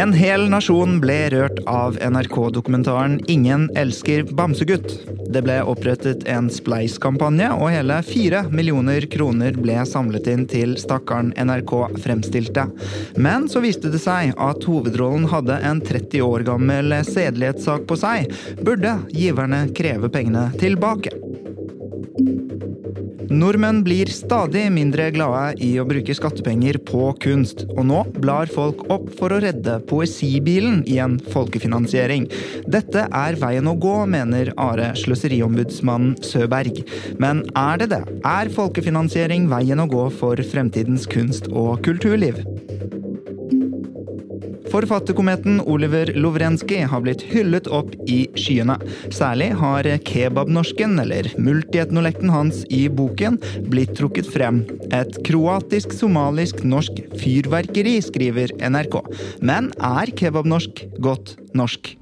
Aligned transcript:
En 0.00 0.14
hel 0.16 0.46
nasjon 0.48 0.94
ble 1.02 1.16
rørt 1.34 1.58
av 1.68 1.98
NRK-dokumentaren 2.00 3.18
'Ingen 3.28 3.66
elsker 3.76 4.22
bamsegutt'. 4.38 4.94
Det 5.28 5.42
ble 5.44 5.58
opprettet 5.60 6.24
en 6.24 6.48
spleiskampanje, 6.48 7.50
og 7.52 7.68
hele 7.74 7.98
fire 8.06 8.40
millioner 8.48 9.04
kroner 9.12 9.58
ble 9.60 9.76
samlet 9.84 10.30
inn 10.32 10.46
til 10.48 10.72
stakkaren 10.80 11.34
NRK 11.36 11.74
fremstilte. 12.00 12.64
Men 13.20 13.44
så 13.52 13.60
viste 13.60 13.92
det 13.92 14.00
seg 14.00 14.32
at 14.40 14.64
hovedrollen 14.64 15.28
hadde 15.28 15.60
en 15.68 15.84
30 15.84 16.24
år 16.24 16.46
gammel 16.48 16.96
sedelighetssak 17.04 17.84
på 17.84 18.00
seg. 18.00 18.32
Burde 18.64 18.96
giverne 19.12 19.66
kreve 19.76 20.08
pengene 20.08 20.48
tilbake? 20.56 21.12
Nordmenn 23.30 23.84
blir 23.86 24.10
stadig 24.12 24.64
mindre 24.74 25.06
glade 25.14 25.54
i 25.62 25.70
å 25.80 25.86
bruke 25.88 26.14
skattepenger 26.16 26.80
på 26.88 27.12
kunst, 27.22 27.62
og 27.76 27.84
nå 27.88 28.00
blar 28.18 28.50
folk 28.50 28.82
opp 28.92 29.06
for 29.18 29.32
å 29.32 29.40
redde 29.44 29.78
poesibilen 29.90 30.82
i 30.90 30.98
en 31.02 31.16
folkefinansiering. 31.32 32.26
Dette 32.66 33.06
er 33.06 33.38
veien 33.40 33.70
å 33.70 33.76
gå, 33.78 33.96
mener 34.10 34.52
Are 34.60 34.92
Sløseriombudsmannen 34.98 36.18
Søberg. 36.26 36.82
Men 37.22 37.44
er 37.58 37.84
det 37.84 37.92
det? 37.94 38.02
Er 38.26 38.52
folkefinansiering 38.52 39.48
veien 39.52 39.80
å 39.80 39.88
gå 39.90 40.08
for 40.20 40.40
fremtidens 40.52 41.08
kunst- 41.10 41.48
og 41.52 41.78
kulturliv? 41.86 42.42
Forfatterkometen 44.70 45.60
Oliver 45.60 46.12
Lovrenskij 46.14 46.84
har 46.86 47.00
blitt 47.02 47.22
hyllet 47.26 47.66
opp 47.74 47.90
i 48.06 48.20
skyene. 48.38 48.76
Særlig 49.10 49.50
har 49.58 49.86
kebabnorsken, 50.06 50.98
eller 51.02 51.26
multietnolekten 51.42 52.30
hans 52.30 52.62
i 52.70 52.84
boken, 52.88 53.40
blitt 53.66 53.96
trukket 53.98 54.30
frem. 54.30 54.62
Et 54.94 55.18
kroatisk-somalisk-norsk 55.26 57.02
fyrverkeri, 57.18 57.96
skriver 58.04 58.54
NRK. 58.62 59.00
Men 59.42 59.72
er 59.78 60.14
kebabnorsk 60.14 60.84
godt 61.02 61.34
norsk? 61.58 61.96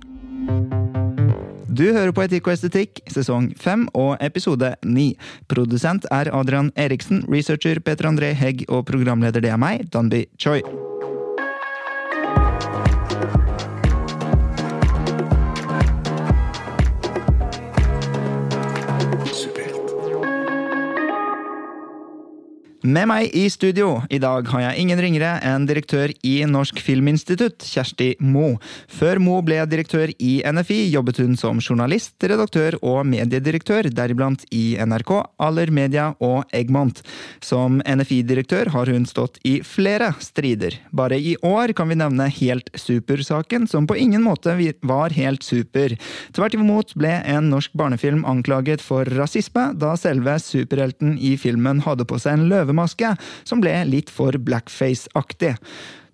Du 1.79 1.85
hører 1.95 2.13
på 2.13 2.25
Etikk 2.27 2.51
og 2.51 2.57
estetikk, 2.57 3.01
sesong 3.13 3.53
fem 3.57 3.87
og 3.95 4.17
episode 4.25 4.75
ni. 4.83 5.13
Produsent 5.49 6.09
er 6.11 6.33
Adrian 6.35 6.73
Eriksen, 6.77 7.23
researcher 7.31 7.81
Peter 7.81 8.11
André 8.11 8.35
Hegg 8.37 8.67
og 8.69 8.85
programleder 8.91 9.45
det 9.45 9.55
er 9.55 9.63
meg, 9.63 9.87
Danby 9.95 10.27
Choi. 10.43 10.61
Med 22.89 23.05
meg 23.11 23.35
i 23.37 23.43
studio 23.53 23.99
i 24.09 24.17
dag 24.23 24.47
har 24.49 24.63
jeg 24.63 24.81
ingen 24.81 25.01
ringere 25.03 25.35
enn 25.45 25.67
direktør 25.69 26.13
i 26.25 26.39
Norsk 26.49 26.79
Filminstitutt, 26.81 27.61
Kjersti 27.67 28.15
Mo. 28.25 28.55
Før 28.89 29.19
Mo 29.21 29.43
ble 29.45 29.59
direktør 29.69 30.09
i 30.17 30.39
NFI, 30.41 30.79
jobbet 30.95 31.19
hun 31.21 31.35
som 31.37 31.61
journalist, 31.61 32.15
redaktør 32.23 32.79
og 32.81 33.03
mediedirektør, 33.11 33.91
deriblant 33.93 34.47
i 34.55 34.79
NRK, 34.81 35.11
Aller 35.37 35.73
Media 35.75 36.07
og 36.25 36.49
Egmont. 36.57 37.03
Som 37.45 37.83
NFI-direktør 37.83 38.71
har 38.73 38.89
hun 38.95 39.05
stått 39.11 39.37
i 39.45 39.59
flere 39.67 40.15
strider. 40.25 40.79
Bare 40.89 41.19
i 41.21 41.35
år 41.45 41.75
kan 41.77 41.93
vi 41.93 41.99
nevne 42.01 42.31
Helt 42.39 42.73
super-saken, 42.79 43.69
som 43.69 43.91
på 43.91 43.99
ingen 44.01 44.25
måte 44.25 44.57
var 44.87 45.13
helt 45.19 45.45
super. 45.45 45.93
Tvert 46.33 46.57
imot 46.57 46.97
ble 46.97 47.19
en 47.35 47.53
norsk 47.53 47.77
barnefilm 47.77 48.25
anklaget 48.25 48.81
for 48.81 49.05
rasisme, 49.19 49.75
da 49.77 49.93
selve 49.99 50.39
superhelten 50.41 51.19
i 51.21 51.37
filmen 51.37 51.85
hadde 51.85 52.09
på 52.09 52.23
seg 52.23 52.39
en 52.39 52.49
løve 52.49 52.78
løvemaske, 52.79 53.17
som 53.45 53.61
ble 53.61 53.85
litt 53.89 54.11
for 54.11 54.33
blackface-aktig. 54.39 55.57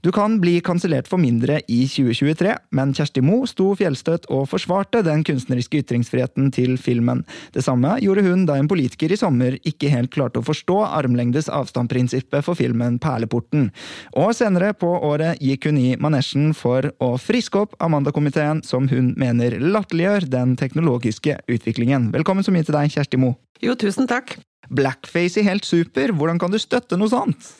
Du 0.04 0.10
kan 0.12 0.36
bli 0.36 0.58
kansellert 0.60 1.08
for 1.08 1.16
mindre 1.16 1.62
i 1.64 1.86
2023, 1.88 2.50
men 2.76 2.90
Kjersti 2.92 3.22
Moe 3.24 3.46
sto 3.48 3.70
fjellstøtt 3.72 4.26
og 4.28 4.50
forsvarte 4.50 5.00
den 5.00 5.22
kunstneriske 5.24 5.80
ytringsfriheten 5.80 6.50
til 6.52 6.76
filmen. 6.76 7.22
Det 7.56 7.64
samme 7.64 7.94
gjorde 8.04 8.26
hun 8.26 8.44
da 8.44 8.58
en 8.60 8.68
politiker 8.68 9.08
i 9.08 9.16
sommer 9.16 9.56
ikke 9.64 9.88
helt 9.88 10.12
klarte 10.12 10.42
å 10.42 10.44
forstå 10.44 10.76
armlengdes 10.90 11.48
avstand-prinsippet 11.48 12.44
for 12.44 12.52
filmen 12.52 13.00
Perleporten. 13.00 13.70
Og 14.12 14.36
senere 14.36 14.74
på 14.76 14.92
året 14.92 15.40
gikk 15.40 15.70
hun 15.70 15.80
i 15.80 15.96
manesjen 15.96 16.52
for 16.52 16.92
å 17.00 17.14
friske 17.16 17.64
opp 17.64 17.72
Amanda-komiteen, 17.80 18.60
som 18.60 18.92
hun 18.92 19.14
mener 19.16 19.56
latterliggjør 19.56 20.28
den 20.28 20.58
teknologiske 20.60 21.40
utviklingen. 21.48 22.12
Velkommen 22.12 22.44
så 22.44 22.52
mye 22.52 22.68
til 22.68 22.76
deg, 22.76 22.92
Kjersti 22.92 23.24
Moe. 23.24 23.40
Jo, 23.64 23.72
tusen 23.72 24.04
takk. 24.04 24.36
Blackface 24.68 25.40
i 25.40 25.46
Helt 25.46 25.66
super, 25.68 26.14
hvordan 26.16 26.40
kan 26.40 26.54
du 26.54 26.60
støtte 26.62 26.98
noe 27.00 27.12
sånt? 27.12 27.52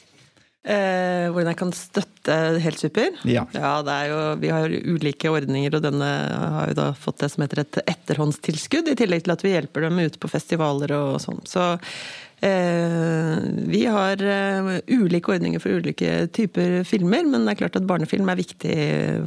Eh, 0.64 1.26
hvordan 1.28 1.50
jeg 1.50 1.58
kan 1.60 1.72
støtte 1.76 2.36
Helt 2.64 2.80
super? 2.80 3.10
Ja. 3.28 3.42
ja 3.52 3.74
jo, 4.08 4.20
vi 4.40 4.48
har 4.48 4.72
jo 4.72 4.94
ulike 4.96 5.28
ordninger, 5.28 5.74
og 5.76 5.82
denne 5.84 6.08
har 6.56 6.70
jo 6.70 6.76
da 6.78 6.86
fått 6.96 7.20
det 7.20 7.28
som 7.34 7.44
heter 7.44 7.60
et 7.60 7.80
etterhåndstilskudd, 7.84 8.88
i 8.88 8.96
tillegg 8.96 9.26
til 9.26 9.34
at 9.34 9.44
vi 9.44 9.52
hjelper 9.52 9.84
dem 9.84 10.00
ute 10.00 10.22
på 10.22 10.30
festivaler 10.32 10.94
og 10.96 11.18
sånn. 11.20 11.42
Så 11.44 11.66
eh, 12.40 13.36
vi 13.68 13.82
har 13.92 14.24
eh, 14.24 14.70
ulike 14.88 15.36
ordninger 15.36 15.60
for 15.60 15.84
ulike 15.84 16.30
typer 16.32 16.80
filmer, 16.88 17.28
men 17.28 17.44
det 17.44 17.58
er 17.58 17.60
klart 17.66 17.76
at 17.82 17.90
barnefilm 17.90 18.32
er 18.32 18.40
viktig 18.40 18.78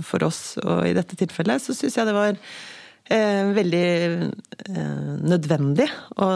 for 0.09 0.25
oss, 0.25 0.41
og 0.65 0.87
i 0.89 0.97
dette 0.97 1.21
tilfellet 1.21 1.61
så 1.61 1.77
syns 1.77 1.99
jeg 2.01 2.09
det 2.09 2.17
var 2.17 2.33
eh, 3.13 3.53
veldig 3.61 3.87
eh, 4.73 5.13
nødvendig 5.21 5.87
å 6.17 6.31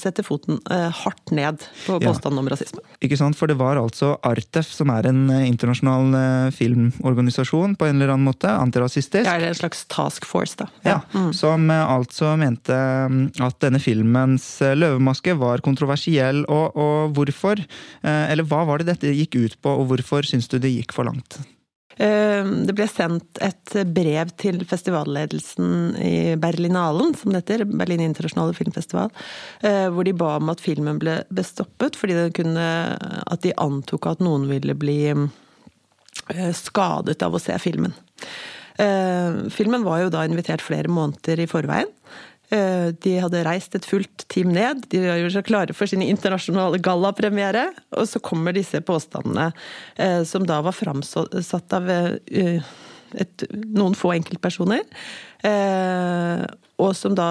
setter 0.00 0.26
foten 0.26 0.58
eh, 0.72 0.90
hardt 1.02 1.32
ned 1.34 1.62
på 1.84 1.98
påstanden 2.02 2.38
ja. 2.38 2.42
om 2.42 2.50
rasisme. 2.52 2.82
Ikke 3.04 3.18
sant, 3.20 3.38
for 3.38 3.50
det 3.50 3.56
var 3.60 3.80
altså 3.80 4.14
Artef, 4.26 4.70
som 4.72 4.92
er 4.94 5.08
en 5.10 5.22
eh, 5.32 5.46
internasjonal 5.48 6.50
filmorganisasjon 6.54 7.76
på 7.78 7.88
en 7.88 7.98
eller 7.98 8.14
annen 8.14 8.28
måte, 8.28 8.50
antirasistisk. 8.50 9.28
Ja, 9.28 9.38
en 9.38 9.58
slags 9.58 9.84
task 9.92 10.28
force, 10.28 10.58
da. 10.60 10.68
Ja, 10.86 10.98
mm. 11.14 11.32
Som 11.36 11.70
altså 11.74 12.34
mente 12.40 12.74
mm, 12.74 13.24
at 13.44 13.58
denne 13.64 13.80
filmens 13.82 14.46
løvemaske 14.60 15.36
var 15.40 15.64
kontroversiell, 15.64 16.44
og, 16.48 16.76
og 16.76 17.16
hvorfor? 17.16 17.60
Eller 18.04 18.46
hva 18.48 18.64
var 18.68 18.80
det 18.80 18.92
dette 18.92 19.14
gikk 19.14 19.38
ut 19.38 19.58
på, 19.62 19.74
og 19.80 19.90
hvorfor 19.90 20.26
syns 20.26 20.50
du 20.52 20.58
det 20.62 20.72
gikk 20.72 20.94
for 20.96 21.08
langt? 21.08 21.40
Ehm, 22.02 22.64
det 22.66 22.74
ble 22.76 22.86
sendt 22.90 23.38
et 23.44 23.74
brev 23.94 24.32
til 24.40 24.62
festivalledelsen 24.66 25.94
i 26.02 26.14
Berlinalen, 26.40 27.14
som 27.18 27.32
det 27.32 27.44
heter, 27.44 27.66
Berlin 27.70 28.02
internasjonale 28.02 28.56
filmfestival, 28.56 29.12
eh, 29.62 29.86
hvor 29.94 30.06
de 30.06 30.16
ba 30.16 30.34
om 30.40 30.50
at 30.50 30.62
filmen 30.64 30.98
ble 31.02 31.20
bestoppet 31.34 31.98
fordi 31.98 32.18
kunne, 32.34 32.66
at 32.98 33.44
de 33.46 33.54
antok 33.62 34.10
at 34.10 34.24
noen 34.24 34.48
ville 34.50 34.74
bli 34.78 34.98
eh, 35.12 36.52
skadet 36.56 37.22
av 37.22 37.34
å 37.34 37.42
se 37.42 37.56
filmen. 37.62 37.94
Ehm, 38.82 39.44
filmen 39.54 39.86
var 39.86 40.02
jo 40.02 40.14
da 40.14 40.24
invitert 40.26 40.64
flere 40.64 40.90
måneder 40.90 41.44
i 41.44 41.50
forveien. 41.50 41.90
Eh, 42.54 42.88
de 43.02 43.16
hadde 43.18 43.42
reist 43.46 43.74
et 43.74 43.86
fullt 43.88 44.26
team 44.30 44.52
ned, 44.54 44.84
de 44.92 45.00
var 45.02 45.32
seg 45.32 45.46
klare 45.48 45.74
for 45.74 45.90
sin 45.90 46.04
internasjonale 46.04 46.78
gallapremiere. 46.84 47.66
Og 47.98 48.06
så 48.10 48.22
kommer 48.22 48.54
disse 48.54 48.82
påstandene, 48.84 49.50
eh, 49.96 50.22
som 50.28 50.46
da 50.46 50.60
var 50.64 50.76
framsatt 50.76 51.74
av 51.74 51.90
eh, 51.90 52.74
et, 53.14 53.46
noen 53.74 53.96
få 53.98 54.14
enkeltpersoner. 54.14 54.86
Og 56.82 56.90
som 56.98 57.14
da 57.14 57.26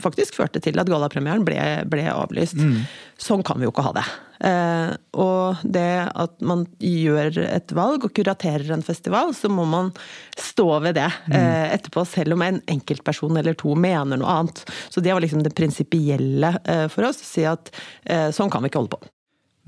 faktisk 0.00 0.38
førte 0.38 0.62
til 0.64 0.78
at 0.80 0.88
gallapremieren 0.88 1.44
ble, 1.44 1.58
ble 1.90 2.06
avlyst. 2.08 2.56
Mm. 2.56 2.86
Sånn 3.20 3.44
kan 3.44 3.58
vi 3.60 3.66
jo 3.66 3.74
ikke 3.74 3.84
ha 3.88 3.92
det. 3.98 4.06
Eh, 4.44 4.92
og 5.16 5.62
det 5.64 5.90
at 6.12 6.36
man 6.44 6.66
gjør 6.82 7.38
et 7.46 7.72
valg 7.76 8.04
og 8.04 8.14
kuraterer 8.16 8.72
en 8.74 8.84
festival, 8.84 9.32
så 9.36 9.50
må 9.52 9.64
man 9.68 9.92
stå 10.36 10.68
ved 10.84 10.98
det 10.98 11.08
mm. 11.26 11.36
eh, 11.38 11.74
etterpå, 11.76 12.04
selv 12.08 12.36
om 12.36 12.44
en 12.44 12.60
enkeltperson 12.70 13.40
eller 13.40 13.56
to 13.58 13.74
mener 13.78 14.20
noe 14.20 14.38
annet. 14.42 14.64
Så 14.92 15.02
det 15.04 15.14
var 15.14 15.24
liksom 15.24 15.44
det 15.46 15.56
prinsipielle 15.56 16.56
eh, 16.64 16.86
for 16.92 17.08
oss, 17.08 17.22
å 17.22 17.28
si 17.28 17.46
at 17.48 17.72
eh, 18.04 18.28
sånn 18.34 18.52
kan 18.52 18.64
vi 18.64 18.72
ikke 18.72 18.82
holde 18.82 18.96
på. 18.98 19.12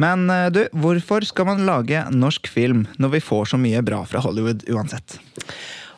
Men 0.02 0.28
eh, 0.30 0.46
du, 0.54 0.62
hvorfor 0.76 1.26
skal 1.26 1.48
man 1.48 1.66
lage 1.68 2.04
norsk 2.14 2.50
film 2.50 2.86
når 3.00 3.16
vi 3.16 3.24
får 3.24 3.52
så 3.54 3.60
mye 3.60 3.82
bra 3.86 4.04
fra 4.08 4.22
Hollywood 4.24 4.66
uansett? 4.70 5.18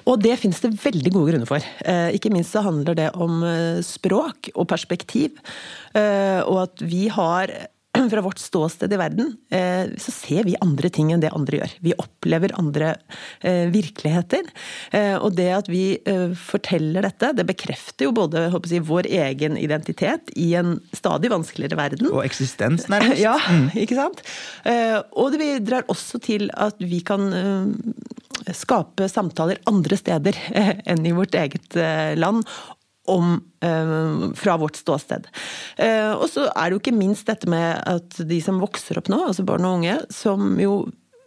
Og 0.09 0.17
det 0.23 0.39
finnes 0.41 0.59
det 0.63 0.73
veldig 0.81 1.11
gode 1.13 1.35
grunner 1.35 1.47
for. 1.47 1.65
Eh, 1.85 2.15
ikke 2.17 2.33
minst 2.33 2.55
så 2.55 2.63
handler 2.65 2.97
det 2.97 3.11
om 3.21 3.45
språk 3.85 4.49
og 4.55 4.65
perspektiv. 4.71 5.37
Og 5.93 6.57
at 6.63 6.83
vi 6.87 7.09
har 7.13 7.51
fra 8.11 8.21
vårt 8.21 8.39
ståsted 8.39 8.93
i 8.93 8.99
verden, 9.01 9.37
eh, 9.51 9.91
så 9.99 10.13
ser 10.15 10.45
vi 10.45 10.57
andre 10.61 10.91
ting 10.93 11.13
enn 11.13 11.23
det 11.23 11.33
andre 11.37 11.61
gjør. 11.61 11.75
Vi 11.85 11.95
opplever 12.01 12.55
andre 12.59 12.95
eh, 13.41 13.67
virkeligheter. 13.73 14.49
Eh, 14.97 15.17
og 15.19 15.35
det 15.39 15.49
at 15.55 15.71
vi 15.71 15.83
forteller 16.39 17.05
dette, 17.05 17.33
det 17.37 17.47
bekrefter 17.49 18.09
jo 18.09 18.15
både 18.17 18.47
jeg, 18.71 18.83
vår 18.87 19.09
egen 19.11 19.59
identitet 19.61 20.33
i 20.39 20.53
en 20.59 20.79
stadig 20.97 21.31
vanskeligere 21.33 21.79
verden. 21.79 22.11
Og 22.13 22.25
eksistens, 22.25 22.89
nærmest. 22.89 23.19
Ja, 23.21 23.35
mm. 23.37 23.73
ikke 23.77 23.97
sant. 23.99 24.23
Og 25.19 25.33
det 25.33 25.41
bidrar 25.43 25.89
også 25.93 26.21
til 26.23 26.47
at 26.57 26.79
vi 26.81 27.03
kan 27.05 27.27
skape 28.57 29.09
samtaler 29.11 29.61
andre 29.69 29.99
steder 29.99 30.39
enn 30.91 31.05
i 31.05 31.13
vårt 31.17 31.37
eget 31.37 31.77
land 32.17 32.47
om 33.11 33.35
eh, 33.65 34.31
fra 34.39 34.57
vårt 34.61 34.79
ståsted. 34.79 35.29
Eh, 35.81 36.13
og 36.15 36.29
så 36.31 36.47
er 36.51 36.69
det 36.69 36.77
jo 36.77 36.83
ikke 36.83 36.97
minst 36.97 37.29
dette 37.31 37.51
med 37.51 37.83
at 37.91 38.23
de 38.27 38.41
som 38.45 38.63
vokser 38.63 39.01
opp 39.01 39.11
nå, 39.13 39.21
altså 39.31 39.47
barn 39.47 39.67
og 39.67 39.81
unge, 39.81 39.99
som 40.15 40.55
jo 40.61 40.85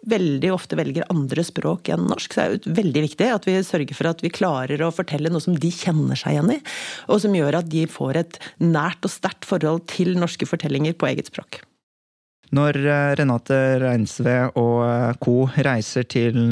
veldig 0.10 0.50
ofte 0.52 0.76
velger 0.76 1.08
andre 1.12 1.44
språk 1.48 1.90
enn 1.94 2.08
norsk. 2.10 2.34
Så 2.34 2.40
det 2.40 2.46
er 2.46 2.56
jo 2.56 2.78
veldig 2.80 3.04
viktig 3.06 3.30
at 3.32 3.48
vi 3.48 3.58
sørger 3.64 3.98
for 3.98 4.12
at 4.12 4.24
vi 4.24 4.34
klarer 4.34 4.84
å 4.84 4.92
fortelle 4.92 5.32
noe 5.32 5.44
som 5.44 5.56
de 5.56 5.72
kjenner 5.72 6.20
seg 6.20 6.36
igjen 6.36 6.56
i. 6.58 6.60
Og 7.08 7.22
som 7.24 7.36
gjør 7.38 7.62
at 7.62 7.70
de 7.72 7.86
får 7.92 8.20
et 8.24 8.42
nært 8.64 9.06
og 9.08 9.14
sterkt 9.14 9.48
forhold 9.48 9.86
til 9.92 10.18
norske 10.20 10.48
fortellinger 10.50 10.98
på 11.00 11.08
eget 11.12 11.32
språk. 11.32 11.62
Når 12.54 12.78
eh, 12.84 13.12
Renate 13.18 13.62
Reinsve 13.82 14.38
og 14.60 15.22
co. 15.24 15.38
reiser 15.56 16.06
til 16.06 16.52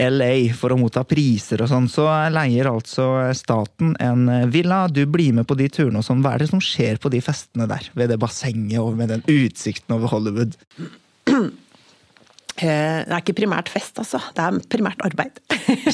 LA 0.00 0.50
for 0.56 0.72
å 0.72 0.78
motta 0.80 1.02
priser 1.08 1.60
og 1.64 1.70
sånn, 1.70 1.88
så 1.92 2.06
leier 2.32 2.70
altså 2.70 3.08
staten 3.36 3.94
en 4.00 4.26
villa. 4.52 4.86
Du 4.88 5.02
blir 5.10 5.34
med 5.36 5.48
på 5.48 5.56
de 5.58 5.68
turene 5.72 6.00
og 6.00 6.06
sånn. 6.06 6.22
Hva 6.24 6.34
er 6.34 6.44
det 6.44 6.50
som 6.52 6.62
skjer 6.64 7.00
på 7.02 7.12
de 7.12 7.20
festene 7.24 7.68
der? 7.70 7.90
Ved 7.98 8.12
det 8.12 8.20
bassenget 8.22 8.80
og 8.80 8.96
med 8.98 9.12
den 9.12 9.26
utsikten 9.28 9.98
over 9.98 10.14
Hollywood? 10.14 10.56
Det 12.60 12.68
er 12.68 13.20
ikke 13.22 13.38
primært 13.38 13.70
fest, 13.72 13.96
altså. 14.02 14.20
Det 14.36 14.44
er 14.44 14.58
primært 14.72 15.00
arbeid. 15.06 15.38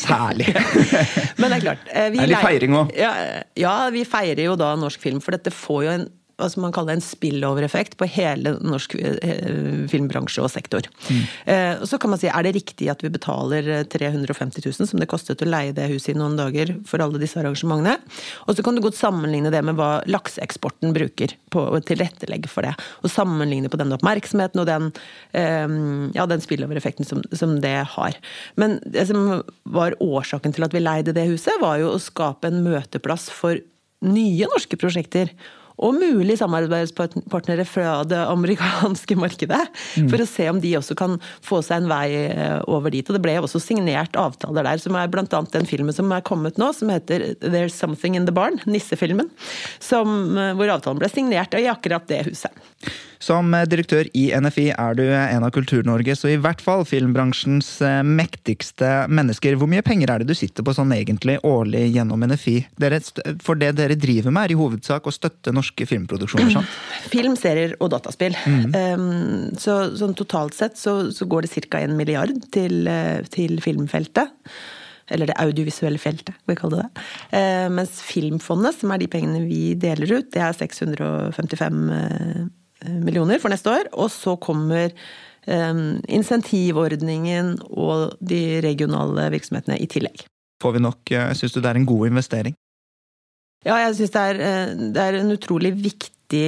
Særlig. 0.01 0.49
Men 1.39 1.53
det 1.53 1.59
er 1.59 1.65
klart. 1.67 1.85
Vi 1.87 2.19
det 2.19 2.25
er 2.25 2.33
litt 2.33 2.43
feiring 2.43 2.79
òg? 2.81 2.95
Ja, 2.99 3.13
ja, 3.59 3.75
vi 3.95 4.03
feirer 4.09 4.43
jo 4.49 4.57
da 4.59 4.73
norsk 4.81 5.03
film. 5.03 5.21
For 5.23 5.37
dette 5.37 5.53
får 5.55 5.85
jo 5.87 5.93
en 5.95 6.09
hva 6.37 6.49
som 6.53 6.67
man 6.67 6.73
kaller 6.75 6.97
en 6.97 7.05
spillover-effekt 7.05 7.95
på 7.97 8.09
hele 8.13 8.57
norsk 8.61 8.95
eh, 9.01 9.87
filmbransje 9.89 10.43
og 10.45 10.51
sektor. 10.53 10.85
Mm. 11.09 11.23
Eh, 11.53 11.85
så 11.89 11.99
kan 12.01 12.13
man 12.13 12.21
si, 12.21 12.29
er 12.29 12.45
det 12.45 12.53
riktig 12.59 12.91
at 12.93 13.01
vi 13.05 13.11
betaler 13.13 13.87
350 13.89 14.61
000, 14.67 14.91
som 14.91 15.01
det 15.01 15.09
kostet 15.09 15.41
å 15.41 15.49
leie 15.49 15.73
det 15.77 15.89
huset 15.95 16.13
i 16.13 16.19
noen 16.19 16.37
dager 16.37 16.75
for 16.89 17.01
alle 17.01 17.23
disse 17.23 17.41
arrangementene? 17.41 17.97
Og 18.45 18.57
så 18.59 18.67
kan 18.67 18.77
du 18.77 18.85
godt 18.85 18.99
sammenligne 19.01 19.53
det 19.55 19.65
med 19.65 19.79
hva 19.81 20.03
lakseeksporten 20.13 20.93
bruker 20.97 21.33
på 21.53 21.65
å 21.73 21.81
tilrettelegge 21.81 22.53
for 22.53 22.69
det. 22.69 22.75
Og 23.01 23.13
sammenligne 23.13 23.73
på 23.73 23.81
den 23.81 23.97
oppmerksomheten 23.97 24.61
og 24.61 24.69
den, 24.69 24.93
eh, 25.33 25.65
ja, 26.19 26.29
den 26.29 26.45
spillover-effekten 26.45 27.09
som, 27.09 27.25
som 27.33 27.57
det 27.65 27.79
har. 27.97 28.21
Men 28.61 28.77
det 28.85 29.09
som 29.09 29.41
var 29.65 29.97
årsaken 30.05 30.53
til 30.53 30.69
at 30.69 30.77
vi 30.77 30.85
leide 30.85 31.17
det 31.17 31.31
huset, 31.33 31.57
var 31.65 31.81
jo 31.81 31.95
å 31.95 32.03
skape 32.03 32.53
en 32.53 32.61
møteplass 32.67 33.31
for 33.33 33.57
nye 34.05 34.49
norske 34.53 34.77
prosjekter 34.77 35.33
og 35.77 35.97
mulig 35.99 36.39
samarbeidspartnere 36.41 37.67
fra 37.69 38.01
det 38.09 38.19
amerikanske 38.23 39.17
markedet. 39.25 39.63
Mm. 39.97 40.09
For 40.13 40.23
å 40.23 40.29
se 40.29 40.49
om 40.51 40.61
de 40.63 40.73
også 40.79 40.97
kan 40.99 41.19
få 41.45 41.61
seg 41.65 41.83
en 41.83 41.91
vei 41.91 42.07
eh, 42.31 42.61
over 42.73 42.95
dit. 42.95 43.07
Og 43.07 43.17
det 43.17 43.23
ble 43.25 43.37
også 43.43 43.61
signert 43.63 44.17
avtaler 44.21 44.67
der, 44.67 44.81
som 44.83 44.97
er 44.97 45.11
bl.a. 45.13 45.27
den 45.27 45.69
filmen 45.69 45.95
som 45.97 46.13
er 46.15 46.25
kommet 46.27 46.61
nå, 46.61 46.71
som 46.77 46.93
heter 46.93 47.29
There's 47.45 47.77
Something 47.77 48.17
in 48.17 48.29
the 48.29 48.35
Barn, 48.37 48.61
nissefilmen. 48.65 49.29
Som, 49.83 50.37
eh, 50.41 50.55
hvor 50.57 50.73
avtalen 50.79 51.03
ble 51.03 51.13
signert 51.13 51.57
i 51.57 51.69
akkurat 51.71 52.09
det 52.09 52.25
huset. 52.31 52.65
Som 53.23 53.55
direktør 53.69 54.09
i 54.17 54.29
NFI 54.37 54.69
er 54.77 54.99
du 54.99 55.05
en 55.09 55.47
av 55.47 55.53
Kultur-Norges, 55.55 56.25
og 56.27 56.35
i 56.35 56.41
hvert 56.43 56.63
fall 56.65 56.85
filmbransjens 56.89 57.71
eh, 57.85 58.03
mektigste 58.07 59.07
mennesker. 59.09 59.57
Hvor 59.59 59.71
mye 59.71 59.85
penger 59.87 60.13
er 60.13 60.23
det 60.23 60.31
du 60.31 60.37
sitter 60.39 60.67
på 60.67 60.75
sånn 60.77 60.95
egentlig 60.97 61.39
årlig 61.47 61.87
gjennom 61.97 62.25
NFI? 62.29 62.57
Dere, 62.83 63.01
for 63.45 63.59
det 63.61 63.75
dere 63.79 63.99
driver 64.01 64.35
med 64.35 64.47
er 64.47 64.55
i 64.55 64.61
hovedsak 64.61 65.09
å 65.09 65.15
støtte 65.15 65.55
norske 65.57 65.89
filmproduksjoner, 65.89 66.55
sant? 66.59 66.79
Film, 67.15 67.37
serier 67.41 67.77
og 67.81 67.93
dataspill. 67.95 68.37
Mm. 68.47 68.65
Um, 68.77 69.59
så 69.61 69.79
sånn 69.97 70.17
totalt 70.19 70.57
sett 70.57 70.81
så, 70.81 70.99
så 71.15 71.29
går 71.29 71.47
det 71.47 71.69
ca. 71.71 71.83
en 71.83 71.97
milliard 71.99 72.35
til, 72.55 72.85
eh, 72.91 73.23
til 73.33 73.61
filmfeltet 73.65 74.35
eller 75.07 75.31
det 75.31 75.37
audiovisuelle 75.39 76.01
feltet, 76.03 76.35
vi 76.51 76.57
kaller 76.59 76.83
det 76.83 76.87
det. 76.87 77.03
Eh, 77.39 77.69
mens 77.71 78.01
Filmfondet, 78.03 78.75
som 78.81 78.91
er 78.91 78.99
de 78.99 79.07
pengene 79.11 79.45
vi 79.47 79.77
deler 79.79 80.17
ut, 80.19 80.33
det 80.35 80.43
er 80.43 80.57
655 80.57 81.85
Eh, 81.97 82.47
millioner 82.85 83.41
for 83.43 83.53
neste 83.53 83.73
år. 83.73 83.91
Og 83.95 84.11
så 84.13 84.37
kommer 84.43 84.93
um, 85.47 85.99
insentivordningen 86.09 87.57
og 87.71 88.17
de 88.21 88.61
regionale 88.65 89.31
virksomhetene 89.35 89.79
i 89.81 89.89
tillegg. 89.91 90.27
Får 90.63 90.77
vi 90.77 90.85
nok 90.85 91.13
eh, 91.13 91.33
Syns 91.37 91.53
du 91.53 91.61
det 91.61 91.73
er 91.73 91.81
en 91.81 91.89
god 91.89 92.09
investering? 92.09 92.57
Ja, 93.67 93.81
jeg 93.83 93.97
syns 93.99 94.15
det, 94.15 94.27
det, 94.95 95.03
er 95.03 95.19
en 95.19 95.35
utrolig 95.35 95.73
viktig 95.75 96.47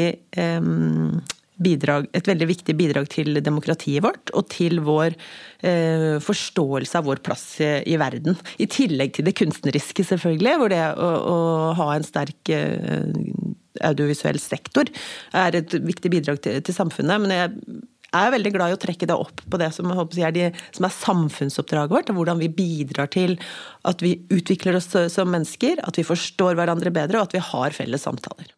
bidrag, 1.63 2.07
et 2.15 2.29
veldig 2.29 2.49
viktig 2.49 2.75
bidrag 2.79 3.09
til 3.13 3.41
demokratiet 3.45 4.05
vårt, 4.05 4.33
og 4.37 4.47
til 4.53 4.81
vår 4.85 5.15
eh, 5.67 6.17
forståelse 6.23 7.01
av 7.01 7.09
vår 7.09 7.23
plass 7.25 7.45
i, 7.65 7.71
i, 7.91 7.99
verden. 8.01 8.39
I 8.63 8.69
tillegg 8.71 9.17
til 9.17 9.29
det 9.29 9.37
kunstneriske, 9.39 10.07
selvfølgelig, 10.13 10.55
hvor 10.61 10.73
det 10.73 10.83
å, 10.95 11.11
å 11.19 11.39
ha 11.79 11.91
en 11.97 12.07
sterk 12.07 12.53
eh, 12.55 13.11
audiovisuell 13.87 14.41
sektor 14.43 14.91
er 15.37 15.59
et 15.59 15.79
viktig 15.79 16.13
bidrag 16.13 16.43
til, 16.45 16.61
til 16.65 16.77
samfunnet. 16.77 17.25
Men 17.25 17.35
jeg 17.35 17.55
er 18.17 18.35
veldig 18.35 18.53
glad 18.55 18.73
i 18.73 18.77
å 18.77 18.81
trekke 18.81 19.09
det 19.09 19.17
opp 19.17 19.43
på 19.51 19.61
det 19.61 19.71
som, 19.77 19.91
er, 19.93 20.35
de, 20.35 20.51
som 20.77 20.89
er 20.89 20.97
samfunnsoppdraget 20.97 21.95
vårt. 21.95 22.13
og 22.13 22.21
Hvordan 22.21 22.43
vi 22.43 22.53
bidrar 22.53 23.11
til 23.15 23.37
at 23.89 24.05
vi 24.05 24.17
utvikler 24.35 24.81
oss 24.81 24.91
som 25.13 25.35
mennesker, 25.35 25.83
at 25.85 26.01
vi 26.01 26.07
forstår 26.09 26.59
hverandre 26.59 26.95
bedre, 26.95 27.21
og 27.21 27.29
at 27.29 27.37
vi 27.37 27.45
har 27.53 27.77
felles 27.77 28.09
samtaler. 28.09 28.58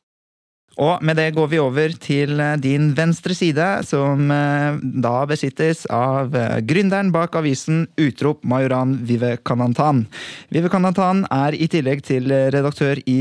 Og 0.80 1.02
med 1.04 1.18
det 1.20 1.34
går 1.36 1.48
vi 1.52 1.58
over 1.60 1.92
til 2.00 2.40
eh, 2.40 2.56
din 2.60 2.90
venstre 2.96 3.34
side, 3.36 3.66
som 3.84 4.30
eh, 4.32 4.78
da 4.80 5.26
besittes 5.28 5.84
av 5.92 6.32
eh, 6.36 6.56
gründeren 6.64 7.10
bak 7.12 7.36
avisen 7.36 7.82
Utrop, 8.00 8.40
Majoran 8.48 8.96
Vivekanantan. 9.04 10.06
Vivekanantan 10.48 11.26
er 11.28 11.56
i 11.56 11.68
tillegg 11.70 12.00
til 12.06 12.30
redaktør 12.30 12.98
i 13.10 13.18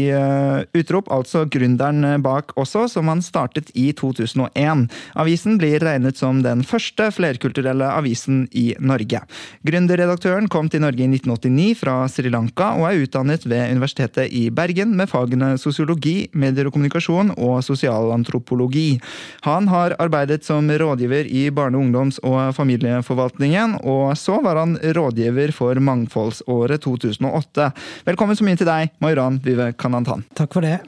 Utrop, 0.77 1.09
altså 1.11 1.44
gründeren 1.51 2.21
bak 2.23 2.53
også, 2.59 2.85
som 2.91 3.09
han 3.11 3.21
startet 3.23 3.71
i 3.77 3.89
2001. 3.97 4.85
Avisen 5.19 5.57
blir 5.59 5.83
regnet 5.83 6.19
som 6.19 6.39
den 6.45 6.63
første 6.67 7.09
flerkulturelle 7.13 7.89
avisen 7.91 8.45
i 8.56 8.71
Norge. 8.79 9.21
Gründerredaktøren 9.67 10.47
kom 10.51 10.71
til 10.71 10.83
Norge 10.85 11.03
i 11.03 11.09
1989 11.11 11.75
fra 11.81 11.97
Sri 12.11 12.31
Lanka, 12.31 12.71
og 12.79 12.88
er 12.89 13.03
utdannet 13.03 13.45
ved 13.50 13.75
Universitetet 13.75 14.31
i 14.31 14.47
Bergen 14.53 14.95
med 15.00 15.11
fagene 15.11 15.53
sosiologi, 15.61 16.29
medier 16.33 16.69
og 16.69 16.77
kommunikasjon 16.77 17.33
og 17.35 17.48
sosialantropologi. 17.65 18.99
Han 19.47 19.69
har 19.71 19.95
arbeidet 20.01 20.45
som 20.47 20.69
rådgiver 20.69 21.29
i 21.29 21.47
Barne-, 21.51 21.79
ungdoms- 21.79 22.21
og 22.23 22.53
familieforvaltningen, 22.57 23.79
og 23.83 24.17
så 24.17 24.39
var 24.45 24.61
han 24.61 24.77
rådgiver 24.77 25.53
for 25.55 25.79
Mangfoldsåret 25.79 26.85
2008. 26.85 27.71
Velkommen 28.09 28.37
så 28.37 28.47
mye 28.47 28.59
til 28.59 28.69
deg, 28.69 28.93
Mayran 29.03 29.41
Vivekanantan. 29.43 30.25
Takk 30.37 30.55
for 30.57 30.65
det. 30.65 30.79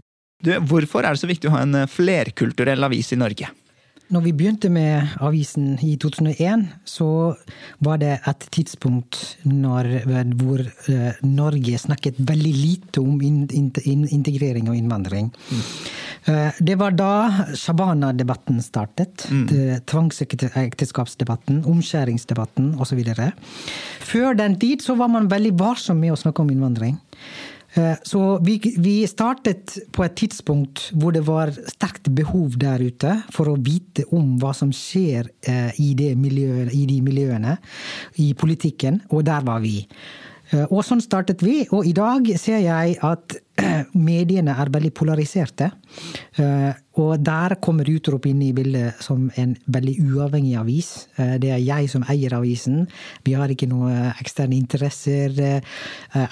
Du, 0.42 0.54
hvorfor 0.66 1.06
er 1.06 1.14
det 1.14 1.22
så 1.22 1.30
viktig 1.30 1.52
å 1.52 1.56
ha 1.56 1.66
en 1.66 1.84
flerkulturell 1.90 2.88
avis 2.88 3.12
i 3.14 3.20
Norge? 3.22 3.52
Når 4.12 4.26
vi 4.26 4.32
begynte 4.36 4.68
med 4.68 5.14
avisen 5.24 5.78
i 5.88 5.94
2001, 5.96 6.66
så 6.84 7.08
var 7.80 8.02
det 8.02 8.18
et 8.28 8.48
tidspunkt 8.52 9.38
når, 9.48 9.88
hvor 10.42 10.66
uh, 10.66 11.22
Norge 11.24 11.80
snakket 11.80 12.20
veldig 12.20 12.52
lite 12.52 13.00
om 13.00 13.22
in, 13.24 13.46
in, 13.56 13.70
in, 13.88 14.04
integrering 14.12 14.68
og 14.68 14.76
innvandring. 14.76 15.30
Mm. 15.32 15.62
Uh, 16.28 16.52
det 16.62 16.76
var 16.78 16.94
da 16.98 17.12
Shabana-debatten 17.58 18.62
startet. 18.62 19.26
Mm. 19.32 19.48
Tvangsekteskapsdebatten, 19.90 21.64
omskjæringsdebatten 21.70 22.76
osv. 22.82 23.02
Før 24.06 24.38
den 24.38 24.60
tid 24.62 24.86
så 24.86 24.98
var 25.00 25.10
man 25.14 25.32
veldig 25.32 25.56
varsom 25.60 26.02
med 26.02 26.14
å 26.14 26.20
snakke 26.20 26.44
om 26.44 26.54
innvandring. 26.54 27.00
Eh, 27.74 27.94
så 28.04 28.38
vi, 28.44 28.76
vi, 28.78 29.08
startet 29.08 29.78
på 29.96 30.04
et 30.04 30.16
tidspunkt 30.20 30.90
hvor 30.92 31.14
det 31.16 31.24
var 31.24 31.54
sterkt 31.72 32.10
behov 32.12 32.58
der 32.60 32.84
ute 32.84 33.14
for 33.32 33.48
å 33.48 33.60
vite 33.64 34.04
om 34.12 34.34
hva 34.42 34.52
som 34.56 34.74
skjer 34.76 35.30
eh, 35.48 35.80
i, 35.80 35.94
miljøet, 36.20 36.74
i 36.76 36.84
de 36.90 37.00
miljøene, 37.06 37.56
i 38.20 38.34
politikken, 38.36 39.00
og 39.10 39.24
der 39.30 39.48
var 39.48 39.64
vi. 39.64 39.86
Eh, 40.52 40.66
og 40.68 40.84
sånn 40.84 41.04
startet 41.04 41.46
vi, 41.46 41.62
og 41.72 41.88
i 41.88 41.96
dag 41.96 42.28
ser 42.36 42.60
jeg 42.66 43.00
at 43.08 43.40
mediene 44.10 44.56
er 44.58 44.74
veldig 44.74 44.94
polariserte. 44.98 45.72
Og 47.00 47.22
der 47.24 47.56
kommer 47.64 47.88
Utrop 47.88 48.26
inn 48.28 48.42
i 48.44 48.52
bildet 48.56 49.00
som 49.04 49.30
en 49.40 49.54
veldig 49.72 49.94
uavhengig 50.12 50.58
avis. 50.60 50.90
Eh, 51.16 51.38
det 51.40 51.54
er 51.56 51.62
jeg 51.64 51.88
som 51.92 52.04
eier 52.12 52.36
avisen. 52.36 52.84
Vi 53.24 53.36
har 53.40 53.52
ikke 53.52 53.70
noen 53.72 54.12
eksterne 54.20 54.58
interesser, 54.58 55.32
eh, 55.40 55.62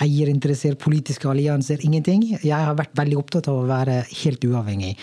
eierinteresser, 0.04 0.76
politiske 0.76 1.30
allianser, 1.32 1.80
ingenting. 1.86 2.26
Jeg 2.44 2.52
har 2.52 2.76
vært 2.76 2.96
veldig 3.00 3.18
opptatt 3.22 3.48
av 3.48 3.62
å 3.62 3.70
være 3.70 4.04
helt 4.24 4.44
uavhengig. 4.44 4.98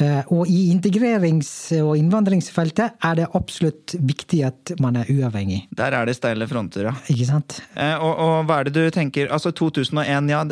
Eh, 0.00 0.22
og 0.28 0.48
i 0.48 0.70
integrerings- 0.72 1.72
og 1.80 1.96
innvandringsfeltet 1.96 3.00
er 3.02 3.14
det 3.16 3.26
absolutt 3.34 3.96
viktig 3.96 4.44
at 4.46 4.72
man 4.80 4.96
er 4.96 5.08
uavhengig. 5.08 5.66
Der 5.76 5.96
er 5.96 6.04
det 6.06 6.16
steile 6.16 6.46
fronter, 6.46 6.90
ja. 6.90 6.94
Ikke 7.08 7.26
sant? 7.26 7.60
Og, 7.76 8.12
og 8.20 8.46
hva 8.46 8.60
er 8.60 8.68
det 8.68 8.74
du 8.74 8.90
tenker 8.90 9.28
Altså 9.30 9.50
2001, 9.52 10.30
ja. 10.30 10.44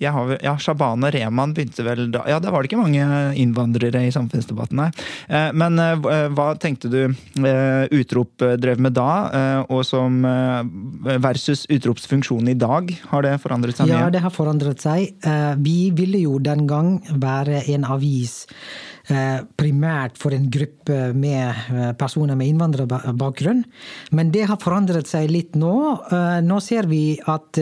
Jeg 0.00 0.12
har, 0.14 0.32
ja 0.44 0.56
Shabana 0.60 1.10
Rehman 1.12 1.54
begynte 1.56 1.84
vel 1.86 2.08
da 2.14 2.24
Ja, 2.28 2.40
da 2.42 2.52
var 2.52 2.62
det 2.62 2.70
ikke 2.70 2.80
mange 2.82 3.04
innvandrere 3.38 4.02
i 4.06 4.12
samfunnsdebatten 4.14 4.82
her. 4.82 5.04
Eh, 5.28 5.50
men 5.56 5.78
eh, 5.82 5.94
eh, 6.12 6.26
hva 6.36 6.48
tenkte 6.60 6.90
du 6.92 7.00
utrop 7.96 8.42
drev 8.60 8.80
med 8.82 8.96
da, 8.96 9.64
og 9.72 9.82
som 9.86 10.18
versus 11.22 11.64
utropsfunksjonen 11.72 12.50
i 12.52 12.56
dag? 12.58 12.90
Har 13.10 13.24
det 13.26 13.36
forandret 13.42 13.78
seg 13.78 13.90
mye? 13.90 14.00
Ja, 14.06 14.10
det 14.12 14.22
har 14.24 14.34
forandret 14.34 14.82
seg. 14.82 15.14
Vi 15.62 15.78
ville 15.96 16.22
jo 16.24 16.40
den 16.42 16.66
gang 16.70 16.96
være 17.22 17.62
en 17.72 17.86
avis 17.96 18.44
eh, 18.46 18.56
primært 19.06 20.16
for 20.18 20.34
en 20.34 20.48
gruppe 20.50 20.96
med 21.14 21.70
eh, 21.70 21.92
personer 21.98 22.34
med 22.38 22.50
innvandrerbakgrunn. 22.50 23.62
Men 24.16 24.32
det 24.34 24.46
har 24.50 24.58
forandret 24.58 25.06
seg 25.06 25.30
litt 25.30 25.54
nå. 25.58 25.74
Eh, 26.10 26.40
nå 26.42 26.58
ser 26.64 26.88
vi 26.90 27.18
at 27.30 27.60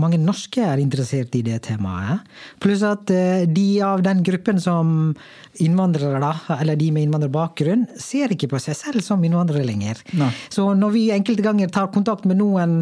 mange 0.00 0.18
norske 0.20 0.62
er 0.64 0.80
interessert 0.80 1.34
i 1.36 1.42
det 1.44 1.60
temaet. 1.68 2.24
Pluss 2.62 2.82
at 2.86 3.10
de 3.10 3.66
av 3.84 4.02
den 4.04 4.22
gruppen 4.26 4.60
som 4.60 5.12
innvandrere, 5.60 6.30
eller 6.56 6.78
de 6.78 6.88
med 6.94 7.06
innvandrerbakgrunn, 7.06 7.84
ser 8.00 8.32
ikke 8.32 8.48
på 8.54 8.60
seg 8.62 8.78
selv 8.78 9.04
som 9.04 9.22
innvandrere 9.24 9.66
lenger. 9.66 10.00
Nei. 10.18 10.30
Så 10.52 10.64
når 10.78 10.94
vi 10.94 11.04
enkelte 11.14 11.44
ganger 11.44 11.70
tar 11.72 11.90
kontakt 11.94 12.26
med 12.28 12.40
noen 12.40 12.80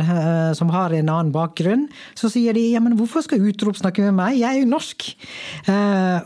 som 0.57 0.71
har 0.75 0.95
en 0.95 1.11
annen 1.11 1.33
bakgrunn, 1.35 1.87
så 2.19 2.31
sier 2.33 2.57
de 2.57 2.65
ja, 2.73 2.83
men 2.85 2.97
hvorfor 2.99 3.27
skal 3.27 3.45
utrop 3.51 3.79
snakke 3.81 4.07
med 4.07 4.17
meg, 4.19 4.39
jeg 4.41 4.49
er 4.49 4.63
jo 4.63 4.71
norsk. 4.71 5.09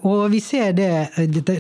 Og 0.09 0.23
vi 0.33 0.43
ser 0.45 0.77
det 0.77 0.93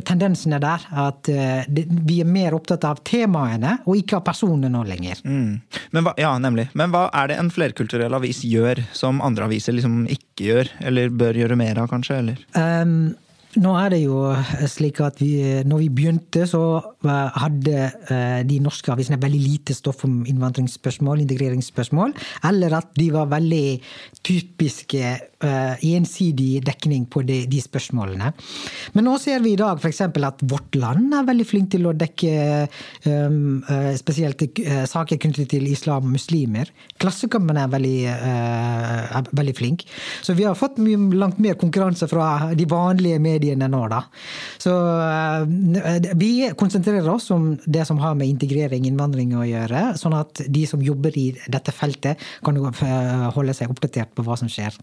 tendensene 0.06 0.60
der, 0.62 0.84
at 1.04 1.26
det, 1.26 1.86
vi 2.06 2.20
er 2.22 2.28
mer 2.28 2.56
opptatt 2.56 2.84
av 2.88 3.02
temaene 3.06 3.78
og 3.86 3.98
ikke 3.98 4.18
av 4.18 4.26
personene 4.26 4.70
nå 4.72 4.84
lenger. 4.88 5.22
Mm. 5.24 5.60
Men 5.94 6.06
hva, 6.06 6.14
ja, 6.20 6.32
nemlig. 6.42 6.68
Men 6.78 6.92
hva 6.94 7.06
er 7.22 7.32
det 7.32 7.40
en 7.40 7.52
flerkulturell 7.52 8.14
avis 8.18 8.42
gjør 8.46 8.82
som 8.96 9.22
andre 9.24 9.48
aviser 9.48 9.76
liksom 9.76 10.04
ikke 10.10 10.48
gjør, 10.48 10.72
eller 10.90 11.12
bør 11.22 11.42
gjøre 11.42 11.58
mer 11.60 11.82
av, 11.82 11.90
kanskje? 11.92 12.18
Eller? 12.22 12.42
Um, 12.56 13.12
nå 13.60 13.72
er 13.76 13.90
det 13.92 13.98
jo 14.06 14.20
slik 14.70 15.02
at 15.04 15.18
vi, 15.20 15.34
når 15.68 15.82
vi 15.82 15.88
begynte, 15.92 16.46
så 16.48 16.80
hadde 17.04 17.74
eh, 18.08 18.40
de 18.48 18.56
norske 18.64 18.88
avisene 18.94 19.18
veldig 19.20 19.40
lite 19.42 19.76
stoff 19.76 20.06
om 20.06 20.22
innvandringsspørsmål, 20.24 21.20
integreringsspørsmål. 21.26 22.14
Eller 22.48 22.78
at 22.78 22.88
de 22.96 23.10
var 23.12 23.28
veldig 23.28 23.66
typiske 24.24 25.02
eh, 25.02 25.84
ensidig 25.92 26.62
dekning 26.64 27.04
på 27.12 27.24
de, 27.28 27.42
de 27.50 27.60
spørsmålene. 27.60 28.30
Men 28.96 29.08
nå 29.08 29.18
ser 29.20 29.44
vi 29.44 29.52
i 29.52 29.60
dag 29.60 29.76
f.eks. 29.76 30.00
at 30.00 30.46
Vårt 30.48 30.80
Land 30.80 31.12
er 31.18 31.28
veldig 31.28 31.48
flink 31.48 31.74
til 31.74 31.90
å 31.90 31.92
dekke 31.96 32.32
um, 33.04 33.60
spesielt 33.98 34.40
saker 34.88 35.20
knyttet 35.20 35.50
til 35.52 35.68
islam 35.68 36.06
og 36.08 36.14
muslimer. 36.16 36.70
Klassekampen 37.02 37.60
er 37.60 37.68
veldig, 37.72 37.98
uh, 38.08 39.20
er 39.20 39.30
veldig 39.36 39.56
flink. 39.58 39.84
Så 40.24 40.36
vi 40.38 40.48
har 40.48 40.56
fått 40.56 40.80
mye, 40.80 40.96
langt 41.20 41.42
mer 41.42 41.58
konkurranse 41.60 42.08
fra 42.08 42.54
de 42.56 42.66
vanlige 42.70 43.20
mediene 43.20 43.41
nå, 43.50 43.82
da. 43.90 44.02
Så 44.62 44.72
eh, 45.02 46.08
vi 46.18 46.32
konsentrerer 46.58 47.08
oss 47.10 47.30
om 47.34 47.52
det 47.64 47.84
som 47.88 47.98
har 47.98 48.14
med 48.18 48.30
integrering, 48.30 48.86
innvandring 48.88 49.34
å 49.36 49.46
gjøre, 49.46 49.92
sånn 49.98 50.16
at 50.18 50.44
de 50.46 50.64
som 50.66 50.82
jobber 50.82 51.16
i 51.18 51.28
dette 51.46 51.74
feltet, 51.74 52.22
kan 52.44 52.58
eh, 52.58 53.28
holde 53.34 53.54
seg 53.56 53.70
oppdatert 53.72 54.14
på 54.14 54.26
hva 54.26 54.38
som 54.38 54.50
skjer. 54.50 54.76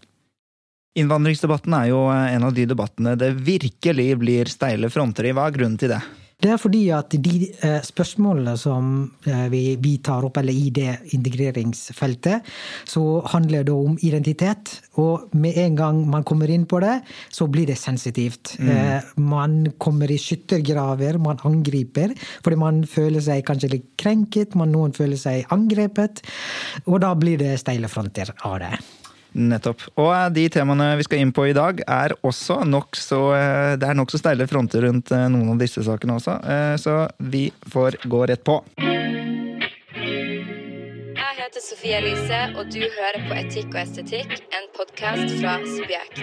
Innvandringsdebatten 0.98 1.74
er 1.76 1.90
jo 1.92 2.06
en 2.10 2.44
av 2.48 2.54
de 2.54 2.64
debattene 2.66 3.14
det 3.18 3.30
virkelig 3.46 4.08
blir 4.18 4.50
steile 4.50 4.90
fronter 4.90 5.28
i. 5.28 5.34
Hva 5.36 5.46
er 5.46 5.54
grunnen 5.54 5.78
til 5.78 5.92
det? 5.92 6.00
Det 6.40 6.50
er 6.54 6.60
fordi 6.60 6.82
at 6.96 7.12
de 7.12 7.50
eh, 7.66 7.80
spørsmålene 7.84 8.54
som 8.58 8.92
eh, 9.28 9.46
vi, 9.52 9.92
tar 10.04 10.24
opp, 10.24 10.38
eller 10.40 10.56
i 10.56 10.70
det 10.72 10.94
integreringsfeltet, 11.16 12.46
så 12.88 13.02
handler 13.34 13.66
det 13.68 13.74
om 13.74 13.98
identitet. 14.06 14.72
Og 15.02 15.28
med 15.36 15.58
en 15.60 15.76
gang 15.76 16.00
man 16.10 16.24
kommer 16.24 16.50
inn 16.52 16.64
på 16.70 16.80
det, 16.80 17.00
så 17.28 17.48
blir 17.50 17.68
det 17.68 17.76
sensitivt. 17.80 18.54
Mm. 18.58 18.70
Eh, 18.72 19.10
man 19.20 19.58
kommer 19.78 20.10
i 20.10 20.18
skyttergraver, 20.20 21.20
man 21.20 21.42
angriper. 21.44 22.16
Fordi 22.44 22.60
man 22.60 22.82
føler 22.88 23.24
seg 23.24 23.44
kanskje 23.48 23.74
litt 23.76 23.90
krenket, 24.00 24.56
man, 24.56 24.72
noen 24.72 24.96
føler 24.96 25.20
seg 25.20 25.50
angrepet. 25.52 26.24
Og 26.86 27.02
da 27.04 27.12
blir 27.18 27.40
det 27.40 27.58
steile 27.60 27.90
fronter 27.92 28.32
av 28.48 28.58
det. 28.64 28.74
Nettopp. 29.32 29.82
Og 30.00 30.10
eh, 30.14 30.28
de 30.34 30.48
temaene 30.52 30.96
vi 30.98 31.04
skal 31.06 31.22
inn 31.22 31.32
på 31.34 31.46
i 31.50 31.54
dag, 31.56 31.80
er 31.86 32.14
også 32.26 32.60
nokså 32.66 33.20
eh, 33.36 33.72
Det 33.80 33.86
er 33.86 33.98
nokså 33.98 34.18
steile 34.20 34.46
fronter 34.50 34.80
rundt 34.86 35.12
eh, 35.14 35.28
noen 35.30 35.54
av 35.54 35.58
disse 35.60 35.84
sakene 35.86 36.18
også, 36.18 36.34
så 36.80 36.94
vi 37.32 37.50
får 37.70 37.90
gå 38.10 38.20
rett 38.30 38.42
på. 38.46 38.56
Jeg 41.20 41.32
heter 41.38 41.62
Sofie 41.62 42.00
Elise, 42.00 42.40
og 42.56 42.64
du 42.72 42.80
hører 42.82 43.20
på 43.28 43.38
Etikk 43.38 43.70
og 43.74 43.80
estetikk, 43.84 44.30
en 44.56 44.66
podkast 44.76 45.38
fra 45.40 45.58
Subjekt. 45.76 46.18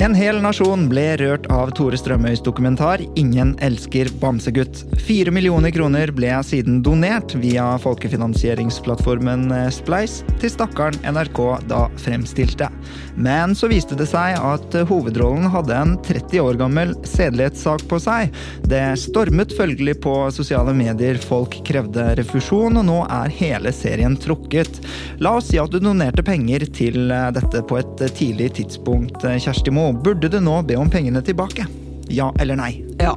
En 0.00 0.14
hel 0.16 0.38
nasjon 0.40 0.86
ble 0.88 1.02
rørt 1.20 1.44
av 1.52 1.74
Tore 1.76 1.98
Strømøys 2.00 2.40
dokumentar 2.40 3.02
'Ingen 3.20 3.50
elsker 3.60 4.08
bamsegutt'. 4.22 4.86
Fire 4.96 5.28
millioner 5.28 5.68
kroner 5.76 6.08
ble 6.16 6.30
siden 6.40 6.78
donert 6.80 7.34
via 7.36 7.66
folkefinansieringsplattformen 7.84 9.52
Spleis 9.68 10.22
til 10.40 10.48
stakkaren 10.54 10.96
NRK 11.04 11.40
da 11.68 11.82
fremstilte. 12.00 12.70
Men 13.14 13.52
så 13.52 13.68
viste 13.68 13.98
det 13.98 14.06
seg 14.08 14.38
at 14.40 14.78
hovedrollen 14.88 15.50
hadde 15.52 15.76
en 15.76 15.92
30 16.08 16.40
år 16.46 16.56
gammel 16.62 16.96
sedelighetssak 17.04 17.84
på 17.92 18.00
seg. 18.00 18.32
Det 18.64 18.96
stormet 18.96 19.52
følgelig 19.52 19.98
på 20.00 20.14
sosiale 20.32 20.72
medier, 20.72 21.20
folk 21.20 21.60
krevde 21.68 22.16
refusjon, 22.16 22.80
og 22.80 22.88
nå 22.88 23.02
er 23.04 23.36
hele 23.36 23.68
serien 23.68 24.16
trukket. 24.16 24.80
La 25.20 25.36
oss 25.36 25.52
si 25.52 25.60
at 25.60 25.68
du 25.68 25.78
donerte 25.78 26.24
penger 26.24 26.64
til 26.72 27.12
dette 27.36 27.60
på 27.68 27.76
et 27.76 28.08
tidlig 28.16 28.54
tidspunkt, 28.62 29.20
Kjersti 29.20 29.68
Moe 29.68 29.89
burde 29.92 30.30
du 30.32 30.38
nå 30.42 30.60
be 30.66 30.76
om 30.80 30.90
pengene 30.90 31.22
tilbake? 31.24 31.66
Ja 32.10 32.30
eller 32.42 32.58
nei? 32.58 32.72
Ja. 33.00 33.14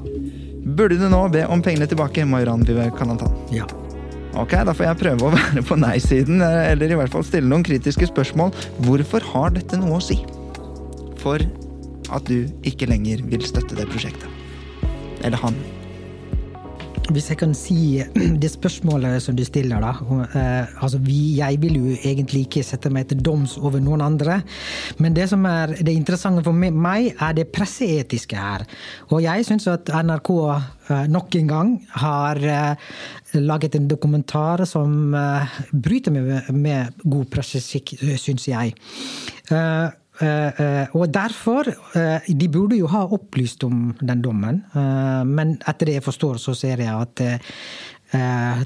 Burde 0.63 0.98
du 1.00 1.08
nå 1.12 1.25
be 1.34 1.44
om 1.51 1.62
pengene 1.63 1.88
tilbake, 1.89 2.25
Mayran 2.25 2.63
Vivekanathan? 2.68 3.34
Ja. 3.53 3.68
Ok, 4.39 4.56
da 4.65 4.74
får 4.74 4.88
jeg 4.88 5.01
prøve 5.01 5.27
å 5.27 5.34
være 5.38 5.63
på 5.68 5.77
nei-siden, 5.77 6.42
eller 6.42 6.94
i 6.94 6.98
hvert 6.98 7.13
fall 7.13 7.25
stille 7.27 7.50
noen 7.50 7.65
kritiske 7.65 8.10
spørsmål. 8.10 8.53
Hvorfor 8.88 9.25
har 9.34 9.53
dette 9.58 9.77
noe 9.82 10.00
å 10.00 10.03
si 10.03 10.22
for 11.22 11.44
at 12.13 12.27
du 12.27 12.50
ikke 12.68 12.89
lenger 12.89 13.22
vil 13.30 13.44
støtte 13.46 13.77
det 13.77 13.88
prosjektet? 13.92 14.30
Eller 15.24 15.39
han? 15.39 15.56
Hvis 17.12 17.27
jeg 17.29 17.39
kan 17.41 17.51
si 17.57 18.00
det 18.41 18.50
spørsmålet 18.51 19.24
som 19.25 19.36
du 19.36 19.43
stiller, 19.43 19.83
da. 19.83 19.91
Eh, 20.24 20.83
altså, 20.83 21.00
vi, 21.03 21.36
jeg 21.39 21.60
vil 21.62 21.79
jo 21.79 21.95
egentlig 21.98 22.45
ikke 22.48 22.63
sette 22.63 22.91
meg 22.93 23.10
til 23.10 23.19
doms 23.24 23.57
over 23.60 23.83
noen 23.83 24.03
andre. 24.05 24.39
Men 25.03 25.15
det 25.17 25.27
som 25.33 25.43
er 25.50 25.75
det 25.83 25.95
interessante 25.95 26.45
for 26.45 26.55
meg, 26.55 27.12
er 27.19 27.36
det 27.36 27.50
presseetiske 27.51 28.39
her. 28.39 28.63
Og 29.12 29.24
jeg 29.25 29.48
syns 29.50 29.67
at 29.72 29.91
NRK 29.91 30.31
eh, 30.45 31.03
nok 31.12 31.39
en 31.41 31.51
gang 31.51 31.74
har 32.03 32.39
eh, 32.39 32.93
laget 33.41 33.75
en 33.75 33.89
dokumentar 33.91 34.63
som 34.69 35.15
bryter 35.74 36.13
med, 36.13 36.53
med 36.55 37.03
god 37.03 37.27
presseskikk, 37.33 37.98
syns 38.22 38.48
jeg. 38.48 38.77
Eh, 39.51 39.89
og 40.22 41.08
derfor 41.10 41.65
eh, 41.98 42.27
De 42.29 42.50
burde 42.53 42.77
jo 42.77 42.86
ha 42.91 43.01
opplyst 43.15 43.63
om 43.65 43.96
den 43.98 44.22
dommen, 44.22 44.62
men 45.25 45.55
etter 45.65 45.89
det 45.89 45.98
jeg 45.98 46.05
forstår, 46.05 46.38
så 46.41 46.53
ser 46.58 46.84
jeg 46.84 46.93
at 46.93 47.24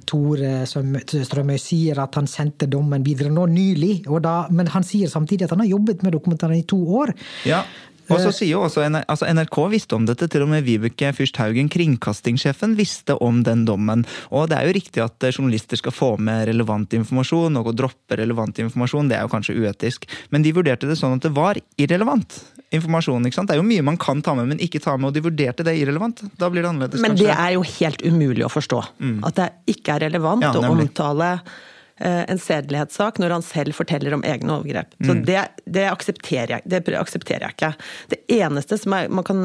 Tore 0.03 0.65
Strømøy 0.67 1.55
sier 1.61 2.01
at 2.03 2.17
han 2.19 2.27
sendte 2.27 2.67
dommen 2.67 3.05
videre 3.05 3.31
nå 3.31 3.45
nylig. 3.47 4.01
Da, 4.23 4.33
men 4.51 4.67
han 4.73 4.83
sier 4.83 5.07
samtidig 5.07 5.47
at 5.47 5.53
han 5.55 5.63
har 5.63 5.69
jobbet 5.71 6.03
med 6.03 6.17
dokumentaren 6.17 6.57
i 6.59 6.65
to 6.67 6.81
år. 6.99 7.13
Ja, 7.47 7.61
og 8.09 8.21
så 8.23 8.31
sier 8.33 8.53
jo 8.53 8.63
også 8.65 8.85
altså 8.87 9.27
NRK 9.29 9.57
visste 9.73 9.97
om 9.97 10.07
dette, 10.07 10.29
til 10.31 10.45
og 10.45 10.51
med 10.51 10.65
Vibeke 10.67 11.11
Fyrst 11.15 11.39
Haugen, 11.41 11.69
kringkastingssjefen, 11.71 12.75
visste 12.79 13.17
om 13.23 13.41
den 13.47 13.65
dommen. 13.67 14.05
Og 14.31 14.49
det 14.51 14.59
er 14.59 14.69
jo 14.69 14.75
riktig 14.77 15.03
at 15.03 15.27
eh, 15.27 15.33
journalister 15.33 15.79
skal 15.79 15.95
få 15.95 16.11
med 16.21 16.47
relevant 16.49 16.93
informasjon, 16.97 17.59
og 17.59 17.71
å 17.71 17.75
droppe 17.83 18.19
relevant 18.19 18.61
informasjon, 18.63 19.11
det 19.11 19.19
er 19.19 19.27
jo 19.27 19.33
kanskje 19.33 19.57
uetisk. 19.59 20.07
Men 20.33 20.45
de 20.45 20.55
vurderte 20.55 20.89
det 20.89 20.99
sånn 20.99 21.17
at 21.19 21.27
det 21.27 21.33
var 21.35 21.59
irrelevant 21.77 22.39
informasjon. 22.75 23.27
ikke 23.27 23.39
sant? 23.39 23.51
Det 23.51 23.57
er 23.57 23.63
jo 23.63 23.67
mye 23.67 23.85
man 23.85 23.99
kan 24.01 24.21
ta 24.23 24.35
med, 24.37 24.49
men 24.51 24.63
ikke 24.63 24.81
ta 24.83 24.97
med, 24.97 25.11
og 25.11 25.15
de 25.15 25.23
vurderte 25.27 25.65
det 25.67 25.77
irrelevant. 25.79 26.25
Da 26.39 26.51
blir 26.51 26.65
det 26.65 26.73
annerledes, 26.73 27.03
men 27.03 27.15
kanskje. 27.15 27.29
Det 27.29 27.39
er 27.39 27.55
jo 27.55 27.65
helt 27.77 28.05
umulig 28.07 28.45
å 28.47 28.51
forstå. 28.51 28.83
Mm. 28.99 29.17
At 29.27 29.39
det 29.39 29.49
ikke 29.77 29.97
er 29.97 30.07
relevant 30.09 30.47
ja, 30.47 30.55
å 30.55 30.75
omtale 30.75 31.35
Eh, 31.37 31.75
en 31.99 32.39
sedelighetssak 32.41 33.17
når 33.21 33.33
han 33.37 33.45
selv 33.45 33.73
forteller 33.77 34.13
om 34.13 34.23
egne 34.27 34.53
overgrep. 34.53 34.93
Så 35.01 35.15
mm. 35.15 35.23
det, 35.25 35.43
det, 35.65 35.87
aksepterer 35.89 36.57
jeg, 36.57 36.65
det, 36.69 36.83
aksepterer 36.99 37.47
jeg, 37.47 37.57
ikke. 37.57 37.71
Det 38.13 38.19
eneste 38.37 38.77
som 38.77 38.93
er, 38.97 39.09
man 39.09 39.25
kan 39.27 39.41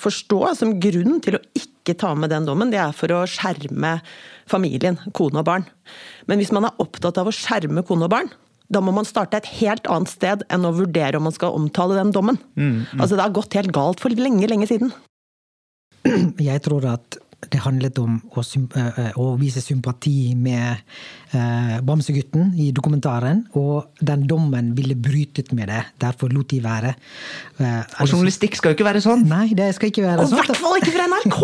forstå 0.00 0.40
som 0.58 0.76
grunn 0.82 1.20
til 1.24 1.38
å 1.38 1.42
ikke 1.54 1.96
ta 2.00 2.12
med 2.18 2.32
den 2.34 2.48
dommen, 2.48 2.72
det 2.72 2.80
er 2.82 2.96
for 2.96 3.12
å 3.14 3.22
skjerme 3.30 3.98
familien, 4.50 4.98
kone 5.16 5.42
og 5.42 5.48
barn. 5.48 5.66
Men 6.30 6.42
hvis 6.42 6.52
man 6.54 6.66
er 6.68 6.82
opptatt 6.82 7.20
av 7.22 7.30
å 7.30 7.34
skjerme 7.34 7.86
kone 7.86 8.08
og 8.08 8.14
barn, 8.14 8.32
da 8.70 8.82
må 8.82 8.92
man 8.94 9.06
starte 9.08 9.40
et 9.40 9.48
helt 9.58 9.88
annet 9.90 10.12
sted 10.12 10.44
enn 10.52 10.66
å 10.66 10.74
vurdere 10.76 11.18
om 11.18 11.26
man 11.26 11.34
skal 11.34 11.56
omtale 11.58 11.96
den 11.98 12.12
dommen. 12.14 12.38
Mm, 12.54 12.84
mm. 12.84 13.00
Altså 13.00 13.16
Det 13.16 13.24
har 13.24 13.34
gått 13.34 13.56
helt 13.58 13.74
galt 13.74 14.02
for 14.02 14.14
lenge, 14.14 14.46
lenge 14.50 14.68
siden. 14.70 14.92
Jeg 16.50 16.62
tror 16.64 16.86
at 16.94 17.18
det 17.48 17.60
handlet 17.64 17.96
om 18.02 18.18
å, 18.36 18.42
å 19.16 19.26
vise 19.40 19.62
sympati 19.64 20.34
med 20.36 20.82
eh, 21.32 21.78
Bamsegutten 21.86 22.52
i 22.60 22.68
dokumentaren. 22.76 23.46
Og 23.56 24.02
den 24.04 24.26
dommen 24.28 24.74
ville 24.76 24.96
brytet 24.98 25.54
med 25.56 25.70
det. 25.72 25.80
Derfor 26.02 26.32
lot 26.34 26.50
de 26.52 26.60
være. 26.64 26.92
Eh, 27.56 27.80
og 28.02 28.12
journalistikk 28.12 28.58
skal 28.58 28.74
jo 28.74 28.78
ikke 28.78 28.88
være 28.90 29.02
sånn! 29.04 29.24
Nei, 29.30 29.54
det 29.56 29.70
skal 29.78 29.92
ikke 29.92 30.04
være 30.04 30.26
sånn. 30.26 30.36
Og 30.36 30.44
i 30.44 30.50
hvert 30.50 30.60
fall 30.60 30.76
ikke 30.82 30.94
fra 30.98 31.08
NRK! 31.08 31.40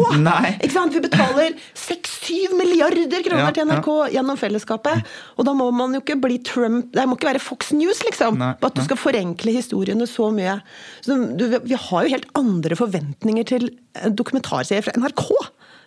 Ikke 0.67 0.75
sant? 0.75 0.95
Vi 0.97 1.03
betaler 1.03 1.57
6-7 1.79 2.55
milliarder 2.59 3.25
kroner 3.25 3.47
ja, 3.47 3.55
til 3.57 3.69
NRK 3.71 3.89
ja. 3.89 4.07
gjennom 4.19 4.39
fellesskapet. 4.41 5.13
Og 5.41 5.49
da 5.49 5.55
må 5.57 5.69
man 5.75 5.97
jo 5.97 6.03
ikke 6.03 6.17
bli 6.21 6.39
Trump 6.47 6.93
Det 6.95 7.05
må 7.09 7.17
ikke 7.17 7.31
være 7.31 7.43
Fox 7.43 7.73
News, 7.77 8.03
liksom. 8.07 8.39
Nei, 8.41 8.53
at 8.57 8.77
du 8.77 8.83
skal 8.85 9.01
forenkle 9.01 9.55
historiene 9.57 10.09
så 10.11 10.29
mye. 10.35 10.59
Så 11.05 11.17
du, 11.39 11.47
vi 11.65 11.79
har 11.79 12.07
jo 12.07 12.13
helt 12.13 12.29
andre 12.39 12.79
forventninger 12.79 13.49
til 13.49 13.71
en 14.03 14.17
dokumentarserie 14.17 14.85
fra 14.85 14.97
NRK! 14.99 15.31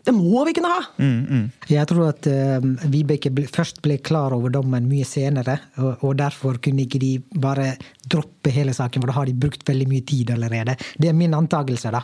Det 0.06 0.13
må 0.15 0.44
vi 0.48 0.53
kunne 0.58 0.72
ha! 0.72 0.84
Mm, 0.98 1.20
mm. 1.27 1.46
Jeg 1.70 1.89
tror 1.89 2.12
at 2.12 2.29
uh, 2.32 2.65
Vibeke 2.91 3.32
ble, 3.36 3.46
først 3.51 3.82
ble 3.86 4.00
klar 4.06 4.36
over 4.36 4.53
dommen 4.53 4.88
mye 4.89 5.08
senere, 5.08 5.58
og, 5.77 6.06
og, 6.06 6.15
derfor 6.20 6.60
kunne 6.63 6.86
ikke 6.86 7.01
de 7.01 7.12
bare 7.41 7.74
droppe 8.10 8.53
hele 8.53 8.74
saken, 8.75 9.03
for 9.03 9.12
da 9.12 9.18
har 9.20 9.29
de 9.29 9.38
brukt 9.38 9.65
veldig 9.68 9.89
mye 9.91 10.08
tid 10.08 10.34
allerede. 10.36 10.77
Det 10.98 11.12
er 11.12 11.18
min 11.18 11.36
antakelse, 11.38 11.94
da. 11.94 12.03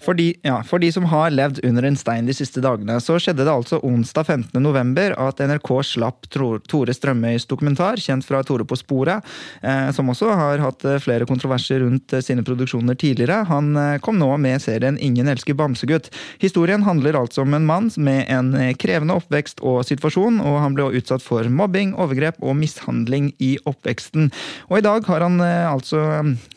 For 0.00 0.16
de, 0.16 0.30
ja, 0.42 0.62
for 0.64 0.80
de, 0.80 0.88
som 0.92 1.04
har 1.04 1.30
levd 1.30 1.60
under 1.68 1.84
en 1.84 1.96
stein 1.98 2.28
de 2.28 2.34
siste 2.34 2.62
dagene, 2.64 2.96
så 3.04 3.18
skjedde 3.20 3.44
det 3.44 3.52
altså 3.52 3.82
onsdag 3.84 4.24
15. 4.32 4.62
november 4.62 5.12
at 5.20 5.42
NRK 5.44 5.70
slapp 5.84 6.28
Tore 6.32 6.94
Strømøys 6.96 7.44
dokumentar, 7.50 8.00
kjent 8.00 8.24
fra 8.24 8.40
Tore 8.46 8.64
på 8.64 8.78
sporet, 8.80 9.26
eh, 9.60 9.90
som 9.92 10.08
også 10.08 10.30
har 10.40 10.64
hatt 10.64 10.86
eh, 10.88 11.00
flere 11.04 11.28
kontroverser 11.28 11.82
rundt 11.84 12.14
eh, 12.16 12.24
sine 12.24 12.44
produksjoner 12.46 12.96
tidligere. 12.96 13.42
Han 13.50 13.76
kom 14.00 14.16
nå 14.20 14.30
med 14.40 14.62
serien 14.64 14.96
Ingen 15.00 15.28
elsker 15.28 15.56
bamsegutt. 15.56 16.08
Historien 16.40 16.82
handler 16.86 17.18
altså 17.20 17.44
om 17.44 17.54
en 17.56 17.68
mann 17.68 17.90
med 18.00 18.24
en 18.32 18.52
krevende 18.80 19.16
oppvekst 19.20 19.60
og 19.66 19.82
situasjon, 19.88 20.40
og 20.40 20.58
han 20.64 20.76
ble 20.76 20.88
utsatt 20.96 21.24
for 21.24 21.44
mobbing, 21.44 21.92
overgrep 22.00 22.40
og 22.40 22.56
mishandling 22.56 23.30
i 23.42 23.52
oppveksten. 23.68 24.30
Og 24.70 24.80
i 24.80 24.84
dag 24.84 25.04
har 25.08 25.24
han 25.26 25.40
altså 25.40 26.02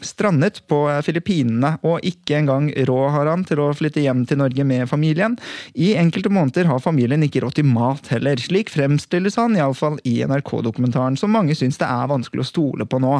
strandet 0.04 0.62
på 0.72 0.86
Filippinene, 1.06 1.76
og 1.84 2.04
ikke 2.08 2.40
engang 2.40 2.72
råd 2.88 3.16
har 3.18 3.33
han 3.34 3.46
til 3.48 3.62
å 3.64 3.72
flytte 3.76 4.04
hjem 4.04 4.24
til 4.30 4.40
Norge 4.40 4.66
med 4.68 4.88
familien. 4.90 5.38
I 5.74 5.94
enkelte 6.00 6.32
måneder 6.34 6.70
har 6.70 6.84
familien 6.84 7.26
ikke 7.26 7.44
råd 7.44 7.58
til 7.60 7.68
mat 7.70 8.10
heller. 8.14 8.40
Slik 8.42 8.72
fremstilles 8.74 9.38
han 9.40 9.58
iallfall 9.58 10.00
i 10.08 10.20
NRK-dokumentaren, 10.28 11.18
som 11.20 11.34
mange 11.34 11.58
syns 11.58 11.80
det 11.82 11.90
er 11.90 12.12
vanskelig 12.12 12.46
å 12.46 12.50
stole 12.50 12.88
på 12.90 13.02
nå. 13.04 13.16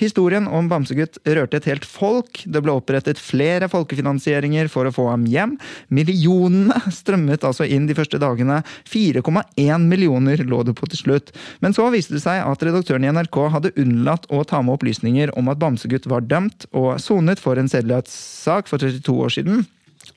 Historien 0.00 0.48
om 0.48 0.70
Bamsegutt 0.70 1.20
rørte 1.28 1.60
et 1.60 1.68
helt 1.70 1.86
folk. 1.88 2.42
Det 2.46 2.62
ble 2.64 2.74
opprettet 2.78 3.20
flere 3.20 3.68
folkefinansieringer 3.70 4.70
for 4.72 4.88
å 4.88 4.94
få 4.94 5.08
ham 5.12 5.26
hjem. 5.28 5.56
Millionene 5.94 6.80
strømmet 6.94 7.46
altså 7.46 7.66
inn 7.68 7.88
de 7.88 7.96
første 7.98 8.20
dagene. 8.22 8.62
4,1 8.88 9.88
millioner 9.88 10.42
lå 10.48 10.62
det 10.66 10.76
på 10.78 10.88
til 10.90 11.02
slutt. 11.02 11.32
Men 11.64 11.76
så 11.76 11.88
viste 11.94 12.16
det 12.16 12.24
seg 12.24 12.42
at 12.44 12.64
redaktøren 12.64 13.06
i 13.06 13.12
NRK 13.12 13.40
hadde 13.54 13.74
unnlatt 13.80 14.28
å 14.32 14.44
ta 14.48 14.62
med 14.62 14.78
opplysninger 14.78 15.34
om 15.38 15.50
at 15.52 15.60
Bamsegutt 15.60 16.08
var 16.10 16.26
dømt 16.28 16.68
og 16.72 16.96
sonet 17.02 17.42
for 17.42 17.60
en 17.60 17.70
sedelighetssak 17.70 18.70
for 18.70 18.80
32 18.82 19.16
år 19.24 19.34
siden 19.34 19.57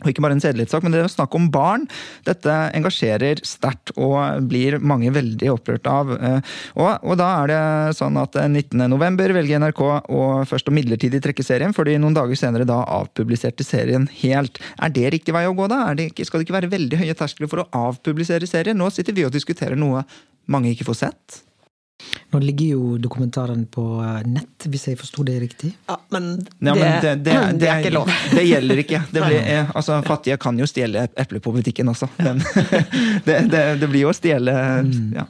og 0.01 0.11
ikke 0.11 0.23
bare 0.25 0.37
en 0.37 0.43
sedelighetssak, 0.43 0.83
men 0.85 0.95
det 0.95 1.03
å 1.05 1.11
snakke 1.11 1.37
om 1.37 1.49
barn, 1.53 1.87
dette 2.27 2.55
engasjerer 2.77 3.41
sterkt 3.47 3.93
og 3.95 4.47
blir 4.49 4.79
mange 4.79 5.11
veldig 5.13 5.51
opprørt 5.53 5.89
av. 5.89 6.13
Eh, 6.17 6.55
og, 6.75 6.89
og, 7.05 7.13
da 7.21 7.29
er 7.41 7.51
det 7.51 7.61
sånn 7.99 8.17
at 8.21 8.37
19.11 8.41 9.37
velger 9.37 9.61
NRK 9.61 9.83
å 9.85 10.23
først 10.49 10.71
å 10.71 10.75
midlertidig 10.75 11.21
trekke 11.23 11.45
serien, 11.45 11.75
fordi 11.75 11.97
noen 12.01 12.17
dager 12.17 12.39
senere 12.39 12.67
da 12.67 12.81
avpubliserte 12.99 13.65
serien 13.67 14.07
helt. 14.23 14.61
Er 14.81 14.93
det 14.93 15.07
riktig 15.17 15.35
vei 15.35 15.45
å 15.49 15.55
gå, 15.57 15.69
da? 15.71 15.83
Det 15.97 16.11
ikke, 16.11 16.27
skal 16.27 16.41
det 16.41 16.49
ikke 16.49 16.59
være 16.59 16.73
veldig 16.73 17.03
høye 17.03 17.17
terskler 17.17 17.51
for 17.51 17.63
å 17.63 17.69
avpublisere 17.89 18.49
serier? 18.49 18.77
Nå 18.77 18.89
sitter 18.93 19.15
vi 19.17 19.27
og 19.27 19.35
diskuterer 19.35 19.79
noe 19.79 20.05
mange 20.51 20.73
ikke 20.73 20.87
får 20.87 21.01
sett. 21.05 21.41
Nå 22.31 22.39
ligger 22.39 22.65
jo 22.75 22.97
dokumentaren 23.01 23.65
på 23.67 23.83
eh, 23.99 24.21
nett, 24.31 24.67
hvis 24.71 24.87
jeg 24.87 24.99
forsto 24.99 25.23
det 25.27 25.35
riktig? 25.41 25.73
Ja, 25.89 25.97
men 26.15 26.29
det, 26.39 26.47
ja, 26.63 26.75
men 26.77 26.93
det, 27.03 27.15
det, 27.25 27.33
det 27.59 27.67
er 27.67 27.79
ikke 27.83 27.93
lov. 27.97 28.11
Det 28.31 28.45
gjelder 28.47 28.79
ikke. 28.85 29.01
Blir, 29.11 29.35
eh, 29.41 29.71
altså, 29.75 29.97
fattige 30.07 30.37
kan 30.41 30.59
jo 30.59 30.67
stjele 30.69 31.03
epler 31.19 31.43
på 31.43 31.51
butikken 31.51 31.91
også. 31.91 32.07
Men 32.21 32.39
det, 33.27 33.89
blir 33.89 34.05
jo 34.05 34.13
å 34.13 34.15
stjele 34.15 34.53
mm. 34.87 34.93
ja. 35.17 35.25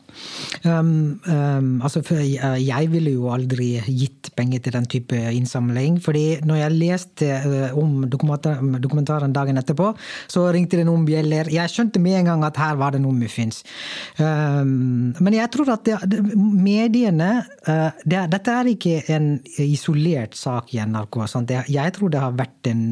Um, 0.62 1.17
um, 1.25 1.71
altså, 1.82 2.04
eh, 2.13 2.60
jeg 2.62 2.91
ville 2.91 3.15
jo 3.15 3.32
aldri 3.34 3.71
gitt 3.88 4.30
penger 4.38 4.62
til 4.62 4.78
den 4.78 4.86
type 4.91 5.17
innsamling. 5.34 5.97
fordi 6.04 6.38
når 6.45 6.62
jeg 6.62 6.78
leste 6.78 7.32
om 7.78 8.06
dokumentaren, 8.06 8.78
dokumentaren 8.84 9.34
dagen 9.34 9.58
etterpå, 9.58 9.89
så 10.30 10.45
ringte 10.54 10.78
det 10.78 10.86
noen 10.86 11.08
bjeller. 11.08 11.49
Jeg 11.49 11.73
skjønte 11.73 12.02
med 12.04 12.19
en 12.21 12.32
gang 12.34 12.45
at 12.45 12.62
her 12.62 12.78
var 12.78 12.93
det 12.93 13.02
noe 13.02 13.17
muffins. 13.17 13.63
Um, 14.21 15.15
men 15.17 15.39
jeg 15.39 15.49
tror 15.56 15.73
at 15.73 15.89
det, 15.89 15.97
med 16.38 16.90
mediene 16.91 17.45
eh, 17.67 17.89
det, 18.04 18.25
Dette 18.32 18.56
er 18.60 18.69
ikke 18.71 18.99
en 19.15 19.34
isolert 19.63 20.36
sak 20.38 20.73
i 20.75 20.82
NRK. 20.84 21.21
Sant? 21.30 21.51
Jeg 21.51 21.95
tror 21.95 22.12
det 22.12 22.23
har 22.23 22.38
vært 22.38 22.71
en 22.71 22.84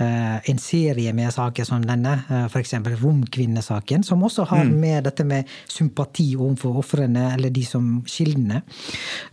en 0.00 0.60
serie 0.62 1.12
med 1.16 1.32
saker 1.34 1.66
som 1.68 1.84
denne, 1.84 2.16
uh, 2.30 2.46
f.eks. 2.48 2.74
Romkvinnesaken, 3.00 4.04
som 4.06 4.22
også 4.26 4.46
har 4.50 4.64
mm. 4.68 4.76
med 4.80 5.04
dette 5.08 5.26
med 5.26 5.48
sympati 5.70 6.32
overfor 6.36 6.80
ofrene, 6.82 7.30
eller 7.34 7.52
de 7.54 7.64
som 7.66 8.00
kildene. 8.08 8.62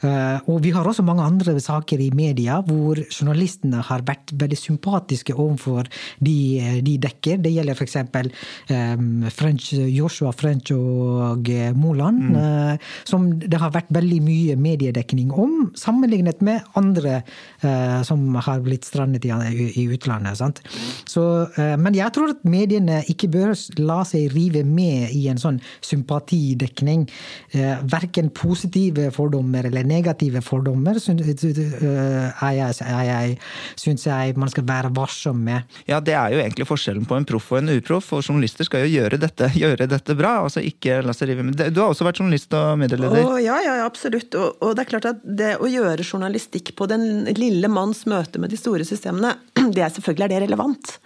Eh, 0.01 0.37
og 0.49 0.61
vi 0.63 0.71
har 0.75 0.87
også 0.87 1.05
mange 1.05 1.25
andre 1.25 1.55
saker 1.61 2.01
i 2.01 2.09
media 2.15 2.59
hvor 2.65 2.99
journalistene 3.05 3.81
har 3.85 4.03
vært 4.07 4.33
veldig 4.37 4.57
sympatiske 4.59 5.35
overfor 5.35 5.87
de 6.23 6.81
de 6.83 6.95
dekker. 7.01 7.39
Det 7.41 7.51
gjelder 7.53 7.77
f.eks. 7.77 7.97
Um, 8.69 9.25
French, 9.33 9.71
Joshua 9.73 10.31
French 10.35 10.71
og 10.75 11.49
Moland, 11.77 12.35
mm. 12.35 12.85
som 13.07 13.27
det 13.39 13.59
har 13.61 13.73
vært 13.73 13.89
veldig 13.93 14.19
mye 14.25 14.57
mediedekning 14.59 15.31
om, 15.31 15.71
sammenlignet 15.77 16.41
med 16.45 16.65
andre 16.77 17.21
som 18.07 18.23
har 18.43 18.61
blitt 18.65 18.85
strandet 18.87 19.25
i 19.25 19.85
utlandet. 19.93 20.37
Sant? 20.39 20.56
Så, 21.07 21.23
eh, 21.57 21.75
men 21.79 21.95
jeg 21.97 22.13
tror 22.15 22.33
at 22.33 22.43
mediene 22.47 23.01
ikke 23.11 23.29
bør 23.33 23.53
la 23.81 24.01
seg 24.07 24.31
rive 24.35 24.63
med 24.67 25.13
i 25.15 25.27
en 25.31 25.39
sånn 25.41 25.59
sympatidekning. 25.85 27.07
Eh, 27.53 27.75
Verken 27.87 28.29
positive 28.35 29.11
fordommer 29.15 29.67
eller 29.69 29.87
negative 29.87 30.41
fordommer 30.45 30.97
eh, 30.97 31.03
syns 33.77 34.05
jeg 34.07 34.37
man 34.37 34.51
skal 34.51 34.65
være 34.67 34.91
varsom 34.95 35.39
med. 35.47 35.77
Ja, 35.89 35.99
det 36.03 36.15
er 36.17 36.33
jo 36.33 36.41
egentlig 36.41 36.67
forskjellen 36.69 37.07
på 37.07 37.17
en 37.17 37.27
proff 37.27 37.51
og 37.53 37.61
en 37.61 37.73
uproff, 37.77 38.11
og 38.15 38.23
journalister 38.23 38.67
skal 38.67 38.85
jo 38.85 38.93
gjøre 38.97 39.19
dette, 39.21 39.51
gjøre 39.63 39.87
dette 39.89 40.15
bra. 40.17 40.37
altså 40.43 40.63
ikke 40.63 41.01
la 41.05 41.15
seg 41.15 41.31
rive 41.31 41.45
med. 41.47 41.59
Du 41.73 41.81
har 41.83 41.91
også 41.91 42.07
vært 42.07 42.21
journalist 42.21 42.53
og 42.57 42.77
medieleder? 42.81 43.23
Oh, 43.23 43.37
ja, 43.41 43.59
ja, 43.63 43.77
absolutt. 43.85 44.35
Og, 44.37 44.57
og, 44.61 44.75
det 44.77 44.85
er 44.85 44.91
klart 44.91 45.09
at 45.11 45.23
det 45.23 45.53
å 45.61 45.69
gjøre 45.71 46.05
journalistikk 46.05 46.73
på 46.77 46.87
den 46.89 47.27
lille 47.37 47.71
manns 47.71 48.05
møte 48.09 48.41
med 48.41 48.53
de 48.53 48.59
store 48.59 48.87
systemene, 48.87 49.35
det 49.75 49.83
er 49.83 49.93
selvfølgelig 49.93 50.27
er 50.27 50.45
det 50.45 50.46
relevant. 50.47 50.97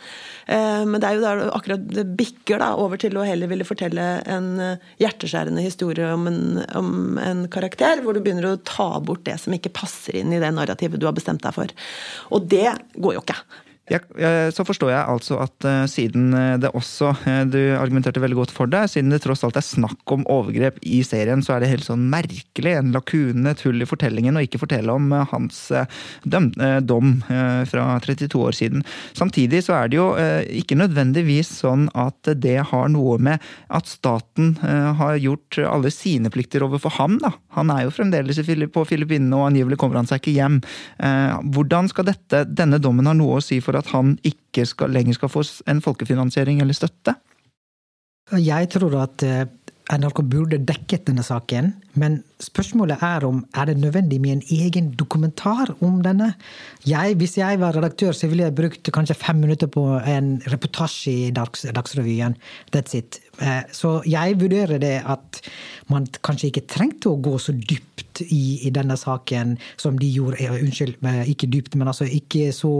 Eh, 0.45 0.83
men 0.87 1.01
det 1.01 1.09
er 1.09 1.17
jo 1.17 1.23
der 1.25 1.41
akkurat 1.51 1.83
det 1.95 2.05
bikker 2.19 2.61
da, 2.61 2.71
over 2.79 3.01
til 3.01 3.17
å 3.17 3.25
heller 3.27 3.51
ville 3.51 3.67
fortelle 3.67 4.07
en 4.29 4.53
eh, 4.61 4.87
hjerteskjærende 5.01 5.63
historie 5.65 6.13
om 6.13 6.29
en, 6.31 6.41
om 6.77 7.19
en, 7.21 7.43
karakter, 7.51 8.03
hvor 8.05 8.15
du 8.15 8.21
begynner 8.23 8.51
å 8.51 8.61
ta 8.67 8.93
bort 9.03 9.25
det 9.27 9.37
som 9.41 9.55
ikke 9.55 9.73
passer 9.75 10.21
inn 10.21 10.33
i 10.33 10.41
det 10.41 10.53
narrativet 10.55 11.01
du 11.01 11.07
har 11.09 11.17
bestemt 11.17 11.43
deg 11.45 11.55
for. 11.57 11.75
Og 12.31 12.47
det 12.51 12.69
går 12.97 13.17
jo 13.17 13.25
ikke. 13.25 13.37
Jeg, 13.91 14.53
så 14.55 14.63
forstår 14.63 14.91
jeg 14.93 15.11
altså 15.13 15.37
at 15.43 15.65
uh, 15.67 15.83
siden 15.89 16.31
eh, 16.37 16.55
det 16.61 16.69
også 16.77 17.11
uh, 17.25 17.41
Du 17.49 17.59
argumenterte 17.75 18.21
veldig 18.23 18.37
godt 18.39 18.53
for 18.55 18.69
det. 18.71 18.85
Siden 18.93 19.11
det 19.11 19.21
tross 19.25 19.43
alt 19.43 19.57
er 19.59 19.65
snakk 19.65 20.13
om 20.13 20.23
overgrep 20.31 20.79
i 20.87 21.01
serien, 21.07 21.43
så 21.43 21.55
er 21.55 21.63
det 21.63 21.71
helt 21.73 21.87
sånn 21.87 22.07
merkelig, 22.11 22.75
en 22.77 22.93
lakune, 22.95 23.51
et 23.51 23.63
hull 23.65 23.83
i 23.83 23.87
fortellingen, 23.89 24.37
å 24.37 24.43
ikke 24.45 24.61
fortelle 24.61 24.93
om 24.95 25.11
hans 25.31 25.59
døm, 26.23 26.49
dom 26.87 27.13
fra 27.27 27.85
32 28.03 28.39
år 28.39 28.55
siden. 28.55 28.83
Samtidig 29.17 29.63
så 29.65 29.75
er 29.77 29.91
det 29.91 29.97
jo 29.99 30.07
ikke 30.61 30.77
nødvendigvis 30.79 31.51
sånn 31.61 31.87
at 31.97 32.31
det 32.41 32.57
har 32.71 32.91
noe 32.93 33.17
med 33.23 33.43
at 33.73 33.89
staten 33.89 34.53
har 34.61 35.19
gjort 35.21 35.59
alle 35.67 35.91
sine 35.93 36.31
plikter 36.33 36.65
overfor 36.65 36.95
ham, 36.99 37.17
da. 37.23 37.33
Han 37.57 37.71
er 37.73 37.85
jo 37.85 37.95
fremdeles 37.95 38.39
på 38.71 38.85
Filippinene, 38.87 39.35
og 39.39 39.49
angivelig 39.49 39.79
kommer 39.81 39.99
han 40.01 40.09
seg 40.09 40.21
ikke 40.21 40.35
hjem. 40.37 40.59
Hvordan 41.55 41.91
skal 41.91 42.07
dette, 42.11 42.45
denne 42.47 42.81
dommen 42.83 43.09
ha 43.09 43.15
noe 43.17 43.39
å 43.39 43.45
si 43.45 43.59
for 43.63 43.79
at 43.79 43.80
at 43.81 43.91
han 43.95 44.15
ikke 44.27 44.65
skal, 44.69 44.93
lenger 44.93 45.17
skal 45.17 45.31
få 45.33 45.43
en 45.71 45.81
folkefinansiering 45.83 46.61
eller 46.63 46.77
støtte? 46.77 47.17
Jeg 48.31 48.69
tror 48.71 48.95
at 49.01 49.25
eh, 49.27 49.47
NRK 49.91 50.21
burde 50.31 50.59
dekket 50.63 51.07
denne 51.09 51.23
saken, 51.25 51.71
men 51.99 52.19
spørsmålet 52.39 53.01
er 53.03 53.25
om 53.27 53.41
er 53.57 53.67
det 53.67 53.77
nødvendig 53.81 54.21
med 54.23 54.37
en 54.37 54.43
egen 54.55 54.91
dokumentar 54.95 55.73
om 55.83 55.99
denne. 56.05 56.31
Jeg, 56.87 57.17
hvis 57.19 57.37
jeg 57.37 57.59
var 57.59 57.75
redaktør, 57.75 58.15
så 58.15 58.29
ville 58.31 58.45
jeg 58.47 58.55
brukt 58.55 58.91
kanskje 58.93 59.17
fem 59.19 59.41
minutter 59.43 59.67
på 59.67 59.83
en 59.99 60.37
reportasje 60.51 61.11
i 61.11 61.31
Dags, 61.35 61.65
Dagsrevyen. 61.75 62.37
That's 62.71 62.95
it. 62.95 63.19
Eh, 63.41 63.63
så 63.73 63.99
jeg 64.09 64.37
vurderer 64.41 64.81
det 64.81 64.97
at 65.09 65.41
man 65.91 66.05
kanskje 66.23 66.51
ikke 66.51 66.67
trengte 66.69 67.11
å 67.11 67.19
gå 67.21 67.33
så 67.41 67.55
dypt 67.55 68.21
i, 68.23 68.67
i 68.67 68.71
denne 68.73 68.95
saken 68.99 69.55
som 69.81 69.97
de 69.99 70.09
gjorde. 70.13 70.39
Eh, 70.43 70.61
unnskyld, 70.61 70.99
eh, 71.09 71.23
ikke 71.33 71.49
dypt, 71.51 71.75
men 71.79 71.89
altså 71.91 72.05
ikke 72.05 72.51
så 72.55 72.73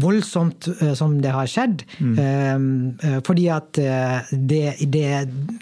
voldsomt 0.00 0.70
som 0.96 1.18
det 1.20 1.32
har 1.34 1.48
skjedd. 1.50 1.84
Mm. 2.00 2.96
Fordi 3.26 3.44
at 3.52 3.76
det, 3.76 4.62
det, 4.80 5.08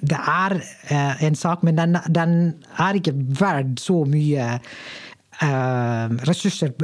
det 0.06 0.20
er 0.20 0.54
en 1.26 1.38
sak, 1.38 1.64
men 1.66 1.80
den, 1.80 1.98
den 2.06 2.34
er 2.78 2.98
ikke 3.00 3.16
verdt 3.40 3.82
så 3.82 4.04
mye 4.06 4.52
ressurser 6.28 6.76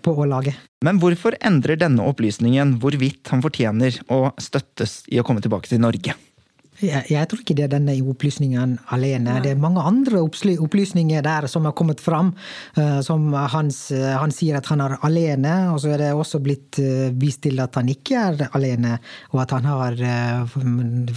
på 0.00 0.14
å 0.14 0.28
lage. 0.30 0.54
Men 0.86 1.00
hvorfor 1.02 1.36
endrer 1.44 1.76
denne 1.76 2.06
opplysningen 2.08 2.78
hvorvidt 2.80 3.28
han 3.34 3.44
fortjener 3.44 4.00
å 4.14 4.30
støttes 4.40 5.02
i 5.12 5.20
å 5.20 5.26
komme 5.26 5.44
tilbake 5.44 5.68
til 5.68 5.82
Norge? 5.84 6.16
Jeg, 6.78 7.26
tror 7.26 7.40
ikke 7.42 7.56
det 7.58 7.64
er 7.66 7.72
denne 7.72 7.96
opplysningen 8.06 8.76
alene. 8.94 9.38
Det 9.42 9.50
er 9.52 9.60
mange 9.60 9.82
andre 9.82 10.20
opplysninger 10.22 11.24
der 11.26 11.48
som 11.50 11.66
har 11.66 11.74
kommet 11.78 12.00
fram. 12.02 12.30
Uh, 12.78 13.00
som 13.04 13.32
han, 13.34 13.72
han, 13.72 14.34
sier 14.34 14.60
at 14.60 14.70
han 14.70 14.84
er 14.84 14.94
alene, 15.06 15.54
og 15.72 15.80
så 15.82 15.94
er 15.96 16.04
det 16.04 16.12
også 16.14 16.40
blitt 16.44 16.78
uh, 16.82 17.08
vist 17.18 17.42
til 17.46 17.58
at 17.64 17.74
han 17.80 17.90
ikke 17.90 18.22
er 18.22 18.46
alene. 18.52 18.96
Og 19.34 19.42
at 19.42 19.56
han 19.56 19.66
har 19.66 19.98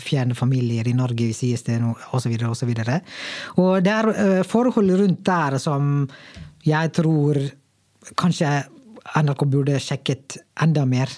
fjerne 0.02 0.38
familier 0.38 0.88
i 0.90 0.98
Norge, 0.98 1.32
sies 1.38 1.66
det, 1.68 1.78
osv. 2.12 2.36
osv. 2.50 2.74
Og, 2.74 3.62
og 3.62 3.86
det 3.86 3.94
er 3.94 4.44
forhold 4.48 4.94
rundt 5.02 5.26
der 5.28 5.60
som 5.62 6.08
jeg 6.66 6.94
tror 6.94 7.38
kanskje 8.18 8.62
NRK 9.18 9.46
burde 9.50 9.80
sjekket 9.82 10.38
enda 10.62 10.86
mer. 10.86 11.10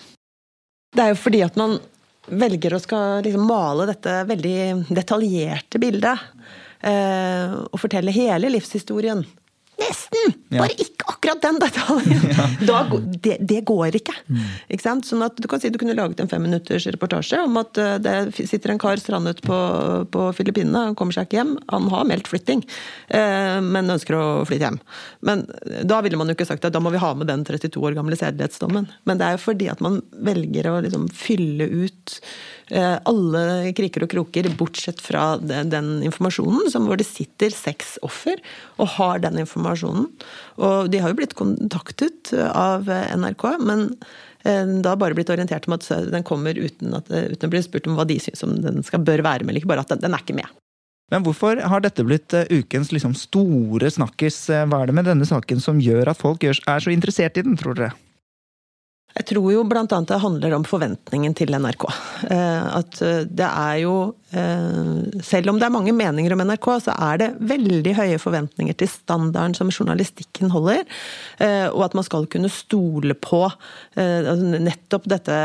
Det 0.94 1.04
er 1.04 1.14
jo 1.14 1.20
fordi 1.20 1.42
at 1.46 1.58
man 1.60 1.80
velger 2.28 2.76
å 2.76 2.82
skal 2.82 3.24
liksom 3.26 3.48
male 3.48 3.88
dette 3.90 4.22
veldig 4.30 4.58
detaljerte 4.94 5.82
bildet. 5.82 6.28
Eh, 6.84 7.56
og 7.70 7.80
fortelle 7.80 8.14
hele 8.16 8.52
livshistorien. 8.52 9.24
Nesten! 9.84 10.34
Bare 10.54 10.76
ikke 10.80 11.08
akkurat 11.10 11.44
den 11.44 11.60
detaljen! 11.64 12.22
Ja. 12.34 12.46
Da, 12.64 12.78
det, 13.22 13.36
det, 13.46 13.60
går 13.68 13.96
ikke. 13.98 14.14
Mm. 14.32 14.46
ikke 14.72 14.84
sant? 14.84 15.06
Sånn 15.06 15.22
at 15.26 15.38
Du 15.42 15.46
kan 15.52 15.62
si 15.62 15.70
du 15.74 15.78
kunne 15.82 15.96
laget 15.98 16.22
en 16.24 16.30
femminutters 16.32 16.86
reportasje 16.94 17.38
om 17.44 17.58
at 17.60 17.78
eh, 17.82 17.98
det 18.02 18.14
sitter 18.50 18.74
en 18.74 18.82
kar 18.82 19.02
strandet 19.02 19.42
på, 19.46 19.58
på 20.14 20.28
Filippinene, 20.38 20.88
han 20.90 20.98
kommer 20.98 21.16
seg 21.16 21.28
ikke 21.28 21.42
hjem. 21.42 21.54
Han 21.74 21.90
har 21.94 22.08
meldt 22.10 22.30
flytting, 22.32 22.64
eh, 23.14 23.60
men 23.66 23.94
ønsker 23.94 24.18
å 24.18 24.24
flytte 24.48 24.70
hjem. 24.70 24.80
Men 25.28 25.46
eh, 25.66 25.84
Da 25.90 26.00
ville 26.06 26.20
man 26.20 26.32
jo 26.32 26.38
ikke 26.38 26.48
sagt 26.50 26.66
at 26.66 26.74
da 26.74 26.82
må 26.84 26.94
vi 26.96 27.04
ha 27.04 27.12
med 27.18 27.30
den 27.30 27.46
32 27.48 27.84
år 27.84 27.98
gamle 28.00 28.18
sedelighetsdommen. 28.20 28.90
Men 29.10 29.22
det 29.22 29.28
er 29.28 29.38
jo 29.38 29.46
fordi 29.46 29.70
at 29.74 29.84
man 29.84 30.02
velger 30.26 30.72
å 30.72 30.80
liksom 30.86 31.10
fylle 31.14 31.70
ut 31.84 32.18
alle 32.74 33.74
kriker 33.78 34.06
og 34.06 34.12
kroker, 34.12 34.48
bortsett 34.58 35.02
fra 35.04 35.36
den 35.38 35.96
informasjonen 36.08 36.72
hvor 36.88 36.98
det 37.00 37.06
sitter 37.08 37.54
seks 37.54 37.98
offer 38.06 38.40
og 38.82 38.94
har 38.98 39.24
den 39.24 39.40
informasjonen. 39.44 40.08
Og 40.58 40.90
de 40.92 41.02
har 41.02 41.14
jo 41.14 41.20
blitt 41.20 41.36
kontaktet 41.38 42.34
av 42.34 42.90
NRK, 42.90 43.46
men 43.64 43.86
eh, 44.46 44.66
da 44.86 44.96
bare 45.00 45.18
blitt 45.18 45.32
orientert 45.34 45.68
om 45.70 45.78
at 45.78 45.88
den 46.10 46.26
kommer 46.28 46.58
uten, 46.58 46.96
at, 46.98 47.10
uten 47.10 47.50
å 47.50 47.54
bli 47.54 47.64
spurt 47.66 47.90
om 47.90 48.00
hva 48.00 48.08
de 48.10 48.20
syns 48.22 48.46
om 48.46 48.56
den 48.64 48.84
skal, 48.86 49.04
bør 49.06 49.26
være 49.26 49.46
med, 49.46 49.54
eller 49.54 49.64
ikke 49.64 49.74
bare 49.74 49.86
at 49.86 49.94
den, 49.94 50.04
den 50.06 50.18
er 50.18 50.26
ikke 50.26 50.38
med. 50.40 50.60
Men 51.14 51.26
hvorfor 51.26 51.60
har 51.70 51.84
dette 51.84 52.06
blitt 52.08 52.34
eh, 52.34 52.50
ukens 52.50 52.94
liksom, 52.96 53.14
store 53.18 53.92
snakkis? 53.94 54.48
Hva 54.50 54.82
er 54.82 54.90
det 54.90 54.98
med 54.98 55.10
denne 55.12 55.28
saken 55.30 55.62
som 55.64 55.82
gjør 55.84 56.14
at 56.14 56.22
folk 56.22 56.46
er 56.48 56.58
så 56.58 56.94
interessert 56.94 57.38
i 57.38 57.46
den, 57.46 57.60
tror 57.60 57.78
dere? 57.78 57.94
Jeg 59.14 59.28
tror 59.30 59.52
jo 59.54 59.62
bl.a. 59.70 59.86
det 59.86 60.18
handler 60.24 60.56
om 60.58 60.66
forventningen 60.66 61.36
til 61.38 61.54
NRK. 61.54 61.86
Eh, 62.34 62.64
at 62.80 63.02
eh, 63.06 63.22
det 63.30 63.46
er 63.46 63.76
jo 63.84 63.96
eh, 64.34 65.22
Selv 65.22 65.52
om 65.52 65.60
det 65.62 65.68
er 65.68 65.76
mange 65.76 65.94
meninger 65.94 66.34
om 66.34 66.42
NRK, 66.42 66.70
så 66.88 66.96
er 66.98 67.22
det 67.22 67.30
veldig 67.54 67.94
høye 68.00 68.22
forventninger 68.22 68.78
til 68.80 68.90
standarden 68.90 69.54
som 69.58 69.70
journalistikken 69.70 70.50
holder. 70.54 70.82
Og 71.74 71.82
at 71.86 71.96
man 71.98 72.06
skal 72.06 72.26
kunne 72.32 72.50
stole 72.52 73.16
på 73.18 73.46
nettopp 73.96 75.06
dette 75.12 75.38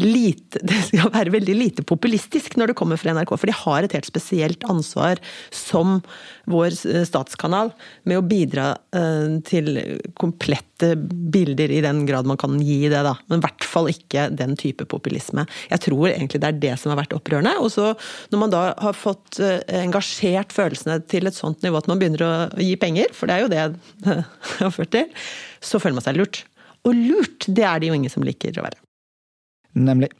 lite, 0.00 0.60
det 0.68 0.80
skal 0.88 1.12
være 1.14 1.34
veldig 1.34 1.56
lite 1.56 1.84
populistisk 1.86 2.56
når 2.58 2.72
det 2.72 2.78
kommer 2.78 3.00
fra 3.00 3.14
NRK. 3.16 3.34
For 3.36 3.50
de 3.50 3.56
har 3.64 3.86
et 3.86 3.96
helt 3.96 4.08
spesielt 4.08 4.64
ansvar 4.70 5.20
som 5.54 6.00
vår 6.50 6.76
statskanal 7.08 7.72
med 8.08 8.20
å 8.20 8.24
bidra 8.26 8.72
eh, 8.96 9.38
til 9.48 9.78
komplette 10.20 10.94
bilder, 10.98 11.72
i 11.72 11.82
den 11.84 12.02
grad 12.08 12.28
man 12.28 12.40
kan 12.40 12.58
gi 12.60 12.82
det, 12.88 13.02
da. 13.06 13.14
Men 13.30 13.40
i 13.40 13.46
hvert 13.46 13.66
fall 13.68 13.90
ikke 13.92 14.28
den 14.36 14.56
type 14.60 14.86
populisme. 14.90 15.46
Jeg 15.70 15.84
tror 15.86 16.10
egentlig 16.10 16.42
det 16.42 16.50
er 16.50 16.62
det 16.66 16.74
som 16.80 16.92
har 16.92 17.00
vært 17.02 17.16
opprørende. 17.16 17.56
Og 17.64 17.72
så 17.74 17.92
når 18.32 18.42
man 18.44 18.54
da 18.54 18.64
har 18.84 18.98
fått 18.98 19.40
eh, 19.42 19.60
engasjert 19.80 20.54
følelsene 20.54 21.00
til 21.10 21.30
et 21.30 21.38
sånt 21.38 21.64
nivå 21.64 21.80
at 21.80 21.90
man 21.90 22.00
begynner 22.00 22.26
å 22.26 22.34
gi 22.60 22.74
penger, 22.80 23.12
for 23.16 23.30
det 23.30 23.36
er 23.38 23.44
jo 23.44 23.52
det 23.52 23.64
det 24.04 24.20
har 24.60 24.74
ført 24.74 24.92
til, 24.94 25.28
så 25.64 25.80
føler 25.80 25.98
man 25.98 26.06
seg 26.06 26.20
lurt. 26.20 26.44
Og 26.84 26.96
lurt, 26.96 27.48
det 27.48 27.64
er 27.64 27.80
det 27.80 27.88
jo 27.90 27.96
ingen 27.96 28.12
som 28.12 28.24
liker 28.26 28.60
å 28.60 28.66
være. 28.66 28.83
Nemlig. 29.74 30.10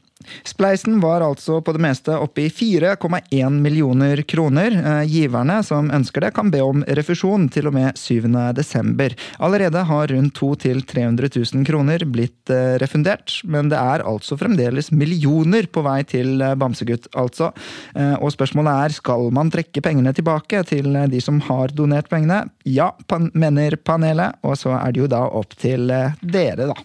Spleisen 0.44 1.00
var 1.00 1.20
altså 1.20 1.58
på 1.60 1.72
det 1.74 1.82
meste 1.82 2.14
oppe 2.16 2.46
i 2.46 2.48
4,1 2.48 3.58
millioner 3.60 4.22
kroner. 4.22 4.76
Eh, 4.78 5.02
giverne 5.10 5.58
som 5.66 5.90
ønsker 5.92 6.24
det, 6.24 6.32
kan 6.36 6.50
be 6.52 6.62
om 6.64 6.84
refusjon 6.98 7.48
til 7.52 7.68
og 7.68 7.76
med 7.76 7.98
7. 7.98 8.28
desember. 8.56 9.14
Allerede 9.38 9.84
har 9.88 10.08
rundt 10.12 10.34
200 10.38 10.54
000-300 10.84 11.30
000 11.54 11.66
kroner 11.66 12.06
blitt 12.08 12.50
eh, 12.52 12.76
refundert, 12.80 13.40
men 13.44 13.68
det 13.72 13.80
er 13.80 14.06
altså 14.06 14.38
fremdeles 14.40 14.92
millioner 14.94 15.68
på 15.68 15.84
vei 15.84 16.00
til 16.08 16.40
eh, 16.40 16.56
Bamsegutt, 16.58 17.10
altså. 17.18 17.50
Og 17.94 18.30
spørsmålet 18.32 18.84
er 18.86 18.94
skal 18.96 19.28
man 19.34 19.50
trekke 19.52 19.82
pengene 19.84 20.12
tilbake 20.16 20.62
til 20.68 20.94
de 21.10 21.20
som 21.22 21.40
har 21.48 21.74
donert 21.76 22.08
pengene? 22.10 22.44
Ja, 22.64 22.90
mener 23.32 23.76
panelet, 23.76 24.40
og 24.44 24.58
så 24.60 24.74
er 24.78 24.94
det 24.94 25.04
jo 25.04 25.10
da 25.10 25.24
opp 25.28 25.56
til 25.60 25.88
dere, 25.90 26.70
da. 26.70 26.76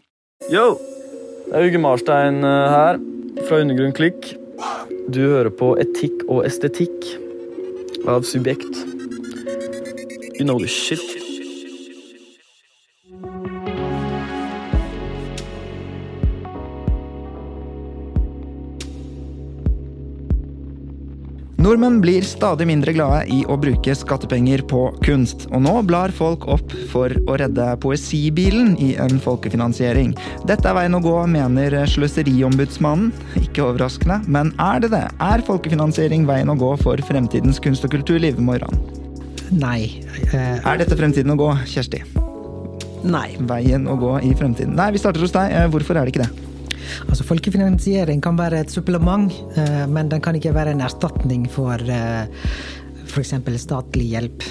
Yo! 0.52 0.99
Det 1.50 1.58
er 1.58 1.66
Uge 1.66 1.80
Marstein 1.82 2.44
eh, 2.46 2.66
her, 2.70 3.00
fra 3.48 3.58
Undergrunn 3.58 3.94
Klikk. 3.98 4.36
Du 5.10 5.18
hører 5.24 5.50
på 5.50 5.72
Etikk 5.82 6.22
og 6.28 6.44
estetikk 6.46 7.08
av 8.06 8.22
Subjekt. 8.22 8.84
You 10.38 10.46
know 10.46 10.60
the 10.62 10.70
shit. 10.70 11.19
Nordmenn 22.00 22.16
blir 22.16 22.24
stadig 22.24 22.66
mindre 22.68 22.94
glade 22.96 23.26
i 23.28 23.42
å 23.52 23.58
bruke 23.60 23.92
skattepenger 23.92 24.62
på 24.72 24.86
kunst, 25.04 25.50
og 25.52 25.66
nå 25.66 25.82
blar 25.84 26.14
folk 26.16 26.46
opp 26.48 26.72
for 26.94 27.12
å 27.28 27.36
redde 27.36 27.66
poesibilen 27.84 28.78
i 28.80 28.94
en 28.96 29.20
folkefinansiering. 29.20 30.14
Dette 30.48 30.70
er 30.70 30.78
veien 30.78 30.96
å 30.96 31.02
gå, 31.04 31.18
mener 31.28 31.76
Sløseriombudsmannen. 31.92 33.12
Ikke 33.44 33.68
overraskende, 33.68 34.22
men 34.32 34.54
er 34.64 34.80
det 34.80 34.94
det? 34.96 35.04
Er 35.20 35.44
folkefinansiering 35.44 36.24
veien 36.30 36.48
å 36.48 36.56
gå 36.56 36.72
for 36.80 37.04
fremtidens 37.04 37.60
kunst- 37.60 37.84
og 37.84 37.92
kulturliv, 37.92 38.40
Moiran? 38.40 38.80
Nei. 39.52 40.00
Uh, 40.32 40.56
er 40.56 40.80
dette 40.80 40.96
fremtiden 40.96 41.36
å 41.36 41.40
gå, 41.42 41.52
Kjersti? 41.68 42.06
Nei. 43.04 43.34
Veien 43.50 43.92
å 43.92 44.00
gå 44.00 44.22
i 44.24 44.32
fremtiden. 44.40 44.78
Nei, 44.80 44.94
vi 44.96 45.04
starter 45.04 45.28
hos 45.28 45.36
deg. 45.36 45.52
Eh, 45.52 45.68
hvorfor 45.74 46.00
er 46.00 46.08
det 46.08 46.16
ikke 46.16 46.30
det? 46.30 46.49
Altså 47.08 47.26
Folkefinansiering 47.28 48.22
kan 48.24 48.38
være 48.40 48.64
et 48.66 48.74
supplement, 48.74 49.32
eh, 49.56 49.86
men 49.88 50.12
den 50.12 50.22
kan 50.22 50.36
ikke 50.36 50.54
være 50.56 50.76
en 50.76 50.84
erstatning 50.86 51.48
for 51.52 51.80
eh, 51.80 52.28
f.eks. 53.08 53.34
statlig 53.62 54.12
hjelp. 54.14 54.46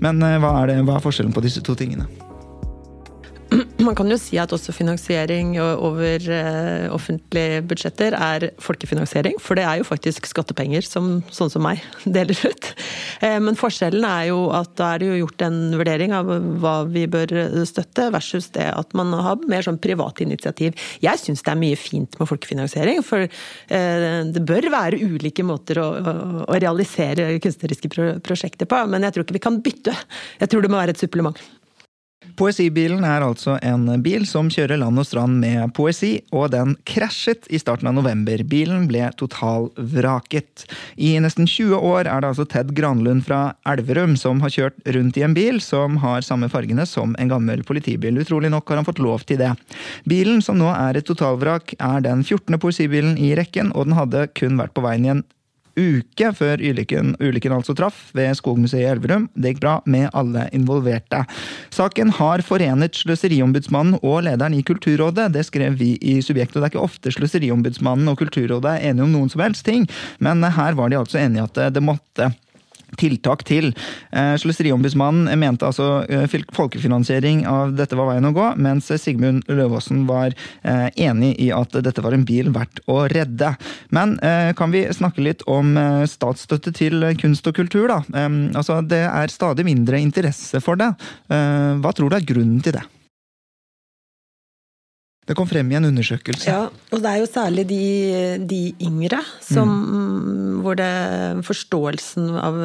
Men 0.00 0.22
eh, 0.24 0.38
hva 0.40 0.56
er, 0.62 0.72
det, 0.72 0.80
hva 0.88 0.96
er 0.96 1.04
forskjellen 1.04 1.36
på 1.36 1.44
disse 1.44 1.62
to 1.66 1.76
tingene? 1.78 2.08
Man 3.90 3.96
kan 3.98 4.12
jo 4.12 4.20
si 4.22 4.36
at 4.38 4.52
også 4.54 4.70
finansiering 4.70 5.56
over 5.58 6.22
eh, 6.30 6.84
offentlige 6.94 7.58
budsjetter 7.66 8.14
er 8.14 8.44
folkefinansiering. 8.62 9.34
For 9.42 9.58
det 9.58 9.64
er 9.66 9.80
jo 9.80 9.86
faktisk 9.88 10.28
skattepenger 10.30 10.86
som 10.86 11.08
sånn 11.34 11.50
som 11.50 11.66
meg 11.66 11.82
deler 12.16 12.38
ut. 12.46 12.68
Eh, 13.18 13.34
men 13.42 13.58
forskjellen 13.58 14.06
er 14.06 14.28
jo 14.28 14.44
at 14.54 14.76
da 14.78 14.92
er 14.94 15.02
det 15.02 15.10
jo 15.10 15.18
gjort 15.24 15.42
en 15.48 15.58
vurdering 15.74 16.14
av 16.14 16.30
hva 16.62 16.76
vi 16.86 17.08
bør 17.10 17.34
støtte, 17.66 18.12
versus 18.14 18.52
det 18.54 18.68
at 18.70 18.94
man 18.94 19.10
har 19.10 19.42
mer 19.50 19.66
sånn 19.66 19.82
privat 19.82 20.22
initiativ. 20.22 20.78
Jeg 21.02 21.18
syns 21.18 21.42
det 21.42 21.50
er 21.50 21.62
mye 21.66 21.82
fint 21.82 22.14
med 22.20 22.30
folkefinansiering, 22.30 23.02
for 23.02 23.26
eh, 23.26 24.08
det 24.30 24.46
bør 24.46 24.70
være 24.70 25.02
ulike 25.02 25.42
måter 25.42 25.82
å, 25.82 25.90
å 26.46 26.60
realisere 26.62 27.32
kunstneriske 27.42 27.90
prosjekter 28.22 28.70
på. 28.70 28.84
Men 28.86 29.08
jeg 29.08 29.18
tror 29.18 29.26
ikke 29.26 29.40
vi 29.40 29.48
kan 29.50 29.58
bytte. 29.66 29.98
Jeg 30.38 30.54
tror 30.54 30.62
det 30.62 30.70
må 30.70 30.78
være 30.78 30.94
et 30.94 31.02
supplement. 31.02 31.42
Poesibilen 32.40 33.02
er 33.04 33.24
altså 33.24 33.54
en 33.64 33.86
bil 34.04 34.26
som 34.28 34.50
kjører 34.52 34.78
land 34.80 35.00
og 35.00 35.06
strand 35.08 35.38
med 35.42 35.72
poesi, 35.76 36.22
og 36.32 36.50
den 36.54 36.74
krasjet 36.88 37.48
i 37.52 37.58
starten 37.60 37.88
av 37.90 37.96
november. 37.96 38.40
Bilen 38.48 38.86
ble 38.88 39.06
totalvraket. 39.20 40.66
I 41.00 41.14
nesten 41.24 41.48
20 41.48 41.80
år 41.80 42.08
er 42.08 42.20
det 42.22 42.30
altså 42.30 42.46
Ted 42.48 42.74
Granlund 42.76 43.26
fra 43.26 43.40
Elverum 43.68 44.18
som 44.20 44.40
har 44.44 44.52
kjørt 44.52 44.80
rundt 44.96 45.20
i 45.20 45.24
en 45.26 45.36
bil 45.36 45.60
som 45.64 45.98
har 46.04 46.24
samme 46.24 46.48
fargene 46.52 46.86
som 46.88 47.16
en 47.20 47.32
gammel 47.32 47.64
politibil. 47.66 48.20
Utrolig 48.20 48.52
nok 48.52 48.68
har 48.68 48.80
han 48.80 48.88
fått 48.88 49.02
lov 49.04 49.24
til 49.28 49.40
det. 49.40 49.52
Bilen, 50.08 50.40
som 50.44 50.60
nå 50.60 50.70
er 50.72 51.00
et 51.00 51.08
totalvrak, 51.08 51.76
er 51.76 52.04
den 52.04 52.24
14. 52.24 52.60
poesibilen 52.60 53.16
i 53.20 53.34
rekken, 53.36 53.72
og 53.72 53.88
den 53.88 53.96
hadde 54.00 54.28
kun 54.36 54.60
vært 54.60 54.76
på 54.76 54.84
veien 54.84 55.08
i 55.08 55.14
en 55.16 55.24
uke 55.80 56.30
før 56.36 56.60
ulykken, 56.60 57.14
ulykken 57.22 57.54
altså 57.56 57.74
traff 57.78 58.10
ved 58.16 58.36
Skogmuseet 58.38 58.84
i 58.84 58.90
Elverum. 58.90 59.28
Det 59.34 59.54
gikk 59.54 59.62
bra 59.64 59.76
med 59.90 60.10
alle 60.16 60.46
involverte. 60.56 61.22
Saken 61.74 62.12
har 62.20 62.44
forenet 62.46 63.00
Sløseriombudsmannen 63.00 63.98
og 64.02 64.26
lederen 64.28 64.56
i 64.56 64.62
Kulturrådet. 64.66 65.30
Det 65.34 65.46
skrev 65.48 65.78
vi 65.80 65.94
i 66.00 66.18
Subjekt, 66.24 66.54
og 66.54 66.62
det 66.62 66.68
er 66.68 66.74
ikke 66.74 66.84
ofte 66.84 67.14
Sløseriombudsmannen 67.16 68.12
og 68.12 68.20
Kulturrådet 68.20 68.76
er 68.76 68.90
enige 68.90 69.08
om 69.08 69.16
noen 69.16 69.32
som 69.32 69.44
helst 69.44 69.66
ting, 69.66 69.88
men 70.20 70.44
her 70.44 70.78
var 70.78 70.92
de 70.92 71.00
altså 71.00 71.20
enige 71.22 71.48
at 71.48 71.74
det 71.74 71.84
måtte 71.84 72.30
tiltak 72.98 73.44
til. 73.48 73.70
Eh, 74.10 74.34
Sløseriombudsmannen 74.40 75.30
mente 75.40 75.68
altså 75.68 76.04
eh, 76.08 76.26
folkefinansiering 76.56 77.44
av 77.48 77.74
dette 77.78 77.98
var 77.98 78.10
veien 78.12 78.28
å 78.28 78.34
gå, 78.36 78.46
mens 78.60 78.90
Sigmund 79.00 79.46
Løvaasen 79.50 80.04
var 80.08 80.34
eh, 80.62 80.88
enig 81.06 81.34
i 81.42 81.50
at 81.54 81.74
dette 81.84 82.04
var 82.04 82.16
en 82.16 82.26
bil 82.26 82.50
verdt 82.54 82.82
å 82.90 83.02
redde. 83.10 83.54
Men 83.94 84.16
kan 84.56 84.72
vi 84.72 84.82
snakke 84.94 85.22
litt 85.24 85.42
om 85.50 85.74
statsstøtte 86.08 86.72
til 86.76 87.04
kunst 87.20 87.46
og 87.48 87.56
kultur, 87.56 87.88
da? 87.90 88.00
Altså, 88.58 88.80
det 88.84 89.02
er 89.06 89.32
stadig 89.32 89.66
mindre 89.66 90.00
interesse 90.02 90.60
for 90.64 90.78
det. 90.80 90.90
Hva 91.28 91.92
tror 91.96 92.10
du 92.10 92.18
er 92.18 92.26
grunnen 92.26 92.62
til 92.64 92.76
det? 92.78 92.84
Det 95.28 95.36
kom 95.38 95.46
frem 95.46 95.68
i 95.70 95.76
en 95.76 95.84
undersøkelse. 95.84 96.48
Ja, 96.48 96.70
og 96.90 97.02
det 97.04 97.10
er 97.10 97.18
jo 97.20 97.26
særlig 97.28 97.66
de, 97.68 97.82
de 98.50 98.60
yngre 98.82 99.20
som, 99.44 99.68
mm. 99.68 100.54
hvor 100.64 100.78
det, 100.80 100.88
forståelsen 101.46 102.32
av, 102.40 102.56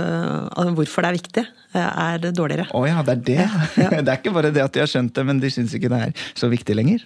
av, 0.63 0.71
hvorfor 0.77 1.05
det 1.05 1.09
er 1.09 1.17
viktig, 1.19 1.43
er 1.75 2.25
dårligere. 2.31 2.69
Å 2.71 2.79
oh 2.79 2.87
ja, 2.87 3.03
det 3.05 3.17
er 3.17 3.21
det? 3.27 3.37
Ja. 3.83 3.89
det 4.07 4.07
er 4.07 4.21
ikke 4.21 4.33
bare 4.37 4.53
det 4.55 4.63
at 4.63 4.73
de 4.73 4.81
har 4.81 4.89
skjønt 4.89 5.13
det, 5.17 5.27
men 5.27 5.43
de 5.43 5.51
syns 5.53 5.75
ikke 5.77 5.91
det 5.91 6.01
er 6.07 6.25
så 6.39 6.49
viktig 6.49 6.79
lenger? 6.79 7.03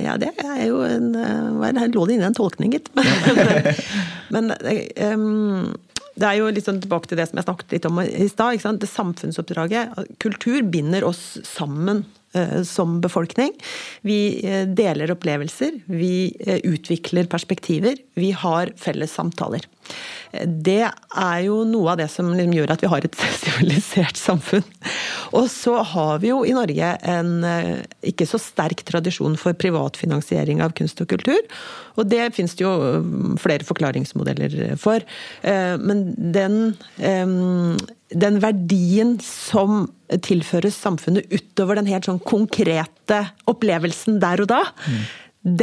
Ja, 0.00 0.16
det 0.20 0.32
er 0.42 0.64
jo 0.66 0.80
en 0.88 1.12
Her 1.14 1.92
lå 1.92 2.08
det 2.08 2.16
inne 2.16 2.32
en 2.32 2.40
tolkning, 2.40 2.74
gitt. 2.74 2.90
men 4.34 4.50
um, 5.12 5.70
det 6.16 6.28
er 6.30 6.40
jo 6.40 6.50
litt 6.50 6.66
sånn 6.66 6.82
tilbake 6.82 7.12
til 7.12 7.20
det 7.20 7.28
som 7.28 7.38
jeg 7.38 7.46
snakket 7.46 7.76
litt 7.76 7.88
om 7.92 8.02
i 8.02 8.28
stad. 8.32 8.58
Det 8.80 8.90
samfunnsoppdraget. 8.90 9.94
Kultur 10.22 10.64
binder 10.72 11.06
oss 11.06 11.36
sammen 11.46 12.06
Eh, 12.06 12.23
som 12.66 12.98
befolkning. 13.00 13.52
Vi 14.02 14.18
eh, 14.46 14.66
deler 14.66 15.12
opplevelser, 15.14 15.80
vi 15.86 16.34
eh, 16.40 16.60
utvikler 16.66 17.28
perspektiver, 17.30 17.96
vi 18.14 18.32
har 18.36 18.72
felles 18.80 19.14
samtaler. 19.14 19.66
Det 20.44 20.82
er 20.88 21.40
jo 21.44 21.60
noe 21.68 21.92
av 21.92 22.00
det 22.00 22.08
som 22.10 22.32
liksom 22.32 22.54
gjør 22.56 22.72
at 22.74 22.82
vi 22.82 22.90
har 22.90 23.06
et 23.06 23.18
sivilisert 23.42 24.18
samfunn. 24.18 24.64
Og 25.36 25.48
så 25.52 25.76
har 25.94 26.22
vi 26.24 26.32
jo 26.32 26.42
i 26.46 26.54
Norge 26.56 26.94
en 27.10 27.32
ikke 28.06 28.26
så 28.28 28.40
sterk 28.42 28.82
tradisjon 28.88 29.36
for 29.40 29.56
privatfinansiering 29.58 30.62
av 30.64 30.74
kunst 30.78 31.02
og 31.04 31.10
kultur. 31.12 31.40
Og 31.98 32.08
det 32.10 32.32
finnes 32.34 32.56
det 32.58 32.64
jo 32.64 32.74
flere 33.42 33.66
forklaringsmodeller 33.66 34.74
for. 34.80 35.04
Men 35.44 36.06
den 36.34 36.74
den 38.14 38.40
verdien 38.42 39.16
som 39.22 39.86
tilføres 40.24 40.76
samfunnet 40.78 41.28
utover 41.32 41.78
den 41.78 41.90
helt 41.90 42.06
sånn 42.08 42.22
konkrete 42.22 43.20
opplevelsen 43.50 44.20
der 44.22 44.44
og 44.44 44.50
da, 44.52 44.62
mm. 44.86 45.04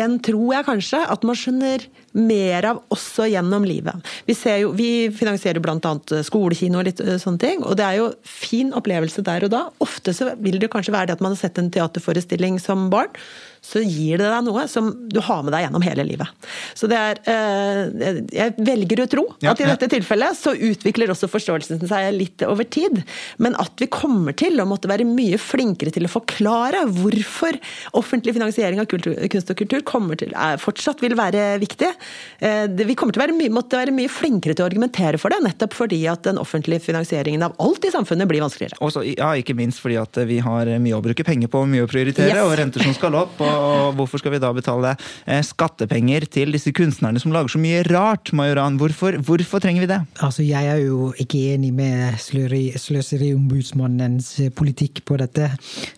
den 0.02 0.18
tror 0.26 0.56
jeg 0.58 0.68
kanskje 0.68 1.02
at 1.16 1.28
man 1.28 1.40
skjønner 1.40 1.88
mer 2.18 2.68
av 2.72 2.82
også 2.94 3.28
gjennom 3.32 3.66
livet. 3.68 4.12
Vi, 4.28 4.36
jo, 4.62 4.72
vi 4.78 4.90
finansierer 5.16 5.64
bl.a. 5.64 5.94
skolekino 6.28 6.82
og 6.82 6.90
litt 6.90 7.04
eh, 7.04 7.18
sånne 7.22 7.42
ting, 7.42 7.64
og 7.64 7.78
det 7.80 7.88
er 7.88 8.00
jo 8.02 8.10
fin 8.28 8.74
opplevelse 8.78 9.24
der 9.28 9.48
og 9.48 9.54
da. 9.54 9.64
Ofte 9.84 10.16
så 10.16 10.34
vil 10.42 10.60
det 10.62 10.72
kanskje 10.74 10.96
være 10.96 11.12
det 11.12 11.20
at 11.20 11.24
man 11.24 11.36
har 11.36 11.44
sett 11.44 11.62
en 11.62 11.72
teaterforestilling 11.74 12.60
som 12.62 12.90
barn 12.94 13.16
så 13.62 13.82
gir 13.86 14.18
det 14.18 14.26
deg 14.26 14.46
noe 14.48 14.64
som 14.70 14.88
du 15.14 15.20
har 15.22 15.44
med 15.46 15.54
deg 15.54 15.68
gjennom 15.68 15.84
hele 15.86 16.04
livet. 16.08 16.48
Så 16.74 16.88
det 16.90 16.98
er 16.98 17.20
eh, 17.30 18.22
Jeg 18.34 18.56
velger 18.58 19.04
å 19.04 19.08
tro 19.12 19.26
at 19.38 19.62
i 19.62 19.68
dette 19.70 19.90
tilfellet 19.92 20.38
så 20.38 20.56
utvikler 20.56 21.14
også 21.14 21.30
forståelsen 21.30 21.84
seg 21.86 22.08
litt 22.16 22.42
over 22.48 22.66
tid. 22.66 23.04
Men 23.38 23.54
at 23.62 23.78
vi 23.78 23.90
kommer 23.94 24.34
til 24.38 24.58
å 24.60 24.66
måtte 24.70 24.90
være 24.90 25.06
mye 25.06 25.38
flinkere 25.42 25.94
til 25.94 26.10
å 26.10 26.12
forklare 26.12 26.88
hvorfor 26.90 27.60
offentlig 28.02 28.34
finansiering 28.40 28.82
av 28.82 28.90
kultur, 28.90 29.14
kunst 29.30 29.54
og 29.54 29.62
kultur 29.62 29.86
kommer 29.86 30.18
til, 30.18 30.34
er, 30.34 30.58
fortsatt 30.62 31.06
vil 31.06 31.16
være 31.20 31.54
viktig. 31.62 31.92
Eh, 32.40 32.66
vi 32.68 32.98
kommer 32.98 33.16
til 33.16 33.22
å 33.22 33.26
være 33.26 33.38
mye, 33.38 33.54
måtte 33.54 33.80
være 33.80 33.96
mye 33.96 34.12
flinkere 34.12 34.56
til 34.56 34.66
å 34.66 34.70
argumentere 34.70 35.22
for 35.22 35.34
det, 35.34 35.42
nettopp 35.46 35.76
fordi 35.78 36.02
at 36.12 36.26
den 36.28 36.42
offentlige 36.42 36.84
finansieringen 36.86 37.46
av 37.48 37.56
alt 37.62 37.88
i 37.88 37.94
samfunnet 37.94 38.30
blir 38.30 38.44
vanskeligere. 38.44 38.80
Også, 38.84 39.06
ja, 39.14 39.32
ikke 39.40 39.58
minst 39.58 39.82
fordi 39.84 40.00
at 40.02 40.22
vi 40.30 40.42
har 40.44 40.70
mye 40.82 40.98
å 40.98 41.04
bruke 41.04 41.26
penger 41.28 41.52
på, 41.52 41.64
mye 41.70 41.86
å 41.86 41.92
prioritere, 41.92 42.36
yes. 42.36 42.46
og 42.46 42.56
renter 42.60 42.86
som 42.86 42.98
skal 42.98 43.20
opp. 43.24 43.42
og 43.42 43.72
og 43.72 43.96
hvorfor 43.98 44.22
skal 44.22 44.34
vi 44.36 44.42
da 44.42 44.52
betale 44.56 44.94
eh, 45.26 45.42
skattepenger 45.46 46.26
til 46.32 46.52
disse 46.56 46.72
kunstnerne 46.76 47.20
som 47.22 47.34
lager 47.34 47.50
så 47.54 47.60
mye 47.62 47.84
rart? 47.88 48.32
Majoran? 48.38 48.78
Hvorfor, 48.82 49.12
hvorfor 49.26 49.60
trenger 49.64 49.82
vi 49.86 49.92
det? 49.92 50.00
Altså, 50.24 50.42
Jeg 50.46 50.64
er 50.72 50.80
jo 50.84 50.98
ikke 51.22 51.40
enig 51.56 51.72
med 51.76 52.00
Sløseriombudsmannens 52.22 54.28
eh, 54.46 54.54
politikk 54.56 54.96
på 55.08 55.14
dette. 55.22 55.46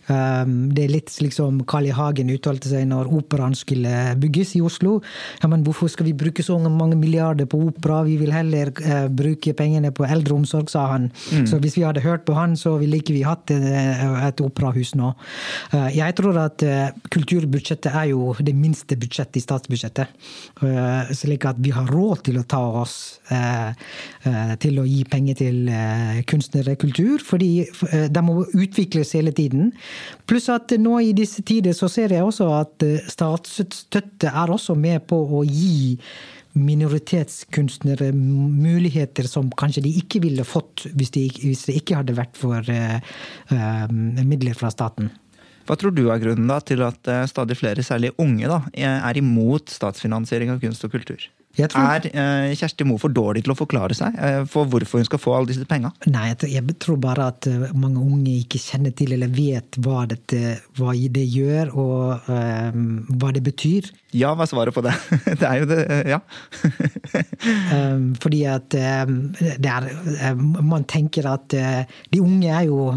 Um, 0.08 0.54
det 0.74 0.82
er 0.86 0.96
litt 0.96 1.10
slik 1.14 1.34
som 1.36 1.54
Carl 1.70 1.86
I. 1.88 1.92
Hagen 1.94 2.32
uttalte 2.34 2.68
seg 2.72 2.84
når 2.90 3.12
operaen 3.14 3.56
skulle 3.58 3.92
bygges 4.20 4.56
i 4.58 4.62
Oslo. 4.66 4.92
Ja, 5.44 5.48
men 5.52 5.64
hvorfor 5.66 5.88
skal 5.94 6.10
vi 6.10 6.16
bruke 6.18 6.46
så 6.46 6.58
mange 6.64 6.98
milliarder 7.00 7.50
på 7.50 7.62
opera? 7.70 8.02
Vi 8.08 8.18
vil 8.22 8.34
heller 8.36 8.74
uh, 8.84 9.08
bruke 9.14 9.56
pengene 9.58 9.94
på 9.96 10.08
eldreomsorg, 10.08 10.72
sa 10.74 10.88
han. 10.94 11.10
Mm. 11.32 11.48
Så 11.50 11.62
hvis 11.64 11.78
vi 11.80 11.86
hadde 11.88 12.04
hørt 12.06 12.26
på 12.28 12.38
han, 12.38 12.58
så 12.60 12.76
ville 12.82 13.00
ikke 13.00 13.16
vi 13.16 13.26
hatt 13.28 13.54
uh, 13.54 14.28
et 14.28 14.44
operahus 14.44 14.94
nå. 15.00 15.14
Uh, 15.74 15.90
jeg 15.94 16.18
tror 16.20 16.38
at 16.44 16.64
kulturbudsjettet 17.14 17.94
er 17.94 18.10
jo 18.12 18.34
det 18.42 18.54
minste 18.58 18.98
budsjettet 19.00 19.40
i 19.40 19.44
statsbudsjettet. 19.44 20.14
Eh, 20.64 21.14
slik 21.16 21.46
at 21.50 21.60
vi 21.64 21.74
har 21.76 21.90
råd 21.92 22.24
til 22.28 22.40
å 22.40 22.46
ta 22.48 22.62
oss 22.82 22.96
eh, 23.34 23.72
eh, 24.30 24.54
til 24.62 24.80
å 24.80 24.86
gi 24.88 25.02
penger 25.10 25.40
til 25.42 25.72
kunstnere 26.30 26.76
kultur, 26.80 27.22
fordi 27.24 27.66
de 28.14 28.24
må 28.24 28.44
utvikles 28.46 29.14
hele 29.18 29.34
tiden. 29.36 29.72
Pluss 30.30 30.50
at 30.54 30.74
nå 30.80 31.00
i 31.04 31.12
disse 31.16 31.44
tider 31.46 31.76
så 31.76 31.90
ser 31.92 32.14
jeg 32.16 32.24
også 32.26 32.48
at 32.56 32.86
statsstøtte 33.12 34.32
er 34.32 34.54
også 34.54 34.76
med 34.80 35.06
på 35.10 35.20
å 35.40 35.44
gi 35.48 35.83
minoritetskunstnere 36.54 38.12
muligheter 38.14 39.28
som 39.30 39.50
kanskje 39.58 39.86
de 39.88 39.94
ikke 40.04 40.22
ville 40.24 40.46
fått 40.46 40.86
hvis, 40.94 41.14
de, 41.16 41.26
ikke 41.74 41.98
hadde 41.98 42.18
vært 42.18 42.38
for 42.38 42.62
uh, 42.62 43.94
midler 44.22 44.58
fra 44.58 44.70
staten. 44.74 45.10
Hva 45.64 45.78
tror 45.80 45.94
du 45.96 46.06
er 46.12 46.20
grunnen 46.22 46.50
da 46.52 46.58
til 46.60 46.84
at 46.84 47.08
eh, 47.08 47.24
stadig 47.32 47.56
flere, 47.56 47.86
særlig 47.88 48.10
unge, 48.20 48.50
da, 48.52 48.60
er 48.76 49.16
imot 49.16 49.72
statsfinansiering 49.72 50.52
av 50.52 50.60
kunst 50.60 50.84
og 50.84 50.92
kultur? 50.92 51.24
Er 51.54 52.08
eh, 52.10 52.56
Kjersti 52.58 52.86
Moe 52.88 52.98
for 52.98 53.14
dårlig 53.14 53.44
til 53.46 53.54
å 53.54 53.58
forklare 53.58 53.94
seg 53.94 54.16
eh, 54.18 54.40
for 54.50 54.66
hvorfor 54.66 54.98
hun 54.98 55.06
skal 55.06 55.20
få 55.22 55.36
alle 55.38 55.52
disse 55.52 55.68
penga? 55.70 55.92
Nei, 56.10 56.32
jeg 56.50 56.78
tror 56.82 56.98
bare 57.02 57.28
at 57.30 57.46
eh, 57.46 57.68
mange 57.78 58.02
unge 58.02 58.40
ikke 58.40 58.58
kjenner 58.58 58.96
til 58.98 59.14
eller 59.14 59.30
vet 59.30 59.78
hva, 59.86 60.08
dette, 60.10 60.56
hva 60.80 60.96
det 61.14 61.26
gjør, 61.30 61.70
og 61.78 62.30
um, 62.32 62.88
hva 63.22 63.30
det 63.36 63.44
betyr. 63.46 63.92
Ja, 64.18 64.32
hva 64.34 64.48
er 64.48 64.50
svaret 64.50 64.74
på 64.74 64.82
det? 64.86 64.96
Det 65.44 65.46
er 65.46 65.60
jo 65.62 65.68
det, 65.70 65.80
ja. 66.10 66.20
um, 67.70 68.10
fordi 68.24 68.44
at 68.50 68.68
det 68.74 69.70
er 69.70 70.38
Man 70.38 70.86
tenker 70.90 71.28
at 71.30 71.54
uh, 71.58 71.82
de 72.14 72.22
unge 72.22 72.50
er 72.50 72.68
jo 72.70 72.90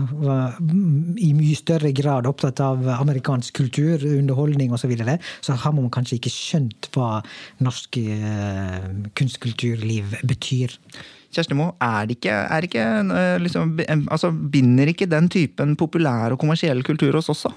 i 1.21 1.31
mye 1.37 1.57
større 1.59 1.93
grad 1.97 2.29
opptatt 2.29 2.61
av 2.65 2.85
amerikansk 2.97 3.57
kultur, 3.61 4.01
underholdning 4.01 4.73
osv. 4.73 4.87
Så, 4.87 4.91
videre, 4.93 5.17
så 5.43 5.57
har 5.59 5.73
man 5.75 5.89
kanskje 5.91 6.21
ikke 6.21 6.31
skjønt 6.31 6.87
hva 6.95 7.17
norsk 7.67 7.97
Eh, 8.47 9.11
kunstkulturliv 9.15 10.17
betyr. 10.23 10.75
Kjersti 11.35 11.57
Moe, 11.59 11.75
er 11.83 12.07
det 12.09 12.19
ikke, 12.19 12.33
er 12.33 12.63
det 12.63 12.71
ikke 12.71 12.87
eh, 13.03 13.37
liksom, 13.43 13.77
altså, 14.13 14.31
Binder 14.33 14.91
ikke 14.93 15.09
den 15.11 15.29
typen 15.33 15.75
populær 15.79 16.35
og 16.35 16.41
kommersiell 16.41 16.83
kultur 16.87 17.19
oss 17.19 17.31
også? 17.33 17.53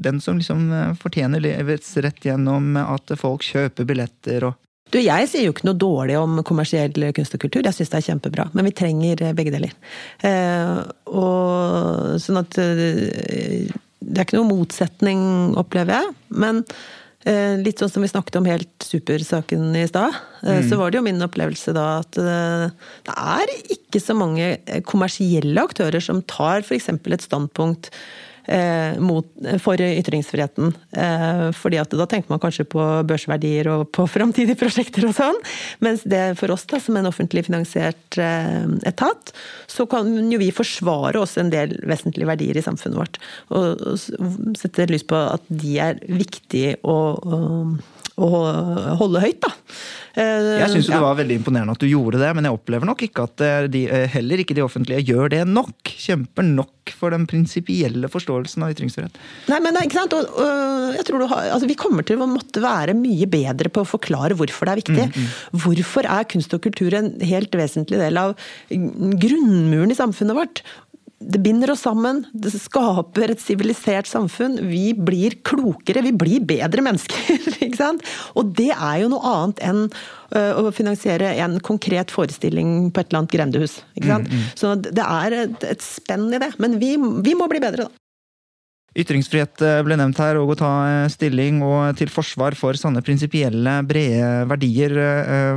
Den 0.00 0.20
som 0.24 0.38
liksom 0.40 0.70
eh, 0.72 0.92
fortjener 1.00 1.42
livets 1.42 1.92
rett 2.04 2.22
gjennom 2.24 2.76
at 2.80 3.14
folk 3.20 3.44
kjøper 3.46 3.88
billetter 3.88 4.50
og 4.50 4.58
du, 4.90 4.98
Jeg 4.98 5.28
sier 5.30 5.44
jo 5.44 5.52
ikke 5.54 5.68
noe 5.68 5.78
dårlig 5.78 6.16
om 6.18 6.40
kommersiell 6.42 6.96
kunst 7.14 7.36
og 7.36 7.44
kultur, 7.44 7.62
jeg 7.62 7.76
syns 7.76 7.92
det 7.92 7.98
er 8.00 8.06
kjempebra. 8.08 8.48
Men 8.58 8.66
vi 8.66 8.72
trenger 8.74 9.20
begge 9.38 9.52
deler. 9.54 9.76
Eh, 10.26 10.80
og 11.14 12.16
sånn 12.18 12.40
at 12.40 12.58
Det 12.58 14.16
er 14.16 14.24
ikke 14.24 14.40
noe 14.40 14.48
motsetning, 14.48 15.20
opplever 15.62 15.94
jeg. 15.94 16.16
Men 16.42 16.64
Eh, 16.64 16.99
litt 17.60 17.80
sånn 17.82 17.90
som 17.92 18.04
vi 18.04 18.08
snakket 18.08 18.38
om 18.40 18.46
helt 18.48 18.86
supersaken 18.86 19.76
i 19.76 19.86
stad. 19.88 20.14
Eh, 20.42 20.62
Så 20.68 20.78
var 20.80 20.90
det 20.90 21.00
jo 21.00 21.04
min 21.04 21.20
opplevelse 21.20 21.74
da 21.76 22.00
at 22.00 22.16
eh, 22.16 22.70
det 23.04 23.16
er 23.16 23.52
ikke 23.76 24.00
så 24.00 24.16
mange 24.16 24.56
eh, 24.64 24.80
kommersielle 24.80 25.60
aktører 25.60 26.00
som 26.00 26.22
tar 26.22 26.64
f.eks. 26.64 26.88
et 26.88 27.26
standpunkt 27.26 27.90
eh, 28.50 28.98
mot, 29.00 29.26
for 29.62 29.80
ytringsfriheten. 29.80 30.72
Eh, 30.92 31.44
fordi 31.56 31.80
at 31.80 31.94
da 31.96 32.06
tenker 32.10 32.32
man 32.32 32.42
kanskje 32.42 32.66
på 32.70 32.84
børsverdier 33.08 33.70
og 33.72 33.86
på 33.94 34.06
framtidige 34.16 34.58
prosjekter 34.60 35.06
og 35.08 35.16
sånn. 35.16 35.38
Mens 35.84 36.04
det 36.08 36.22
for 36.40 36.52
oss 36.54 36.66
da, 36.70 36.80
som 36.82 36.98
en 36.98 37.08
offentlig 37.10 37.46
finansiert 37.48 38.18
eh, 38.20 38.66
etat, 38.88 39.32
så 39.70 39.86
kan 39.90 40.10
jo 40.32 40.40
vi 40.40 40.50
forsvare 40.54 41.22
oss 41.22 41.36
en 41.40 41.52
del 41.52 41.76
vesentlige 41.88 42.28
verdier 42.30 42.58
i 42.58 42.66
samfunnet 42.66 43.00
vårt. 43.00 43.20
Og, 43.54 43.86
og 43.94 44.58
sette 44.58 44.88
lys 44.90 45.06
på 45.06 45.18
at 45.36 45.46
de 45.48 45.78
er 45.82 46.02
viktige 46.10 46.76
å, 46.82 46.98
å, 47.16 47.40
å 48.20 48.30
holde 49.00 49.24
høyt, 49.24 49.42
da. 49.46 49.54
Eh, 50.18 50.58
Jeg 50.58 50.72
syns 50.72 50.88
ja. 50.88 50.96
det 50.96 51.04
var 51.04 51.18
veldig 51.20 51.36
imponerende 51.38 51.74
at 51.76 51.82
du 51.82 51.86
gjorde 51.86 52.18
det, 52.22 52.30
men 52.36 52.48
jeg 52.48 52.56
opplever 52.56 52.88
nok 52.88 53.04
ikke 53.06 53.26
at 53.28 53.44
eh, 53.46 53.68
de, 53.70 53.84
eh, 53.86 54.06
heller 54.10 54.42
ikke 54.42 54.56
de 54.58 54.64
offentlige 54.64 55.04
gjør 55.12 55.30
det 55.36 55.44
nok. 55.48 55.92
Kjemper 56.00 56.46
nok 56.48 56.94
for 56.98 57.14
den 57.14 57.26
prinsipielle 57.30 58.10
forståelsen 58.10 58.64
av 58.66 58.74
ytringsfrihet. 58.74 59.20
Nei, 59.52 59.60
men 59.62 59.78
ikke 59.84 60.00
sant? 60.00 60.16
Og, 60.18 60.34
og 60.42 60.98
jeg 60.98 61.06
tror 61.06 61.22
du 61.22 61.28
har, 61.30 61.52
altså 61.54 61.70
Vi 61.70 61.78
kommer 61.78 62.06
til 62.06 62.20
å 62.22 62.28
måtte 62.30 62.62
være 62.64 62.96
mye 62.98 63.28
bedre 63.30 63.70
på 63.70 63.84
å 63.84 63.88
forklare 63.88 64.34
hvorfor 64.38 64.66
det 64.66 64.74
er 64.74 64.82
viktig. 64.82 65.26
Hvorfor 65.62 66.08
er 66.10 66.26
kunst 66.30 66.54
og 66.56 66.64
kultur 66.66 66.96
en 66.98 67.12
helt 67.22 67.54
vesentlig 67.54 68.00
del 68.02 68.18
av 68.20 68.34
grunnmuren 68.70 69.94
i 69.94 69.98
samfunnet 69.98 70.38
vårt? 70.38 70.64
Det 71.20 71.36
binder 71.44 71.68
oss 71.74 71.82
sammen, 71.84 72.22
det 72.32 72.54
skaper 72.54 73.34
et 73.34 73.42
sivilisert 73.42 74.08
samfunn. 74.08 74.56
Vi 74.70 74.94
blir 74.96 75.36
klokere, 75.44 76.00
vi 76.06 76.14
blir 76.16 76.46
bedre 76.48 76.80
mennesker. 76.86 77.36
ikke 77.66 77.76
sant? 77.76 78.06
Og 78.40 78.54
det 78.56 78.70
er 78.72 79.02
jo 79.02 79.10
noe 79.12 79.34
annet 79.34 79.60
enn 79.68 79.84
å 80.30 80.70
finansiere 80.72 81.34
en 81.42 81.58
konkret 81.66 82.12
forestilling 82.14 82.88
på 82.94 83.02
et 83.02 83.10
eller 83.10 83.20
annet 83.20 83.34
grendehus. 83.34 83.80
ikke 83.98 84.08
sant? 84.08 84.32
Så 84.56 84.72
det 84.80 85.04
er 85.04 85.36
et, 85.42 85.68
et 85.74 85.84
spenn 85.84 86.30
i 86.32 86.40
det. 86.40 86.54
Men 86.62 86.78
vi, 86.80 86.94
vi 86.96 87.36
må 87.36 87.50
bli 87.50 87.60
bedre, 87.60 87.90
da. 87.90 87.96
Ytringsfrihet 88.98 89.60
eh, 89.62 89.80
ble 89.86 89.94
nevnt 90.00 90.18
her, 90.18 90.40
og 90.40 90.54
å 90.54 90.58
ta 90.58 90.70
eh, 90.88 91.10
stilling 91.12 91.60
og 91.62 91.98
til 92.00 92.10
forsvar 92.10 92.56
for 92.58 92.78
sånne 92.78 93.04
prinsipielle, 93.06 93.76
brede 93.86 94.48
verdier. 94.50 94.96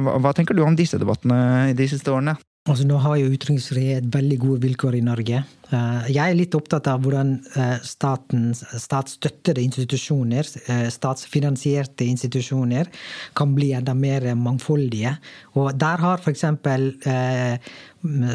Hva 0.03 0.35
tenker 0.37 0.57
du 0.57 0.65
om 0.67 0.75
disse 0.77 0.99
debattene 1.01 1.71
i 1.71 1.77
de 1.77 1.87
siste 1.89 2.11
årene? 2.13 2.35
Altså, 2.63 2.85
nå 2.87 2.95
har 3.03 3.17
jo 3.19 3.31
ytringsfrihet 3.35 4.05
veldig 4.07 4.37
gode 4.39 4.61
vilkår 4.63 4.95
i 4.95 5.03
Norge. 5.03 5.41
Eh, 5.73 6.11
Jeg 6.13 6.31
er 6.31 6.37
litt 6.37 6.55
opptatt 6.57 6.87
av 6.91 7.01
hvordan 7.03 7.33
staten, 7.83 8.51
statsstøttede 8.53 9.63
institusjoner, 9.63 10.47
eh, 10.67 10.89
statsfinansierte 10.93 12.05
institusjoner, 12.05 12.91
kan 13.35 13.55
bli 13.55 13.71
enda 13.73 13.93
mer 13.93 14.35
mangfoldige. 14.35 15.17
Og 15.55 15.73
der 15.77 15.97
har 15.97 16.21
f.eks. 16.21 16.45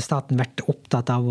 staten 0.01 0.39
vært 0.41 0.63
opptatt 0.71 1.11
av 1.13 1.27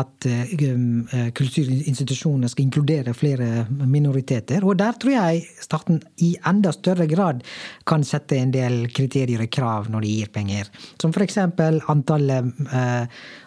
at 0.00 0.26
eh, 0.26 0.50
eh, 0.58 1.28
kulturinstitusjoner 1.38 2.50
skal 2.50 2.64
inkludere 2.66 3.14
flere 3.14 3.66
minoriteter. 3.70 4.64
Og 4.66 4.76
der 4.80 4.98
tror 4.98 5.14
jeg 5.14 5.44
staten 5.62 6.00
i 6.18 6.32
enda 6.50 6.72
større 6.74 7.06
grad 7.06 7.44
kan 7.86 8.02
sette 8.04 8.40
en 8.40 8.50
del 8.54 8.88
kriterier 8.90 9.44
og 9.46 9.52
krav 9.54 9.90
når 9.92 10.06
de 10.06 10.14
gir 10.16 10.32
penger. 10.34 10.70
Som 10.98 11.14
f.eks. 11.14 11.38
antallet 11.86 12.50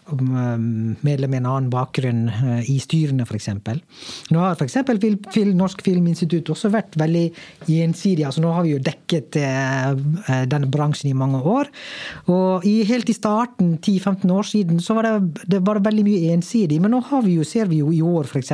eh, 0.09 0.13
om, 0.13 0.31
eh, 0.35 0.95
medlemmer 1.05 1.29
med 1.29 1.43
en 1.43 1.49
annen 1.49 1.69
bakgrunn 1.71 2.27
eh, 2.29 2.69
i 2.71 2.77
styrene, 2.81 3.25
f.eks. 3.27 3.49
Nå 4.33 4.41
har 4.41 4.57
f.eks. 4.57 4.77
Fil, 5.01 5.17
Fil, 5.33 5.51
Norsk 5.57 5.83
Filminstitutt 5.85 6.49
også 6.53 6.71
vært 6.73 6.97
veldig 6.99 7.25
gjensidig. 7.69 8.25
altså 8.27 8.43
Nå 8.43 8.53
har 8.55 8.65
vi 8.65 8.73
jo 8.75 8.81
dekket 8.83 9.39
eh, 9.39 9.91
eh, 9.93 10.43
denne 10.49 10.69
bransjen 10.71 11.11
i 11.11 11.17
mange 11.17 11.41
år. 11.41 11.69
Og 12.31 12.65
helt 12.65 13.09
i 13.09 13.15
starten, 13.15 13.77
10-15 13.77 14.33
år 14.33 14.47
siden, 14.47 14.81
så 14.83 14.97
var 14.97 15.07
det, 15.07 15.45
det 15.55 15.61
var 15.67 15.81
veldig 15.85 16.05
mye 16.07 16.33
ensidig. 16.35 16.81
Men 16.81 16.95
nå 16.95 17.03
vi 17.25 17.35
jo, 17.35 17.45
ser 17.47 17.69
vi 17.69 17.81
jo 17.81 17.91
i 17.93 18.01
år, 18.05 18.27
f.eks. 18.29 18.51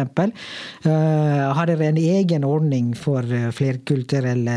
Har 0.86 1.70
dere 1.70 1.90
en 1.90 2.00
egen 2.00 2.46
ordning 2.48 2.94
for 2.98 3.26
flerkulturelle 3.56 4.56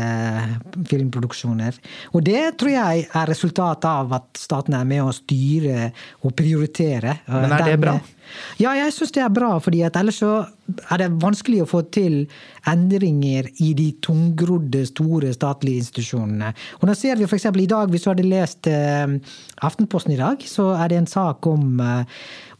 filmproduksjoner. 0.89 1.77
Og 2.15 2.23
det 2.25 2.43
tror 2.59 2.73
jeg 2.73 3.05
er 3.05 3.29
resultatet 3.29 3.89
av 3.89 4.15
at 4.17 4.39
staten 4.39 4.75
er 4.77 4.87
med 4.87 5.03
å 5.05 5.13
styre 5.15 5.89
og 6.25 6.33
prioritere. 6.37 6.88
Eh, 6.97 7.15
Men 7.27 7.51
er 7.51 7.57
det 7.57 7.65
den- 7.65 7.81
bra? 7.81 7.99
Ja, 8.59 8.73
jeg 8.73 8.93
syns 8.93 9.11
det 9.11 9.23
er 9.23 9.29
bra, 9.29 9.59
fordi 9.59 9.81
ellers 9.89 10.19
så 10.19 10.47
er 10.91 10.97
det 10.97 11.11
vanskelig 11.19 11.63
å 11.63 11.67
få 11.67 11.81
til 11.91 12.27
endringer 12.67 13.49
i 13.59 13.73
de 13.73 13.91
tungrodde, 14.05 14.85
store 14.85 15.33
statlige 15.33 15.81
institusjonene. 15.81 16.53
Og 16.81 16.87
nå 16.89 16.95
ser 16.95 17.15
vi 17.15 17.23
f.eks. 17.25 17.45
i 17.45 17.65
dag, 17.65 17.89
hvis 17.89 18.03
du 18.03 18.09
hadde 18.11 18.29
lest 18.29 18.67
eh, 18.67 19.07
Aftenposten 19.63 20.13
i 20.13 20.17
dag, 20.17 20.37
så 20.45 20.75
er 20.83 20.87
det 20.89 20.97
en 20.97 21.07
sak 21.07 21.47
om 21.47 21.79
eh, 21.79 22.03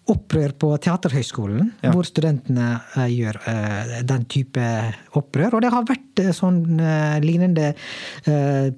opprør 0.09 0.53
på 0.57 0.69
Teaterhøgskolen, 0.81 1.71
Ja. 1.83 1.91
hvor 1.93 2.05
studentene 2.07 2.79
uh, 2.95 3.05
gjør 3.07 3.37
uh, 3.45 3.91
den 4.03 4.25
type 4.25 4.63
opprør. 5.17 5.55
Og 5.55 5.61
det 5.63 5.71
har 5.73 5.85
vært 5.87 6.21
uh, 6.23 6.31
sånn 6.35 6.59
lignende 7.23 7.73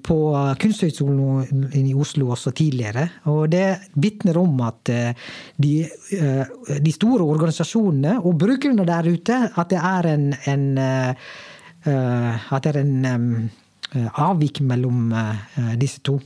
på 0.06 0.18
Kunsthøgskolen 0.62 1.74
i 1.78 1.94
Oslo 1.98 2.30
også 2.34 2.54
tidligere. 2.56 3.08
Og 3.32 3.50
det 3.52 3.92
vitner 4.02 4.38
om 4.40 4.60
at 4.66 4.92
de, 5.58 5.74
de 6.86 6.94
store 6.94 7.26
organisasjonene 7.26 8.18
og 8.20 8.38
brukerne 8.42 8.86
der 8.88 9.10
ute, 9.10 9.40
at 9.52 9.72
det 9.74 9.82
er 9.82 10.10
en, 10.14 10.28
en 10.52 10.68
At 12.52 12.64
det 12.64 12.76
er 12.76 12.82
en 12.84 13.06
um, 13.06 13.50
avvik 14.22 14.62
mellom 14.62 15.14
disse 15.82 16.04
to. 16.06 16.20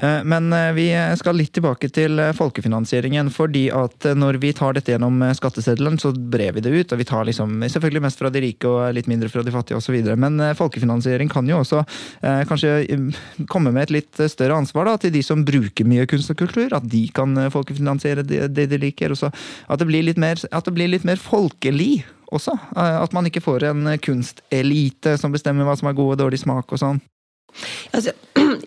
Eh, 0.00 0.24
Men 0.24 0.52
eh, 0.52 0.72
vi 0.72 1.14
skal 1.18 1.36
litt 1.36 1.52
tilbake 1.52 1.90
til 1.92 2.18
eh, 2.18 2.32
folkefinansieringen. 2.36 3.30
fordi 3.30 3.68
at 3.70 4.04
når 4.16 4.38
vi 4.40 4.52
tar 4.52 4.72
dette 4.72 4.92
gjennom 4.92 5.20
skatteseddelen, 5.36 5.98
så 5.98 6.12
brer 6.12 6.52
vi 6.56 6.60
det 6.64 6.70
ut. 6.70 6.92
Og 6.92 6.98
vi 6.98 7.04
tar 7.04 7.24
liksom, 7.24 7.60
selvfølgelig 7.60 8.02
mest 8.02 8.18
fra 8.18 8.30
de 8.30 8.40
rike 8.40 8.68
og 8.68 8.94
litt 8.94 9.10
mindre 9.10 9.28
fra 9.28 9.42
de 9.42 9.52
fattige 9.52 9.76
osv. 9.76 9.98
Men 10.16 10.40
folkefinansiering 10.56 11.28
kan 11.28 11.48
jo 11.48 11.60
også 11.60 11.82
eh, 12.22 12.44
kanskje 12.48 12.72
eh, 12.86 13.20
komme 13.48 13.72
med 13.72 13.88
et 13.88 13.96
litt 13.98 14.22
større 14.32 14.56
ansvar 14.56 14.88
da, 14.88 14.96
til 14.96 15.12
de 15.12 15.22
som 15.26 15.44
bruker 15.44 15.88
mye 15.88 16.08
kunst 16.08 16.32
og 16.32 16.40
kultur. 16.40 16.72
At 16.76 16.88
de 16.88 17.06
kan 17.14 17.36
folkefinansiere 17.52 18.24
det 18.24 18.70
de 18.70 18.80
liker. 18.80 19.12
Og 19.12 19.20
så 19.20 19.30
at 19.68 19.78
det 19.80 19.88
blir 19.90 20.06
litt 20.06 20.20
mer, 20.20 20.40
blir 20.70 20.88
litt 20.88 21.04
mer 21.04 21.20
folkelig 21.20 22.06
også. 22.30 22.54
At 22.78 23.12
man 23.12 23.26
ikke 23.26 23.42
får 23.42 23.68
en 23.68 23.94
kunstelite 24.02 25.16
som 25.20 25.34
bestemmer 25.34 25.66
hva 25.66 25.76
som 25.76 25.90
er 25.90 25.98
god 25.98 26.14
og 26.14 26.20
dårlig 26.24 26.40
smak 26.44 26.72
og 26.72 26.80
sånn. 26.80 27.00
Altså, 27.90 28.14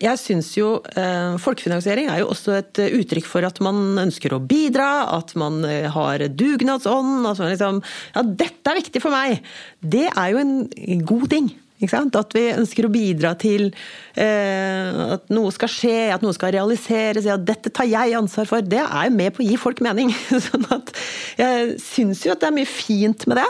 jeg 0.02 0.20
syns 0.20 0.50
jo 0.56 0.68
eh, 0.96 1.36
Folkefinansiering 1.42 2.08
er 2.10 2.22
jo 2.22 2.30
også 2.32 2.56
et 2.58 2.80
eh, 2.82 2.94
uttrykk 3.00 3.26
for 3.28 3.46
at 3.46 3.60
man 3.64 3.98
ønsker 4.02 4.34
å 4.34 4.42
bidra, 4.42 5.08
at 5.16 5.34
man 5.40 5.62
eh, 5.68 5.88
har 5.90 6.26
dugnadsånd. 6.30 7.26
At 7.30 7.42
liksom 7.44 7.82
Ja, 8.14 8.24
dette 8.24 8.72
er 8.72 8.80
viktig 8.80 9.02
for 9.04 9.14
meg! 9.14 9.44
Det 9.80 10.06
er 10.10 10.32
jo 10.32 10.42
en 10.42 11.06
god 11.06 11.28
ting. 11.32 11.52
At 11.82 12.34
vi 12.36 12.44
ønsker 12.54 12.86
å 12.86 12.92
bidra 12.92 13.32
til 13.34 13.66
eh, 14.14 14.98
at 15.16 15.26
noe 15.34 15.50
skal 15.52 15.68
skje, 15.68 16.12
at 16.14 16.22
noe 16.22 16.32
skal 16.32 16.52
realiseres. 16.54 17.26
Ja, 17.26 17.34
dette 17.36 17.72
tar 17.74 17.88
jeg 17.90 18.14
ansvar 18.14 18.46
for. 18.46 18.62
Det 18.62 18.78
er 18.78 19.08
jo 19.08 19.16
med 19.16 19.34
på 19.34 19.42
å 19.42 19.46
gi 19.48 19.58
folk 19.58 19.82
mening. 19.84 20.12
sånn 20.46 20.64
at 20.72 20.94
jeg 21.40 21.74
syns 21.82 22.22
jo 22.24 22.32
at 22.32 22.40
det 22.44 22.48
er 22.48 22.56
mye 22.56 22.70
fint 22.70 23.26
med 23.26 23.42
det. 23.42 23.48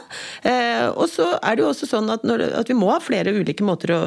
Eh, 0.51 0.89
og 0.97 1.05
så 1.13 1.29
er 1.37 1.55
det 1.55 1.67
jo 1.67 1.71
også 1.75 1.91
sånn 1.91 2.11
at, 2.17 2.25
når, 2.25 2.47
at 2.65 2.73
vi 2.73 2.79
må 2.81 2.91
ha 2.95 2.99
flere 3.05 3.37
ulike 3.37 3.67
måter 3.67 3.93
å 3.93 4.01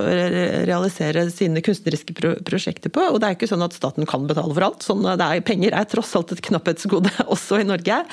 realisere 0.66 1.28
sine 1.30 1.62
kunstneriske 1.62 2.18
pro 2.18 2.34
prosjekter 2.48 2.92
på. 2.94 3.06
Og 3.14 3.22
det 3.22 3.30
er 3.30 3.38
ikke 3.38 3.52
sånn 3.54 3.66
at 3.66 3.78
staten 3.78 4.10
kan 4.10 4.26
betale 4.28 4.50
for 4.50 4.66
alt. 4.66 4.84
Sånn, 4.86 5.06
er, 5.14 5.40
penger 5.46 5.78
er 5.78 5.88
tross 5.94 6.16
alt 6.18 6.34
et 6.34 6.44
knapphetsgode 6.50 7.14
også 7.38 7.62
i 7.62 7.70
Norge. 7.70 8.04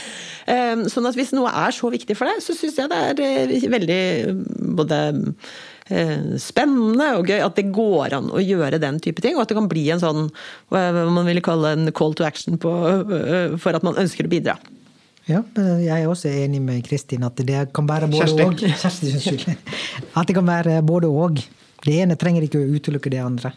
Eh, 0.45 0.85
sånn 0.93 1.09
at 1.09 1.17
hvis 1.17 1.33
noe 1.33 1.49
er 1.65 1.75
så 1.75 1.91
viktig 1.97 2.19
for 2.19 2.29
deg, 2.29 2.45
så 2.45 2.57
syns 2.57 2.77
jeg 2.83 2.93
det 2.93 3.05
er 3.09 3.25
eh, 3.25 3.71
veldig 3.73 4.03
både 4.77 5.07
spennende 6.41 7.11
og 7.19 7.29
gøy 7.29 7.43
at 7.45 7.59
det 7.59 7.67
går 7.77 8.15
an 8.17 8.31
å 8.33 8.41
gjøre 8.41 8.81
den 8.81 9.01
type 9.05 9.21
ting, 9.21 9.37
og 9.37 9.45
at 9.45 9.51
det 9.53 9.59
kan 9.59 9.69
bli 9.69 9.83
en 9.93 10.01
sånn 10.01 10.31
hva 10.73 10.85
man 11.13 11.29
ville 11.29 11.45
kalle 11.45 11.75
en 11.77 11.93
call 11.93 12.17
to 12.17 12.25
action 12.25 12.57
på, 12.61 12.73
øh, 13.05 13.59
for 13.61 13.77
at 13.77 13.85
man 13.85 13.99
ønsker 14.01 14.25
å 14.25 14.33
bidra. 14.33 14.57
Ja, 15.29 15.41
jeg 15.57 15.89
er 15.93 16.09
også 16.09 16.29
enig 16.29 16.61
med 16.61 16.83
Kristin 16.85 17.25
at 17.25 17.37
det 17.41 17.67
kan 17.77 17.87
være 17.89 18.11
både 18.13 18.27
Kjersti. 18.29 18.45
og. 18.45 18.81
Kjersti, 18.81 19.13
unnskyld. 19.17 19.71
At 20.21 20.29
det 20.29 20.35
kan 20.37 20.45
være 20.45 20.83
både 20.85 21.09
og. 21.09 21.41
Det 21.85 21.95
ene 21.97 22.17
trenger 22.21 22.45
ikke 22.45 22.61
å 22.61 22.67
utelukke 22.77 23.13
det 23.13 23.23
andre. 23.25 23.55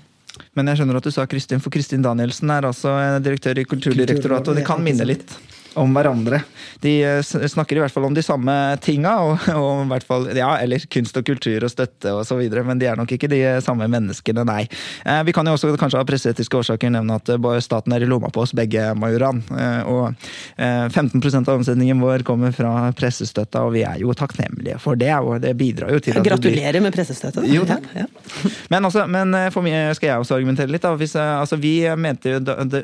Men 0.56 0.72
jeg 0.72 0.80
skjønner 0.80 1.00
at 1.00 1.08
du 1.08 1.12
sa 1.12 1.26
Kristin, 1.28 1.60
for 1.64 1.74
Kristin 1.74 2.06
Danielsen 2.06 2.52
er 2.54 2.70
altså 2.70 2.94
eh, 3.02 3.18
direktør 3.26 3.60
i 3.60 3.66
Kulturdirektoratet, 3.68 4.52
og 4.54 4.60
det 4.60 4.66
kan 4.68 4.84
minne 4.86 5.08
litt 5.10 5.34
om 5.78 5.94
hverandre. 5.96 6.42
De 6.84 6.94
eh, 7.06 7.22
snakker 7.24 7.78
i 7.78 7.84
hvert 7.84 7.94
fall 7.94 8.08
om 8.08 8.16
de 8.16 8.24
samme 8.26 8.54
tinga, 8.84 9.14
og, 9.26 9.48
og 9.56 9.84
i 9.86 9.90
hvert 9.92 10.08
fall, 10.08 10.28
ja, 10.38 10.50
eller 10.64 10.84
kunst 10.94 11.18
og 11.20 11.26
kultur 11.28 11.66
og 11.66 11.74
støtte 11.74 12.14
videre, 12.38 12.64
men 12.68 12.80
de 12.82 12.90
er 12.90 13.00
nok 13.00 13.12
ikke 13.16 13.30
de 13.32 13.42
samme 13.66 13.88
menneskene, 13.92 14.46
nei. 14.48 14.64
Eh, 15.06 15.22
Vi 15.28 15.36
kan 15.36 15.48
jo 15.48 15.56
også 15.58 15.74
kanskje 15.80 16.02
av 16.02 16.08
presseetiske 16.10 16.60
årsaker 16.60 16.94
nevne 16.94 17.18
at 17.20 17.32
eh, 17.34 17.48
staten 17.64 17.96
er 17.96 18.06
i 18.06 18.10
lomma 18.10 18.32
på 18.34 18.44
oss 18.46 18.54
begge, 18.58 18.90
Majoran. 19.00 19.44
Eh, 19.52 19.82
Og 19.88 20.12
eh, 20.58 20.88
15% 20.90 21.48
av 21.48 21.60
omsetningen 21.62 22.02
vår 22.02 22.26
kommer 22.28 22.54
fra 22.56 22.92
pressestøtta, 22.98 23.66
og 23.68 23.76
vi 23.78 23.86
er 23.88 24.02
jo 24.02 24.14
takknemlige 24.18 24.80
for 24.84 25.00
det, 25.00 25.14
og 25.18 25.42
det 25.44 25.56
bidrar 25.58 25.94
jo 25.96 26.02
til 26.04 26.18
at 26.18 26.26
Gratulerer 26.28 26.78
blir 26.78 26.88
med 26.88 26.96
pressestøtta. 26.96 27.46
Jo, 27.48 27.66
takk. 27.68 27.86
Ja, 27.96 28.06
ja. 28.06 28.52
men, 28.74 28.86
altså, 28.86 29.06
men 29.10 29.36
for 29.54 29.66
meg 29.66 29.96
skal 29.98 30.12
jeg 30.12 30.24
også 30.24 30.38
argumentere 30.38 30.72
litt. 30.72 30.84
Da. 30.84 30.94
Hvis, 31.00 31.16
altså, 31.18 31.60
vi, 31.62 31.80
mente 32.00 32.36
jo, 32.36 32.42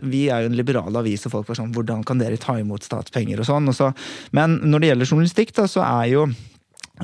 vi 0.08 0.26
er 0.32 0.46
jo 0.46 0.52
en 0.52 0.58
liberal 0.58 1.02
avis, 1.02 1.26
og 1.28 1.38
folk 1.38 1.50
var 1.50 1.60
sånn 1.60 1.72
Hvordan 1.74 2.04
kan 2.08 2.20
dere 2.22 2.38
ta 2.42 2.56
imot 2.60 2.83
statspenger 2.86 3.42
og 3.42 3.50
sånn? 3.50 3.72
Men 4.36 4.60
når 4.64 4.84
det 4.84 4.92
gjelder 4.92 5.12
journalistikk, 5.12 5.56
da, 5.58 5.68
så 5.70 5.86
er 5.86 6.12
jo 6.14 6.28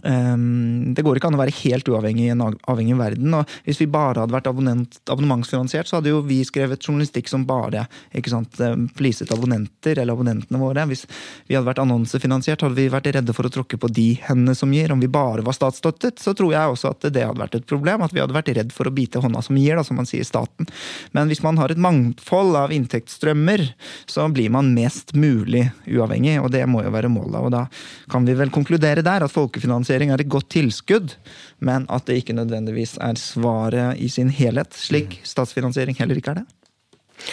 ehm, 0.04 0.94
det 0.94 1.04
går 1.06 1.18
ikke 1.18 1.30
an 1.32 1.38
å 1.38 1.42
være 1.42 1.56
helt 1.64 1.88
uavhengig 1.90 2.28
i 2.28 2.34
en 2.34 2.44
avhengig 2.46 2.98
verden. 3.00 3.34
og 3.34 3.50
Hvis 3.66 3.82
vi 3.82 3.90
bare 3.90 4.22
hadde 4.22 4.36
vært 4.36 4.50
abonnementsfinansiert, 4.50 5.90
så 5.90 5.98
hadde 5.98 6.14
jo 6.14 6.22
vi 6.26 6.40
skrevet 6.46 6.86
journalistikk 6.86 7.30
som 7.32 7.46
bare 7.50 7.88
ikke 8.16 8.32
sant, 8.32 8.60
pleaset 8.98 9.32
abonnenter, 9.34 9.98
eller 9.98 10.14
abonnentene 10.14 10.62
våre. 10.62 10.86
Hvis 10.90 11.06
vi 11.48 11.58
hadde 11.58 11.68
vært 11.68 11.82
annonsefinansiert, 11.84 12.62
hadde 12.66 12.78
vi 12.78 12.90
vært 12.94 13.10
redde 13.16 13.34
for 13.36 13.50
å 13.50 13.54
tråkke 13.54 13.80
på 13.82 13.90
de 13.90 14.14
hendene 14.28 14.56
som 14.58 14.72
gir. 14.74 14.94
Om 14.94 15.02
vi 15.02 15.12
bare 15.12 15.46
var 15.46 15.58
statsstøttet, 15.58 16.22
så 16.22 16.36
tror 16.38 16.54
jeg 16.54 16.76
også 16.76 16.94
at 16.94 17.10
det 17.10 17.26
hadde 17.26 17.42
vært 17.42 17.58
et 17.58 17.68
problem. 17.70 18.06
At 18.06 18.14
vi 18.14 18.22
hadde 18.22 18.38
vært 18.38 18.54
redd 18.60 18.76
for 18.76 18.90
å 18.90 18.94
bite 18.94 19.24
hånda 19.24 19.42
som 19.46 19.58
gir, 19.58 19.80
da, 19.80 19.86
som 19.88 19.98
man 20.00 20.10
sier 20.10 20.22
i 20.22 20.30
staten. 20.30 20.70
Men 21.18 21.32
hvis 21.32 21.44
man 21.46 21.58
har 21.58 21.74
et 21.74 21.82
mangfold 21.82 22.58
av 22.60 22.74
inntektsstrømmer, 22.76 23.66
så 24.06 24.30
blir 24.30 24.54
man 24.54 24.74
mest 24.78 25.16
mulig 25.18 25.66
uavhengig, 25.90 26.38
og 26.44 26.52
det 26.54 26.66
må 26.70 26.86
jo 26.86 26.94
være 26.94 27.10
målet. 27.12 27.42
Og 27.42 27.54
da 27.58 27.66
kan 28.12 28.28
vi 28.28 28.38
vel 28.38 28.54
konkludere 28.54 29.02
der 29.06 29.26
at 29.26 29.34
folkefinansiering 29.34 29.79
er 29.88 30.22
et 30.22 30.30
godt 30.30 30.50
tilskudd, 30.50 31.16
men 31.60 31.86
at 31.90 32.06
det 32.06 32.20
ikke 32.22 32.34
nødvendigvis 32.34 32.98
er 33.02 33.16
svaret 33.16 33.98
i 33.98 34.10
sin 34.10 34.30
helhet, 34.30 34.74
slik 34.74 35.22
statsfinansiering 35.24 35.98
heller 35.98 36.18
ikke 36.18 36.32
er 36.32 36.42
det. 36.42 36.48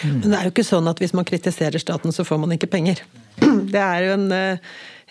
Men 0.03 0.27
det 0.27 0.35
er 0.35 0.47
jo 0.47 0.51
ikke 0.51 0.67
sånn 0.67 0.87
at 0.87 0.99
hvis 0.99 1.15
man 1.15 1.27
kritiserer 1.27 1.79
staten, 1.79 2.11
så 2.11 2.25
får 2.27 2.39
man 2.41 2.51
ikke 2.55 2.69
penger. 2.71 3.03
Det 3.71 3.79
er 3.79 4.03
jo 4.03 4.13
en 4.17 4.31
eh, 4.35 4.59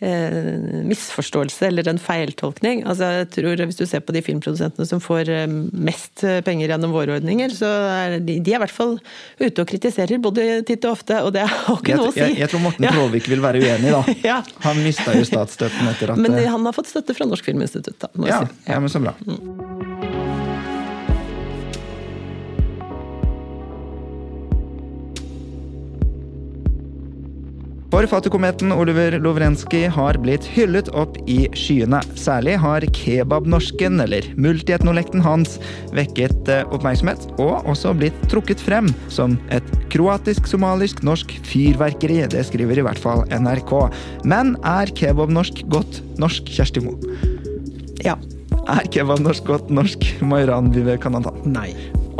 misforståelse 0.00 1.66
eller 1.70 1.88
en 1.88 1.98
feiltolkning. 1.98 2.82
Altså, 2.86 3.08
jeg 3.22 3.28
tror 3.36 3.62
Hvis 3.66 3.78
du 3.80 3.86
ser 3.88 4.02
på 4.04 4.12
de 4.12 4.22
filmprodusentene 4.22 4.86
som 4.88 5.00
får 5.00 5.30
eh, 5.32 5.46
mest 5.72 6.24
penger 6.44 6.68
gjennom 6.74 6.92
våre 6.94 7.16
ordninger, 7.16 7.52
så 7.56 7.70
er 7.90 8.18
de, 8.20 8.38
de 8.40 8.52
er 8.54 8.58
i 8.58 8.62
hvert 8.64 8.74
fall 8.74 8.96
ute 9.40 9.62
og 9.64 9.70
kritiserer 9.70 10.20
både 10.22 10.62
titt 10.68 10.84
og 10.84 10.98
ofte, 10.98 11.20
og 11.24 11.32
det 11.36 11.46
har 11.48 11.78
ikke 11.80 11.94
Jeg, 11.94 12.00
noe 12.02 12.10
å 12.10 12.14
si. 12.16 12.20
jeg, 12.24 12.36
jeg 12.42 12.52
tror 12.52 12.64
Morten 12.66 12.86
Ja. 12.88 12.92
Traavik 12.96 13.30
vil 13.32 13.42
være 13.44 13.62
uenig, 13.64 13.94
da. 13.94 14.02
Ja. 14.30 14.38
Han 14.66 14.82
mista 14.84 15.14
jo 15.16 15.24
statsstøtten 15.28 15.88
etter 15.94 16.12
at 16.14 16.20
Men 16.20 16.36
eh, 16.38 16.50
han 16.50 16.64
har 16.68 16.76
fått 16.76 16.90
støtte 16.92 17.16
fra 17.16 17.28
Norsk 17.28 17.48
Filminstitutt, 17.48 17.98
da. 18.02 18.12
Må 18.16 18.28
ja, 18.30 18.42
si. 18.44 18.60
ja, 18.72 18.80
men 18.82 18.92
så 18.92 19.02
bra. 19.02 19.16
Forfatterkometen 27.96 28.72
Oliver 28.72 29.14
Lovrenskij 29.18 29.86
har 29.88 30.18
blitt 30.20 30.44
hyllet 30.52 30.90
opp 30.92 31.14
i 31.32 31.46
skyene. 31.56 32.02
Særlig 32.20 32.58
har 32.60 32.84
kebabnorsken, 32.92 34.02
eller 34.04 34.26
multietnolekten 34.36 35.22
hans, 35.24 35.54
vekket 35.96 36.50
eh, 36.52 36.68
oppmerksomhet, 36.76 37.24
og 37.40 37.64
også 37.64 37.94
blitt 37.96 38.18
trukket 38.28 38.60
frem 38.60 38.90
som 39.08 39.38
et 39.48 39.64
kroatisk-somalisk-norsk 39.94 41.32
fyrverkeri. 41.48 42.18
Det 42.36 42.44
skriver 42.50 42.82
i 42.82 42.84
hvert 42.84 43.00
fall 43.00 43.24
NRK. 43.32 43.72
Men 44.28 44.58
er 44.60 44.92
kebabnorsk 45.00 45.64
godt 45.72 46.02
norsk, 46.20 46.52
Kjersti 46.52 46.84
Moe? 46.84 47.16
Ja. 48.04 48.18
Er 48.76 48.92
kebabnorsk 48.92 49.48
godt 49.48 49.72
norsk, 49.72 50.04
Maranby-Kanada? 50.20 51.32
Nei. 51.48 51.70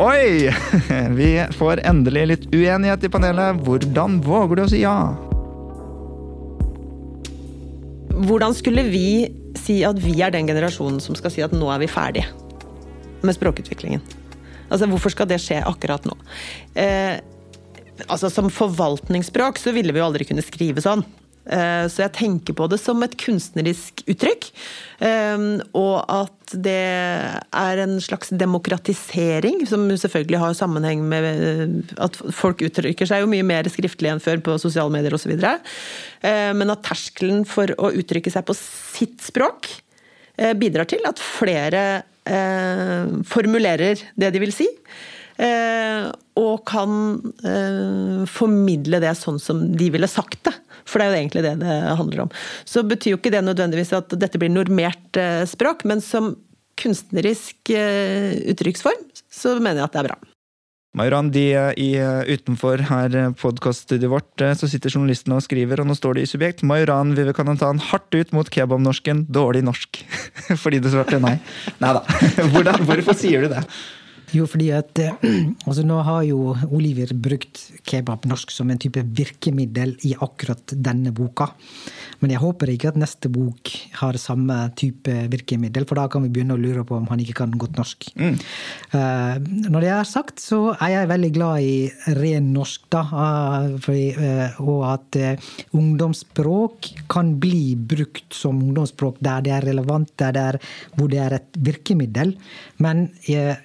Oi! 0.01 0.49
Vi 1.21 1.31
får 1.61 1.85
endelig 1.85 2.27
litt 2.33 2.51
uenighet 2.57 3.05
i 3.05 3.13
panelet. 3.13 3.61
Hvordan 3.69 4.23
våger 4.25 4.57
du 4.57 4.65
å 4.65 4.73
si 4.73 4.85
ja? 4.87 4.97
Hvordan 8.17 8.55
skulle 8.57 8.87
vi 8.89 9.29
si 9.61 9.83
at 9.85 9.99
vi 10.01 10.15
er 10.25 10.33
den 10.33 10.49
generasjonen 10.49 11.03
som 11.05 11.17
skal 11.19 11.33
si 11.35 11.43
at 11.45 11.53
nå 11.53 11.69
er 11.73 11.83
vi 11.83 11.91
ferdige 11.91 12.29
med 13.27 13.37
språkutviklingen? 13.37 14.01
Altså, 14.71 14.89
Hvorfor 14.91 15.13
skal 15.13 15.29
det 15.31 15.41
skje 15.43 15.61
akkurat 15.69 16.07
nå? 16.09 16.17
Eh, 16.75 17.19
altså, 18.09 18.31
Som 18.33 18.49
forvaltningsspråk 18.51 19.61
så 19.61 19.75
ville 19.77 19.93
vi 19.93 20.01
jo 20.01 20.09
aldri 20.09 20.27
kunne 20.29 20.45
skrive 20.45 20.83
sånn. 20.85 21.05
Eh, 21.47 21.87
Så 21.89 22.03
jeg 22.03 22.15
tenker 22.17 22.57
på 22.59 22.67
det 22.71 22.79
som 22.83 23.03
et 23.03 23.17
kunstnerisk 23.17 24.03
uttrykk. 24.11 24.51
eh, 25.01 25.39
Og 25.75 26.05
at 26.09 26.33
det 26.53 26.71
er 27.53 27.79
en 27.83 27.99
slags 28.01 28.31
demokratisering, 28.31 29.67
som 29.67 29.89
selvfølgelig 29.91 30.39
har 30.39 30.55
sammenheng 30.55 31.03
med 31.03 31.25
eh, 31.25 31.95
at 32.03 32.17
folk 32.31 32.63
uttrykker 32.63 33.07
seg 33.07 33.23
jo 33.23 33.31
mye 33.31 33.47
mer 33.47 33.65
skriftlig 33.65 34.11
enn 34.11 34.23
før 34.23 34.43
på 34.43 34.59
sosiale 34.59 34.91
medier 34.91 35.15
osv. 35.15 35.35
Men 36.23 36.71
at 36.71 36.83
terskelen 36.83 37.45
for 37.47 37.67
å 37.79 37.93
uttrykke 37.95 38.31
seg 38.31 38.45
på 38.47 38.55
sitt 38.57 39.21
språk 39.23 39.69
bidrar 40.59 40.87
til 40.89 41.01
at 41.07 41.19
flere 41.19 42.03
formulerer 43.25 44.01
det 44.19 44.33
de 44.35 44.43
vil 44.43 44.53
si. 44.53 44.67
Og 46.37 46.65
kan 46.67 47.23
formidle 48.27 49.01
det 49.01 49.15
sånn 49.19 49.39
som 49.41 49.63
de 49.77 49.91
ville 49.95 50.11
sagt 50.11 50.43
det. 50.49 50.55
For 50.87 51.03
det 51.03 51.07
er 51.07 51.13
jo 51.13 51.21
egentlig 51.21 51.45
det 51.47 51.57
det 51.63 51.77
handler 51.99 52.25
om. 52.27 52.33
Så 52.69 52.85
betyr 52.87 53.15
jo 53.15 53.21
ikke 53.21 53.35
det 53.35 53.43
nødvendigvis 53.47 53.93
at 53.97 54.15
dette 54.15 54.41
blir 54.41 54.53
normert 54.53 55.21
eh, 55.21 55.43
språk, 55.49 55.85
men 55.89 56.03
som 56.05 56.35
kunstnerisk 56.77 57.73
eh, 57.73 58.37
uttrykksform 58.53 59.07
så 59.33 59.57
mener 59.59 59.83
jeg 59.83 59.89
at 59.89 59.97
det 59.97 60.03
er 60.05 60.11
bra. 60.13 60.19
Majoran, 60.97 61.29
de 61.29 61.45
i, 61.77 61.91
eh, 62.01 62.31
utenfor 62.33 62.87
her 62.89 63.17
podkaststudioet 63.37 64.13
vårt, 64.15 64.45
så 64.57 64.69
sitter 64.71 64.95
journalistene 64.95 65.37
og 65.37 65.45
skriver, 65.45 65.83
og 65.83 65.91
nå 65.91 65.97
står 65.99 66.17
det 66.17 66.25
i 66.25 66.31
subjekt 66.31 66.65
Mayran 66.65 67.13
Vivekanathan 67.19 67.83
hardt 67.91 68.17
ut 68.17 68.33
mot 68.37 68.49
kebabnorsken, 68.49 69.27
dårlig 69.29 69.67
norsk. 69.67 70.01
Fordi 70.63 70.81
du 70.81 70.89
svarte 70.93 71.21
nei. 71.21 71.37
Nei 71.85 71.93
da. 71.99 72.05
Hvorfor 72.87 73.19
sier 73.19 73.45
du 73.45 73.53
det? 73.53 73.67
Jo, 74.35 74.47
fordi 74.51 74.71
at 74.75 74.99
eh, 74.99 75.15
altså 75.69 75.85
Nå 75.87 76.01
har 76.07 76.25
jo 76.27 76.55
Oliver 76.75 77.13
brukt 77.15 77.61
kebab 77.87 78.27
norsk 78.27 78.51
som 78.55 78.71
en 78.73 78.81
type 78.81 79.03
virkemiddel 79.17 79.95
i 80.09 80.15
akkurat 80.19 80.75
denne 80.75 81.13
boka. 81.15 81.51
Men 82.23 82.33
jeg 82.33 82.43
håper 82.43 82.73
ikke 82.73 82.91
at 82.91 82.99
neste 82.99 83.31
bok 83.33 83.71
har 84.01 84.19
samme 84.19 84.57
type 84.79 85.13
virkemiddel, 85.31 85.87
for 85.87 86.01
da 86.01 86.07
kan 86.11 86.25
vi 86.25 86.33
begynne 86.33 86.57
å 86.57 86.61
lure 86.61 86.85
på 86.87 86.97
om 86.99 87.07
han 87.11 87.23
ikke 87.23 87.39
kan 87.43 87.55
godt 87.61 87.79
norsk. 87.79 88.09
Eh, 88.17 89.37
når 89.71 89.85
det 89.85 89.93
er 89.93 90.09
sagt, 90.09 90.41
så 90.43 90.61
er 90.75 90.95
jeg 90.95 91.11
veldig 91.13 91.33
glad 91.37 91.67
i 91.67 91.77
ren 92.19 92.51
norsk, 92.57 92.87
da. 92.93 93.05
eh, 93.27 93.69
fordi, 93.85 94.07
og 94.65 94.83
at 94.89 95.19
ungdomsspråk 95.77 96.91
kan 97.13 97.35
bli 97.43 97.77
brukt 97.77 98.35
som 98.35 98.59
ungdomsspråk 98.65 99.21
der 99.25 99.45
det 99.47 99.53
er 99.55 99.69
relevant, 99.69 100.11
der 100.19 100.35
det 100.35 100.45
er, 100.51 100.59
hvor 100.97 101.13
det 101.13 101.21
er 101.23 101.37
et 101.39 101.61
virkemiddel. 101.69 102.35
Men 102.83 103.07
eh, 103.29 103.57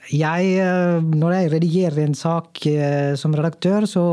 eh, 0.59 0.97
når 1.01 1.35
jeg 1.35 1.51
redigerer 1.53 2.01
en 2.03 2.15
sak 2.17 2.63
eh, 2.69 3.13
som 3.19 3.35
redaktør, 3.37 3.87
så 3.89 4.05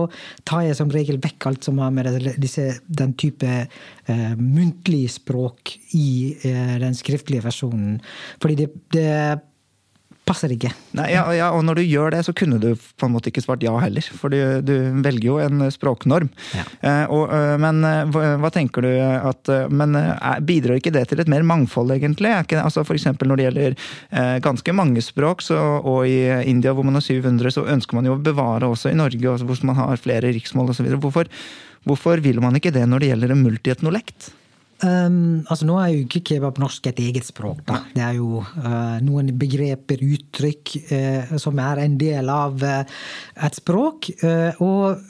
tar 0.49 0.67
jeg 0.67 0.79
som 0.79 0.93
regel 0.93 1.21
vekk 1.23 1.49
alt 1.51 1.69
som 1.69 1.81
har 1.83 1.93
med 1.95 2.11
disse, 2.41 2.67
den 2.87 3.15
type 3.19 3.49
eh, 3.49 4.33
muntlig 4.39 5.07
språk 5.17 5.75
i 5.99 6.37
eh, 6.43 6.77
den 6.83 6.97
skriftlige 6.99 7.47
versjonen. 7.47 7.99
Fordi 8.43 8.59
det, 8.63 8.71
det 8.95 9.11
passer 10.29 10.53
ikke. 10.55 10.71
Nei, 10.97 11.09
ja, 11.15 11.25
ja, 11.35 11.49
og 11.57 11.65
når 11.67 11.81
du 11.81 11.85
gjør 11.87 12.13
det, 12.15 12.23
så 12.27 12.35
kunne 12.37 12.61
du 12.63 12.71
på 12.77 13.09
en 13.09 13.15
måte 13.15 13.31
ikke 13.33 13.43
svart 13.45 13.65
ja 13.65 13.73
heller. 13.81 14.05
For 14.21 14.33
du, 14.33 14.61
du 14.65 14.75
velger 15.05 15.27
jo 15.27 15.39
en 15.43 15.65
språknorm. 15.73 16.31
Ja. 16.57 16.65
Eh, 16.81 17.05
og, 17.15 17.33
eh, 17.35 17.55
men 17.61 17.81
eh, 17.87 18.03
hva, 18.13 18.25
hva 18.43 18.53
tenker 18.55 18.85
du 18.85 18.91
at 18.99 19.51
eh, 19.53 19.67
Men 19.73 19.97
eh, 19.99 20.41
bidrar 20.45 20.79
ikke 20.79 20.93
det 20.95 21.07
til 21.11 21.23
et 21.23 21.31
mer 21.31 21.47
mangfold, 21.47 21.93
egentlig? 21.97 22.33
Ikke, 22.45 22.61
altså 22.63 22.85
for 22.87 22.99
når 22.99 23.41
det 23.41 23.47
gjelder 23.47 23.77
eh, 23.77 24.35
ganske 24.45 24.75
mange 24.77 25.03
språk, 25.05 25.45
så, 25.45 25.59
og 25.79 26.05
i 26.09 26.21
India 26.51 26.75
hvor 26.77 26.87
man 26.87 26.99
har 26.99 27.05
700, 27.05 27.55
så 27.55 27.67
ønsker 27.69 27.99
man 27.99 28.09
jo 28.09 28.17
å 28.17 28.23
bevare 28.23 28.69
også 28.69 28.93
i 28.93 28.99
Norge, 28.99 29.25
også 29.33 29.49
hvor 29.49 29.65
man 29.69 29.79
har 29.81 30.03
flere 30.03 30.33
riksmål 30.35 30.75
osv. 30.75 30.91
Hvorfor, 30.99 31.31
hvorfor 31.89 32.25
vil 32.25 32.43
man 32.45 32.59
ikke 32.59 32.75
det 32.75 32.85
når 32.89 33.05
det 33.05 33.13
gjelder 33.13 33.35
en 33.35 33.47
multietnolekt? 33.47 34.33
Um, 34.79 35.43
altså 35.51 35.67
Nå 35.67 35.75
er 35.83 35.89
jo 35.91 36.03
ikke 36.05 36.21
kebab 36.33 36.59
norsk 36.63 36.87
et 36.87 37.01
eget 37.03 37.27
språk. 37.27 37.65
da. 37.67 37.81
Det 37.95 38.03
er 38.05 38.19
jo 38.21 38.45
uh, 38.45 38.99
noen 39.03 39.33
begreper, 39.39 40.05
uttrykk, 40.07 40.75
uh, 40.93 41.33
som 41.43 41.59
er 41.59 41.83
en 41.83 41.97
del 41.99 42.31
av 42.31 42.63
uh, 42.63 43.01
et 43.43 43.59
språk. 43.59 44.11
Og, 44.63 45.01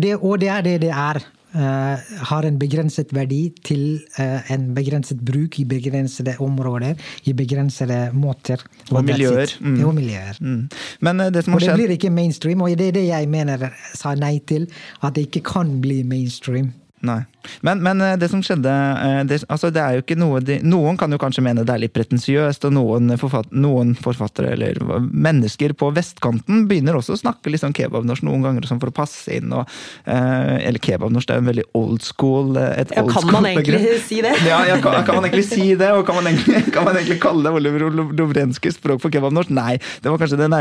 det, 0.00 0.12
og 0.18 0.36
det 0.42 0.50
er 0.52 0.62
det 0.66 0.74
det 0.84 0.90
er. 0.92 1.22
Har 1.54 2.46
en 2.48 2.56
begrenset 2.58 3.12
verdi 3.14 3.52
til 3.62 4.00
en 4.18 4.64
begrenset 4.74 5.20
bruk 5.22 5.60
i 5.62 5.64
begrensede 5.68 6.34
områder, 6.42 6.98
i 7.30 7.34
begrensede 7.36 7.98
måter. 8.16 8.64
Og 8.90 9.04
miljøer. 9.06 9.54
Mm. 9.60 9.76
Og 9.86 9.94
miljøer. 9.94 10.40
Mm. 10.40 10.64
Men 11.06 11.26
det 11.30 11.44
som 11.46 11.54
Og 11.54 11.62
det 11.62 11.68
skjedd 11.68 11.78
blir 11.78 11.94
ikke 11.94 12.10
mainstream, 12.10 12.64
og 12.64 12.74
det 12.78 12.90
er 12.90 12.98
det 12.98 13.06
jeg 13.06 13.30
mener 13.30 13.68
sa 13.94 14.16
nei 14.18 14.40
til. 14.48 14.66
At 15.02 15.14
det 15.14 15.28
ikke 15.28 15.44
kan 15.54 15.76
bli 15.84 16.02
mainstream. 16.02 16.72
Nei. 17.04 17.20
Men, 17.60 17.82
men 17.82 18.00
eh, 18.00 18.16
det 18.16 18.30
som 18.32 18.42
skjedde 18.44 18.70
eh, 18.72 19.20
det, 19.28 19.42
altså 19.52 19.70
det 19.74 19.82
er 19.82 19.98
jo 19.98 20.04
ikke 20.04 20.16
noe 20.18 20.40
de, 20.44 20.58
Noen 20.64 20.98
kan 21.00 21.12
jo 21.12 21.18
kanskje 21.20 21.44
mene 21.44 21.64
det 21.66 21.74
er 21.74 21.82
litt 21.84 21.94
pretensiøst, 21.96 22.64
og 22.68 22.74
noen, 22.76 23.14
forfatt, 23.20 23.50
noen, 23.52 23.94
forfattere 23.98 24.54
eller 24.54 24.80
mennesker 25.10 25.74
på 25.78 25.90
vestkanten 25.94 26.64
begynner 26.70 26.98
også 26.98 27.16
å 27.16 27.20
snakke 27.20 27.52
litt 27.52 27.62
sånn 27.62 27.76
kebabnorsk 27.76 28.24
noen 28.26 28.44
ganger 28.46 28.68
sånn 28.68 28.80
for 28.82 28.92
å 28.92 28.96
passe 28.96 29.36
inn. 29.36 29.52
Og, 29.54 29.68
eh, 30.08 30.56
eller 30.68 30.80
kebabnorsk 30.82 31.34
er 31.34 31.42
en 31.42 31.50
veldig 31.50 31.66
old 31.76 32.04
school 32.06 32.56
et 32.60 32.94
ja, 32.94 33.04
old 33.04 33.12
Kan 33.14 33.30
man 33.32 33.48
egentlig 33.50 33.82
si 34.08 34.22
det? 34.24 34.34
Ja, 34.48 34.62
ja 34.68 34.78
kan, 34.82 34.98
kan, 35.06 35.18
man 35.18 35.28
egentlig 35.28 35.46
si 35.48 35.74
det? 35.78 35.90
Og 35.96 36.04
kan 36.08 36.18
man 36.18 36.28
egentlig, 36.30 36.64
kan 36.74 36.88
man 36.88 36.98
egentlig 36.98 37.20
kalle 37.22 37.44
det 37.44 37.54
Oliver 37.60 37.86
Lovrenskys 37.92 38.78
språk 38.80 39.02
for 39.04 39.12
kebabnorsk? 39.14 39.52
Nei, 39.54 39.76
det 40.04 40.12
var 40.12 40.20
kanskje 40.20 40.40
den 40.40 40.54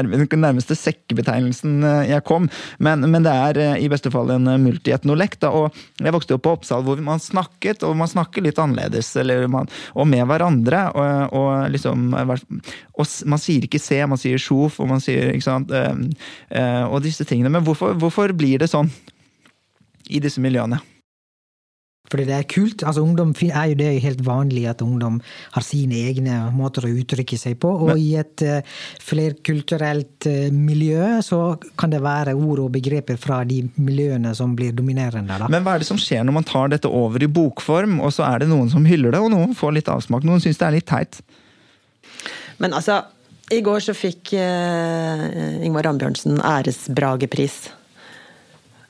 nærmeste 0.44 0.78
sekkebetegnelsen 0.78 1.82
jeg 2.10 2.24
kom. 2.28 2.50
Men, 2.84 3.06
men, 3.08 3.24
det 3.24 3.32
er 3.32 3.80
i 3.80 3.88
beste 3.92 4.12
fall 4.14 4.32
en 4.34 4.50
multietnolekt. 4.64 5.46
Og 5.48 5.72
jeg 6.02 6.14
vokste 6.16 6.33
opp 6.36 6.46
på 6.46 6.54
Oppsal 6.58 6.86
hvor 6.86 7.02
man 7.04 7.22
snakket, 7.24 7.84
og 7.88 7.98
man 8.00 8.12
snakker 8.12 8.46
litt 8.46 8.60
annerledes, 8.62 9.14
man, 9.52 9.70
og 9.94 10.10
med 10.10 10.26
hverandre. 10.30 10.84
Og, 10.94 11.36
og, 11.40 11.52
liksom 11.74 12.14
og 12.14 13.12
Man 13.30 13.42
sier 13.42 13.66
ikke 13.66 13.82
se, 13.82 14.00
man 14.08 14.22
sier 14.22 14.42
sjof, 14.42 14.80
og 14.84 14.90
man 14.92 15.04
sier 15.04 15.34
ikke 15.34 15.48
sant, 15.48 15.74
og 15.74 16.98
disse 17.04 17.26
tingene. 17.28 17.52
Men 17.54 17.66
hvorfor, 17.66 17.98
hvorfor 18.00 18.34
blir 18.38 18.62
det 18.64 18.72
sånn 18.72 18.92
i 20.10 20.22
disse 20.24 20.42
miljøene? 20.44 20.82
Fordi 22.12 22.26
det 22.28 22.36
er 22.36 22.48
kult. 22.52 22.84
altså 22.84 23.02
Ungdom 23.02 23.32
er 23.48 23.70
jo 23.72 23.78
det 23.80 24.02
helt 24.04 24.22
vanlig 24.26 24.66
at 24.68 24.82
ungdom 24.84 25.22
har 25.56 25.64
sine 25.64 26.02
egne 26.10 26.36
måter 26.54 26.86
å 26.86 26.92
uttrykke 26.92 27.38
seg 27.40 27.56
på. 27.64 27.72
Og 27.86 27.94
Men, 27.94 28.02
i 28.04 28.10
et 28.20 28.44
uh, 28.44 28.82
flerkulturelt 29.02 30.28
uh, 30.28 30.52
miljø 30.52 31.22
så 31.24 31.56
kan 31.80 31.94
det 31.94 32.04
være 32.04 32.36
ord 32.36 32.66
og 32.66 32.74
begreper 32.76 33.18
fra 33.18 33.42
de 33.48 33.62
miljøene 33.80 34.34
som 34.36 34.56
blir 34.58 34.76
dominerende. 34.76 35.40
Da. 35.40 35.48
Men 35.52 35.64
hva 35.64 35.78
er 35.78 35.84
det 35.84 35.90
som 35.90 36.02
skjer 36.02 36.28
når 36.28 36.38
man 36.42 36.48
tar 36.50 36.74
dette 36.76 36.92
over 36.92 37.24
i 37.24 37.32
bokform, 37.32 38.02
og 38.04 38.12
så 38.14 38.28
er 38.28 38.44
det 38.44 38.52
noen 38.52 38.70
som 38.74 38.86
hyller 38.86 39.16
det, 39.16 39.24
og 39.24 39.32
noen 39.32 39.56
får 39.58 39.78
litt 39.80 39.92
avsmak? 39.92 40.28
Noen 40.28 40.44
syns 40.44 40.60
det 40.60 40.68
er 40.68 40.76
litt 40.76 40.90
teit? 40.92 41.22
Men 42.60 42.76
altså, 42.76 43.00
i 43.54 43.62
går 43.64 43.80
så 43.88 43.96
fikk 43.96 44.36
uh, 44.36 45.64
Ingvar 45.64 45.88
Ambjørnsen 45.90 46.44
æresbragepris 46.44 47.64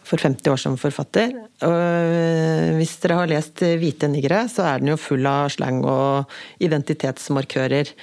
for 0.08 0.22
50 0.22 0.52
år 0.52 0.60
som 0.62 0.78
forfatter. 0.80 1.34
Og 1.64 1.74
eh, 1.74 2.74
hvis 2.78 2.96
dere 3.04 3.22
har 3.22 3.32
lest 3.32 3.64
'Hvite 3.64 4.10
niggere', 4.12 4.46
så 4.52 4.68
er 4.68 4.84
den 4.84 4.94
jo 4.94 5.00
full 5.00 5.26
av 5.30 5.50
slang 5.54 5.84
og 5.88 6.32
identitetsmarkører. 6.64 7.94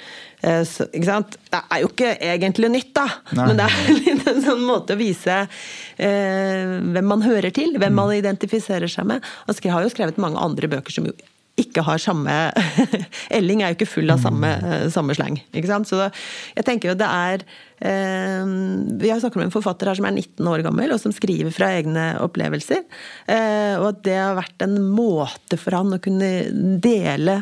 Ikke 0.41 0.65
så, 0.65 0.87
det 1.53 1.59
er 1.61 1.83
jo 1.83 1.91
ikke 1.91 2.15
egentlig 2.17 2.71
nytt, 2.73 2.95
da, 2.97 3.05
Nei. 3.37 3.51
men 3.51 3.59
det 3.59 3.67
er 3.69 3.91
litt 3.99 4.31
en 4.31 4.41
sånn 4.41 4.63
måte 4.65 4.97
å 4.97 5.01
vise 5.01 5.43
eh, 5.45 6.79
hvem 6.81 7.11
man 7.13 7.27
hører 7.27 7.53
til, 7.53 7.77
hvem 7.77 7.99
man 7.99 8.15
identifiserer 8.17 8.89
seg 8.89 9.11
med. 9.11 9.27
Han 9.45 9.75
har 9.75 9.85
jo 9.85 9.93
skrevet 9.93 10.23
mange 10.23 10.41
andre 10.41 10.71
bøker 10.73 10.97
som 10.97 11.11
jo 11.11 11.17
ikke 11.63 11.85
har 11.87 12.01
samme 12.03 12.37
Elling 13.37 13.63
er 13.63 13.73
jo 13.73 13.79
ikke 13.79 13.91
full 13.91 14.13
av 14.13 14.23
samme, 14.23 14.53
samme 14.93 15.17
slang. 15.17 15.41
Ikke 15.53 15.71
sant? 15.71 15.89
Så 15.91 15.99
jeg 16.57 16.67
tenker 16.67 16.93
jo 16.93 16.99
det 16.99 17.09
er 17.09 17.45
eh, 17.87 18.55
Vi 19.01 19.13
har 19.13 19.21
snakket 19.23 19.41
med 19.41 19.49
en 19.49 19.55
forfatter 19.55 19.91
her 19.91 20.01
som 20.01 20.09
er 20.09 20.17
19 20.17 20.51
år 20.53 20.65
gammel, 20.67 20.95
og 20.95 21.03
som 21.03 21.15
skriver 21.15 21.55
fra 21.55 21.73
egne 21.79 22.13
opplevelser. 22.25 22.87
Eh, 23.31 23.75
og 23.79 23.91
at 23.93 24.03
det 24.09 24.17
har 24.19 24.39
vært 24.39 24.67
en 24.67 24.81
måte 24.91 25.61
for 25.61 25.79
han 25.79 25.97
å 25.97 26.03
kunne 26.03 26.33
dele 26.83 27.41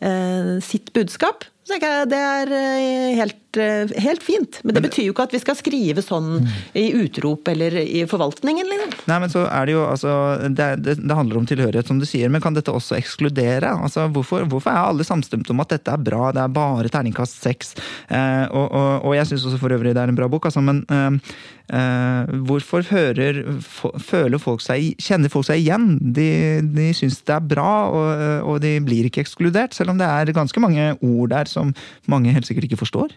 eh, 0.00 0.58
sitt 0.64 0.92
budskap 0.96 1.48
så 1.70 1.76
tenker 1.76 1.92
jeg 1.92 2.08
det 2.10 2.18
er 2.18 2.50
eh, 2.56 3.12
helt, 3.56 3.94
eh, 3.94 4.02
helt, 4.02 4.22
fint. 4.22 4.60
Men 4.62 4.74
det 4.74 4.82
betyr 4.82 5.06
jo 5.06 5.12
ikke 5.12 5.24
at 5.28 5.34
vi 5.34 5.40
skal 5.40 5.56
skrive 5.56 6.02
sånn 6.02 6.48
i 6.74 6.92
utrop 6.94 7.48
eller 7.48 7.72
i 7.76 8.06
forvaltningen. 8.06 8.66
Liksom. 8.66 9.06
Nei, 9.06 9.18
men 9.20 9.30
så 9.30 9.46
er 9.48 9.66
det 9.66 9.72
jo 9.72 9.84
altså 9.86 10.48
det, 10.48 10.84
det, 10.84 10.96
det, 11.00 11.14
handler 11.14 11.38
om 11.38 11.46
tilhørighet, 11.46 11.86
som 11.86 11.98
du 11.98 12.06
sier. 12.06 12.28
Men 12.28 12.40
kan 12.40 12.54
dette 12.54 12.70
også 12.70 12.96
ekskludere? 12.98 13.70
Altså, 13.70 14.08
hvorfor, 14.08 14.46
hvorfor 14.46 14.70
er 14.70 14.90
alle 14.90 15.04
samstemte 15.04 15.50
om 15.52 15.60
at 15.60 15.70
dette 15.70 15.90
er 15.90 16.02
bra? 16.02 16.32
Det 16.32 16.42
er 16.42 16.52
bare 16.54 16.88
terningkast 16.90 17.40
seks. 17.42 17.74
Eh, 18.08 18.46
og, 18.50 18.70
og, 18.70 19.06
og, 19.06 19.14
jeg 19.16 19.30
syns 19.30 19.48
også 19.48 19.60
for 19.60 19.74
øvrig 19.74 19.94
det 19.94 20.02
er 20.02 20.12
en 20.12 20.18
bra 20.18 20.28
bok, 20.30 20.46
altså, 20.46 20.62
men 20.64 20.84
eh, 20.90 21.34
eh, 21.76 22.34
hvorfor 22.46 22.86
hører, 22.90 23.42
føler 23.60 24.38
folk 24.40 24.62
seg 24.64 24.94
Kjenner 25.00 25.32
folk 25.32 25.46
seg 25.48 25.60
igjen? 25.60 25.96
De, 26.00 26.28
de 26.64 26.90
syns 26.96 27.20
det 27.26 27.34
er 27.34 27.48
bra, 27.52 27.72
og, 27.90 28.46
og 28.52 28.60
de 28.62 28.76
blir 28.84 29.08
ikke 29.08 29.22
ekskludert, 29.24 29.74
selv 29.76 29.92
om 29.92 30.00
det 30.00 30.06
er 30.08 30.32
ganske 30.36 30.62
mange 30.62 30.92
ord 31.00 31.32
der 31.32 31.50
som 31.50 31.74
mange 32.10 32.32
helt 32.34 32.48
sikkert 32.48 32.68
ikke 32.68 32.80
forstår? 32.80 33.14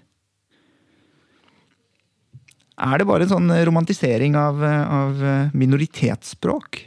Er 2.84 3.00
det 3.00 3.08
bare 3.08 3.28
en 3.28 3.32
sånn 3.32 3.54
romantisering 3.70 4.36
av, 4.36 4.60
av 4.64 5.22
minoritetsspråk? 5.56 6.82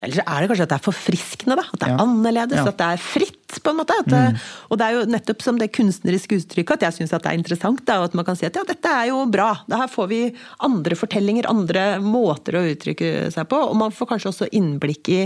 Eller 0.00 0.22
er 0.24 0.40
det 0.40 0.48
kanskje 0.48 0.64
at 0.64 0.70
det 0.70 0.76
er 0.78 0.84
forfriskende, 0.86 1.56
da. 1.58 1.64
At 1.66 1.80
det 1.80 1.86
er 1.86 1.92
ja. 1.92 2.04
annerledes, 2.06 2.56
ja. 2.56 2.70
at 2.70 2.78
det 2.78 2.86
er 2.88 3.02
fritt, 3.04 3.36
på 3.60 3.72
en 3.72 3.78
måte. 3.82 3.96
Det, 4.06 4.20
mm. 4.32 4.38
Og 4.70 4.78
det 4.80 4.86
er 4.86 4.94
jo 4.96 5.02
nettopp 5.12 5.42
som 5.44 5.58
det 5.60 5.66
kunstneriske 5.76 6.38
uttrykket 6.40 6.78
at 6.78 6.86
jeg 6.86 6.96
syns 6.96 7.12
det 7.12 7.28
er 7.28 7.36
interessant. 7.36 7.82
Da, 7.84 7.98
at 8.06 8.16
man 8.16 8.24
kan 8.24 8.38
si 8.38 8.46
at 8.48 8.56
ja, 8.56 8.62
dette 8.64 8.92
er 8.96 9.10
jo 9.10 9.18
bra. 9.28 9.50
Her 9.68 9.90
får 9.92 10.08
vi 10.08 10.22
andre 10.64 10.96
fortellinger, 10.96 11.50
andre 11.50 11.84
måter 12.00 12.56
å 12.56 12.64
uttrykke 12.70 13.28
seg 13.34 13.50
på. 13.50 13.60
Og 13.68 13.76
man 13.82 13.92
får 13.92 14.08
kanskje 14.14 14.32
også 14.32 14.48
innblikk 14.56 15.12
i, 15.12 15.20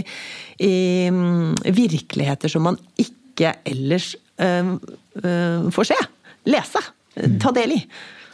i 0.67 0.75
mm, 1.15 1.63
virkeligheter 1.79 2.51
som 2.51 2.67
man 2.67 2.81
ikke 2.99 3.55
ellers 3.71 4.17
øh, 4.43 4.75
øh, 5.23 5.71
får 5.77 5.91
se. 5.93 6.03
Lese. 6.51 6.83
Ta 7.39 7.55
del 7.55 7.79
i. 7.79 7.81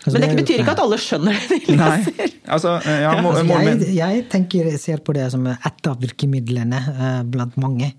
Altså, 0.01 0.15
Men 0.17 0.23
det, 0.23 0.29
det 0.31 0.43
betyr 0.45 0.63
ikke 0.63 0.73
at 0.73 0.81
alle 0.81 0.97
skjønner 1.01 1.41
det 1.51 1.59
de 1.67 1.75
leser. 1.77 2.37
Altså, 2.51 2.77
ja, 2.89 3.11
må, 3.21 3.35
altså, 3.37 3.59
jeg, 3.67 3.97
jeg, 3.99 4.23
tenker, 4.33 4.71
ser 4.81 5.03
på 5.05 5.15
det 5.17 5.27
som 5.35 5.45
et 5.51 5.91
av 5.91 5.99
virkemidlene 6.01 6.81
eh, 6.95 7.19
blant 7.29 7.59
mange 7.61 7.93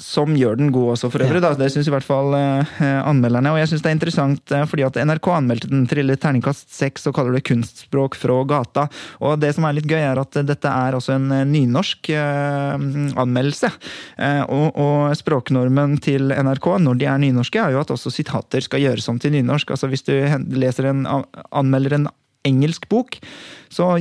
som 0.00 0.32
gjør 0.34 0.56
den 0.58 0.72
god 0.74 0.94
også, 0.96 1.08
for 1.12 1.22
øvrig. 1.22 1.38
Ja. 1.38 1.52
Det 1.54 1.68
syns 1.70 1.86
i 1.86 1.92
hvert 1.94 2.06
fall 2.06 2.34
eh, 2.34 2.72
anmelderne. 3.06 3.52
Og 3.54 3.60
jeg 3.60 3.70
syns 3.70 3.84
det 3.84 3.90
er 3.92 3.94
interessant 3.94 4.54
eh, 4.54 4.64
fordi 4.66 4.86
at 4.88 4.98
NRK 4.98 5.28
anmeldte 5.36 5.70
den 5.70 5.84
til 5.90 6.10
terningkast 6.10 6.72
seks 6.74 7.06
og 7.06 7.14
kaller 7.14 7.36
det 7.36 7.44
kunstspråk 7.46 8.18
fra 8.18 8.40
gata. 8.50 8.88
Og 9.22 9.38
det 9.42 9.52
som 9.54 9.68
er 9.68 9.76
litt 9.78 9.86
gøy, 9.86 10.00
er 10.00 10.18
at 10.18 10.40
dette 10.48 10.72
er 10.72 10.98
også 10.98 11.14
en 11.14 11.30
eh, 11.36 11.46
nynorsk 11.46 12.10
eh, 12.10 12.74
anmeldelse. 13.22 13.70
Eh, 14.18 14.42
og, 14.48 14.66
og, 14.74 15.14
språknormen 15.14 15.96
til 16.02 16.34
NRK 16.34 16.68
når 16.82 16.98
de 16.98 17.08
er 17.12 17.22
nynorske, 17.22 17.62
er 17.62 17.76
jo 17.76 17.84
at 17.84 17.94
også 17.94 18.10
sitater 18.10 18.66
skal 18.66 18.82
gjøres 18.82 19.06
om 19.12 19.22
til 19.22 19.36
nynorsk. 19.36 19.76
Altså 19.76 19.92
hvis 19.92 20.06
du 20.08 20.14
leser 20.58 20.90
en, 20.90 21.06
anmelder 21.54 22.00
en 22.00 22.10
engelsk 22.44 22.90
bok, 22.90 23.20
så 23.72 23.94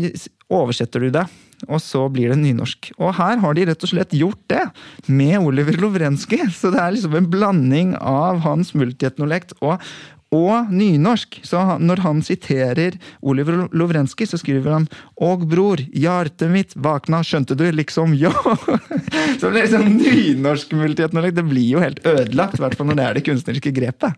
oversetter 0.49 1.05
du 1.05 1.13
det 1.13 1.27
og 1.67 1.81
så 1.83 2.05
blir 2.11 2.33
det 2.33 2.39
nynorsk. 2.41 2.91
Og 2.99 3.13
her 3.17 3.39
har 3.43 3.57
de 3.57 3.67
rett 3.69 3.85
og 3.85 3.91
slett 3.91 4.15
gjort 4.17 4.41
det, 4.51 4.63
med 5.07 5.37
Oliver 5.41 5.77
Lovrenskij. 5.81 6.47
Så 6.55 6.73
det 6.73 6.81
er 6.81 6.95
liksom 6.95 7.15
en 7.17 7.29
blanding 7.31 7.93
av 7.99 8.41
hans 8.45 8.73
multietnolekt 8.77 9.55
og, 9.61 9.81
og 10.33 10.71
nynorsk. 10.73 11.39
Så 11.45 11.61
når 11.79 12.03
han 12.05 12.23
siterer 12.25 12.97
Oliver 13.21 13.67
Lovrenskij, 13.75 14.29
så 14.31 14.39
skriver 14.41 14.71
han 14.71 14.87
'Og 15.17 15.47
bror, 15.49 15.77
hjertet 15.93 16.49
mitt 16.49 16.73
vakna, 16.75 17.21
skjønte 17.23 17.55
du? 17.55 17.69
Liksom, 17.71 18.15
ja!' 18.15 18.33
Så 19.39 19.47
det 19.47 19.53
blir 19.53 19.63
liksom 19.63 19.97
nynorsk 19.97 20.73
multietnolekt. 20.73 21.35
Det 21.35 21.47
blir 21.47 21.69
jo 21.77 21.79
helt 21.79 22.03
ødelagt, 22.05 22.59
i 22.59 22.63
hvert 22.63 22.75
fall 22.75 22.87
når 22.87 22.95
det 22.95 23.05
er 23.05 23.13
det 23.13 23.25
kunstneriske 23.25 23.71
grepet. 23.71 24.13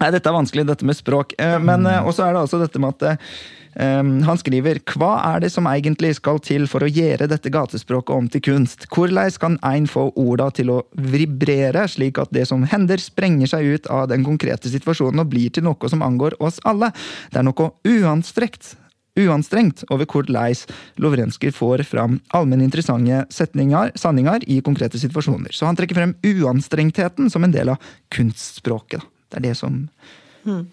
Nei, 0.00 0.10
dette 0.10 0.26
er 0.26 0.34
vanskelig, 0.34 0.66
dette 0.66 0.86
med 0.86 0.98
språk. 0.98 1.36
Eh, 1.38 1.58
men 1.62 1.86
eh, 1.86 2.02
også 2.02 2.26
er 2.26 2.34
det 2.34 2.42
altså 2.42 2.58
dette 2.62 2.80
med 2.82 2.96
at 2.96 3.06
eh, 3.12 3.36
han 3.74 4.38
skriver 4.38 4.78
hva 4.94 5.12
er 5.32 5.42
det 5.44 5.50
som 5.54 5.66
egentlig 5.66 6.12
skal 6.20 6.38
til 6.44 6.68
for 6.70 6.84
å 6.84 6.90
gjøre 6.90 7.26
dette 7.30 7.50
gatespråket 7.50 8.14
om 8.14 8.28
til 8.30 8.44
kunst? 8.44 8.86
Hvordan 8.94 9.34
kan 9.40 9.58
ein 9.66 9.88
få 9.90 10.10
orda 10.20 10.50
til 10.54 10.70
å 10.70 10.78
vibrere, 10.94 11.86
slik 11.90 12.20
at 12.22 12.32
det 12.34 12.46
som 12.50 12.66
hender, 12.70 13.02
sprenger 13.02 13.50
seg 13.50 13.74
ut 13.74 13.90
av 13.90 14.06
den 14.12 14.24
konkrete 14.26 14.70
situasjonen 14.70 15.24
og 15.24 15.32
blir 15.32 15.50
til 15.50 15.66
noe 15.66 15.90
som 15.90 16.04
angår 16.06 16.38
oss 16.44 16.60
alle? 16.64 16.92
Det 17.32 17.42
er 17.42 17.48
noe 17.48 17.70
uanstrekt 17.88 18.76
uanstrengt 19.14 19.84
over 19.94 20.08
hvordan 20.10 20.54
Lovrenskij 20.98 21.52
får 21.54 21.84
fram 21.86 22.18
allmenninteressante 22.34 23.24
sanninger 23.30 24.46
i 24.50 24.60
konkrete 24.60 24.98
situasjoner. 24.98 25.54
Så 25.54 25.66
han 25.68 25.78
trekker 25.78 25.98
frem 25.98 26.14
uanstrengtheten 26.26 27.30
som 27.30 27.44
en 27.44 27.54
del 27.54 27.70
av 27.74 27.92
kunstspråket. 28.14 29.02
Det 29.30 29.38
er 29.38 29.46
det 29.48 29.54
som 29.58 29.84
mm. 30.44 30.64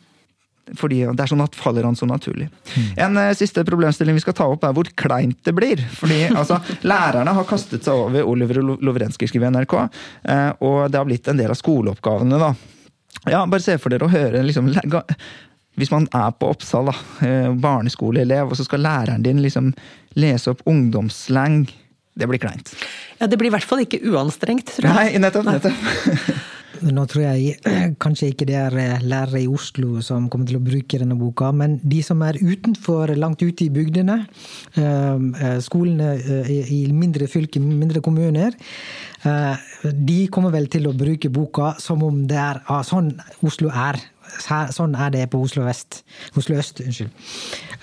Fordi 0.78 1.02
det 1.04 1.24
er 1.24 1.30
sånn 1.32 1.44
at 1.44 1.56
faller 1.58 1.86
han 1.88 1.98
så 1.98 2.08
naturlig. 2.08 2.48
Mm. 2.76 2.90
En 3.06 3.20
uh, 3.20 3.34
siste 3.38 3.64
problemstilling 3.68 4.16
vi 4.16 4.24
skal 4.24 4.36
ta 4.38 4.48
opp, 4.52 4.64
er 4.64 4.76
hvor 4.78 4.88
kleint 5.00 5.40
det 5.48 5.54
blir. 5.58 5.82
Fordi 5.98 6.24
altså, 6.40 6.62
Lærerne 6.88 7.34
har 7.36 7.50
kastet 7.50 7.88
seg 7.88 8.06
over 8.06 8.28
Oliver 8.30 8.62
Lovrenskij, 8.62 9.32
skriver 9.32 9.52
NRK, 9.56 9.76
uh, 9.82 10.52
og 10.64 10.78
det 10.92 11.02
har 11.02 11.10
blitt 11.10 11.28
en 11.32 11.42
del 11.42 11.52
av 11.54 11.60
skoleoppgavene. 11.60 12.40
da. 12.42 12.54
Ja, 13.30 13.44
Bare 13.46 13.64
se 13.64 13.78
for 13.82 13.94
dere 13.94 14.08
å 14.08 14.12
høre 14.12 14.42
liksom, 14.46 14.72
Hvis 15.78 15.92
man 15.94 16.08
er 16.16 16.32
på 16.38 16.54
Oppsal, 16.54 16.92
da, 16.92 16.96
uh, 17.26 17.52
barneskoleelev, 17.58 18.54
og 18.54 18.60
så 18.60 18.68
skal 18.68 18.86
læreren 18.86 19.26
din 19.26 19.44
liksom 19.44 19.74
lese 20.20 20.54
opp 20.54 20.64
ungdomsslang. 20.70 21.66
Det 22.16 22.28
blir 22.28 22.42
kleint. 22.44 22.74
Ja, 23.20 23.28
Det 23.28 23.38
blir 23.40 23.52
i 23.52 23.56
hvert 23.56 23.68
fall 23.68 23.84
ikke 23.84 24.02
uanstrengt, 24.12 24.76
tror 24.78 24.90
jeg. 24.92 24.98
Nei, 25.16 25.22
nettopp. 25.24 25.48
nettopp. 25.48 26.50
nå 26.88 27.06
tror 27.10 27.24
jeg 27.24 27.58
kanskje 28.04 28.32
ikke 28.32 28.48
det 28.50 28.58
er 28.60 28.78
eh, 28.80 29.04
lærere 29.06 29.44
i 29.44 29.50
Oslo 29.52 30.02
som 30.06 30.30
kommer 30.32 30.50
til 30.50 30.60
å 30.60 30.64
bruke 30.66 31.00
denne 31.02 31.18
boka, 31.20 31.52
men 31.56 31.80
de 31.84 32.02
som 32.06 32.22
er 32.26 32.40
utenfor, 32.42 33.14
langt 33.20 33.44
ute 33.44 33.66
i 33.66 33.72
bygdene, 33.74 34.22
skolene 35.64 36.14
i 36.50 36.82
mindre 36.96 37.28
fylker, 37.30 37.62
mindre 37.62 38.02
kommuner, 38.04 38.56
de 39.84 40.20
kommer 40.34 40.54
vel 40.54 40.68
til 40.72 40.88
å 40.90 40.96
bruke 40.98 41.30
boka 41.34 41.76
som 41.82 42.04
om 42.06 42.24
det 42.30 42.40
er 42.40 42.62
ah, 42.72 42.82
sånn 42.86 43.14
Oslo 43.46 43.70
er. 43.70 44.00
Sånn 44.72 44.96
er 44.96 45.12
det 45.14 45.26
på 45.32 45.42
Oslo 45.44 45.66
vest. 45.66 46.02
Oslo 46.40 46.58
øst, 46.60 46.80
unnskyld. 46.84 47.12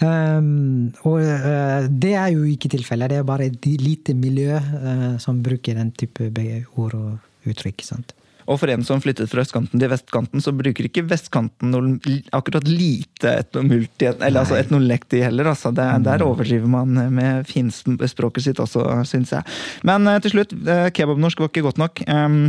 Um, 0.01 0.95
og 1.09 1.21
uh, 1.21 1.85
det 1.91 2.15
er 2.17 2.31
jo 2.33 2.47
ikke 2.49 2.71
tilfellet. 2.73 3.13
Det 3.13 3.19
er 3.21 3.27
bare 3.29 3.51
et 3.51 3.69
lite 3.83 4.15
miljø 4.17 4.57
uh, 4.57 5.19
som 5.21 5.43
bruker 5.45 5.77
den 5.79 5.93
type 5.93 6.31
ord 6.79 6.97
og 6.97 7.51
uttrykk. 7.51 7.85
sant? 7.85 8.15
Og 8.49 8.57
for 8.63 8.73
en 8.73 8.85
som 8.87 9.01
flyttet 9.05 9.29
fra 9.29 9.43
østkanten 9.45 9.81
til 9.81 9.91
vestkanten, 9.93 10.41
så 10.41 10.55
bruker 10.57 10.89
ikke 10.89 11.05
vestkanten 11.09 11.73
noe 11.75 12.17
akkurat 12.37 12.65
lite 12.69 13.35
etnomulti, 13.43 14.09
eller 14.15 14.41
altså 14.41 14.57
etnolekti 14.57 15.21
heller. 15.25 15.51
Altså. 15.53 15.73
Det, 15.77 15.85
mm. 15.85 16.07
Der 16.09 16.25
overdriver 16.25 16.73
man 16.73 16.97
med 17.15 17.49
finspråket 17.49 18.49
sitt 18.49 18.63
også, 18.65 18.87
syns 19.09 19.35
jeg. 19.37 19.45
Men 19.89 20.09
uh, 20.09 20.17
til 20.25 20.39
slutt, 20.39 20.57
uh, 20.65 20.89
kebabnorsk 20.97 21.45
var 21.45 21.53
ikke 21.53 21.67
godt 21.69 21.83
nok. 21.83 22.03
Um, 22.09 22.41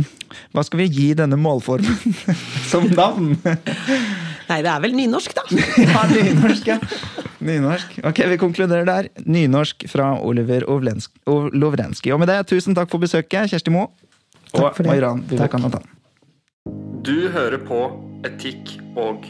hva 0.56 0.64
skal 0.64 0.84
vi 0.84 0.90
gi 0.90 1.08
denne 1.18 1.38
målformen 1.40 2.16
som 2.70 2.88
navn? 2.96 3.34
Nei, 4.50 4.62
det 4.64 4.70
er 4.72 4.80
vel 4.82 4.96
nynorsk, 4.96 5.36
da. 5.36 5.44
ja, 5.84 6.06
nynorsk, 6.10 6.72
ja. 6.72 6.80
Nynorsk. 7.44 8.00
Ok, 8.08 8.24
vi 8.32 8.40
konkluderer 8.40 8.88
der. 8.88 9.10
Nynorsk 9.28 9.86
fra 9.92 10.14
Oliver 10.18 10.66
Lovrenskij. 10.66 12.12
Og 12.16 12.20
med 12.22 12.32
det, 12.32 12.42
tusen 12.50 12.74
takk 12.76 12.90
for 12.90 13.02
besøket, 13.02 13.52
Kjersti 13.52 13.72
Moe. 13.74 13.92
Og 14.58 14.82
Mairan 14.86 15.24
Vivekanathan. 15.30 15.86
Du 17.06 17.28
hører 17.32 17.60
på 17.64 17.84
Etikk 18.26 18.76
og 18.98 19.24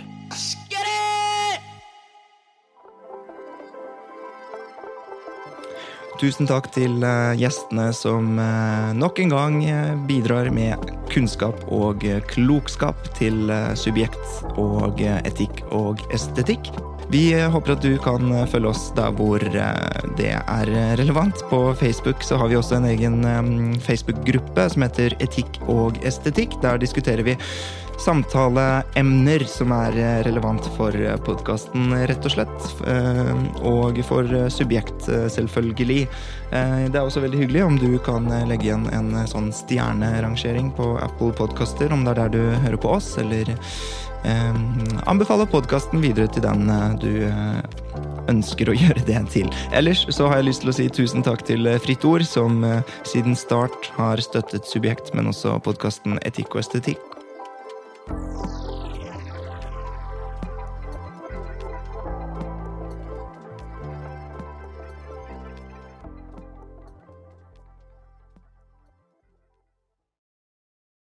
Tusen 6.20 6.44
takk 6.44 6.66
til 6.74 6.98
eh, 7.00 7.32
gjestene 7.40 7.86
som 7.96 8.34
eh, 8.36 8.90
nok 8.92 9.22
en 9.22 9.30
gang 9.32 9.54
eh, 9.64 9.94
bidrar 10.04 10.50
med 10.52 10.90
kunnskap 11.08 11.62
og 11.72 12.04
klokskap 12.28 13.08
til 13.16 13.48
subjekt 13.72 14.58
og 14.60 15.00
etikk 15.00 15.64
og 15.72 16.04
estetikk. 16.12 16.68
Vi 17.10 17.34
håper 17.34 17.72
at 17.74 17.82
du 17.82 17.96
kan 17.98 18.30
følge 18.46 18.70
oss 18.70 18.84
der 18.94 19.10
hvor 19.18 19.42
eh, 19.42 20.02
det 20.14 20.30
er 20.38 20.70
relevant. 21.00 21.42
På 21.50 21.72
Facebook 21.74 22.22
så 22.22 22.36
har 22.38 22.50
vi 22.52 22.58
også 22.58 22.76
en 22.78 22.86
egen 22.86 23.24
eh, 23.26 23.78
Facebook-gruppe 23.82 24.68
som 24.70 24.84
heter 24.86 25.16
Etikk 25.18 25.58
og 25.66 25.98
estetikk. 26.06 26.54
Der 26.62 26.78
diskuterer 26.78 27.26
vi 27.26 27.34
samtaleemner 28.00 29.42
som 29.50 29.74
er 29.74 30.22
relevant 30.24 30.64
for 30.76 30.94
podkasten, 31.26 31.90
rett 32.08 32.28
og 32.30 32.34
slett. 32.36 32.68
Eh, 32.86 33.32
og 33.66 33.98
for 34.06 34.30
subjekt, 34.54 35.10
selvfølgelig. 35.34 36.04
Det 36.50 36.94
er 36.94 37.02
også 37.02 37.22
veldig 37.22 37.42
hyggelig 37.42 37.64
om 37.66 37.76
du 37.78 37.98
kan 38.06 38.30
legge 38.50 38.70
igjen 38.70 38.86
en 38.94 39.12
sånn 39.30 39.50
stjernerangering 39.54 40.70
på 40.78 40.92
Apple 41.02 41.34
Podkaster, 41.38 41.90
om 41.90 42.06
det 42.06 42.14
er 42.14 42.22
der 42.22 42.32
du 42.38 42.62
hører 42.64 42.80
på 42.80 42.94
oss, 42.96 43.12
eller 43.22 43.50
Eh, 43.50 44.09
Ehm, 44.24 45.00
anbefaler 45.08 45.48
podkasten 45.48 46.02
videre 46.02 46.28
til 46.32 46.44
den 46.44 46.68
eh, 46.68 46.96
du 47.00 47.10
eh, 47.24 47.60
ønsker 48.30 48.70
å 48.70 48.76
gjøre 48.82 49.04
det 49.08 49.20
til. 49.32 49.48
Ellers 49.76 50.04
så 50.12 50.28
har 50.28 50.40
jeg 50.40 50.50
lyst 50.50 50.64
til 50.64 50.72
å 50.72 50.76
si 50.76 50.88
tusen 50.92 51.24
takk 51.26 51.46
til 51.48 51.70
eh, 51.70 51.80
Fritt 51.80 52.04
Ord, 52.08 52.26
som 52.28 52.60
siden 53.08 53.38
start 53.38 53.92
har 53.96 54.20
støttet 54.24 54.68
Subjekt, 54.68 55.14
men 55.16 55.30
også 55.32 55.56
podkasten 55.64 56.20
Etikk 56.26 56.56
og 56.56 56.64
estetikk. 56.64 57.00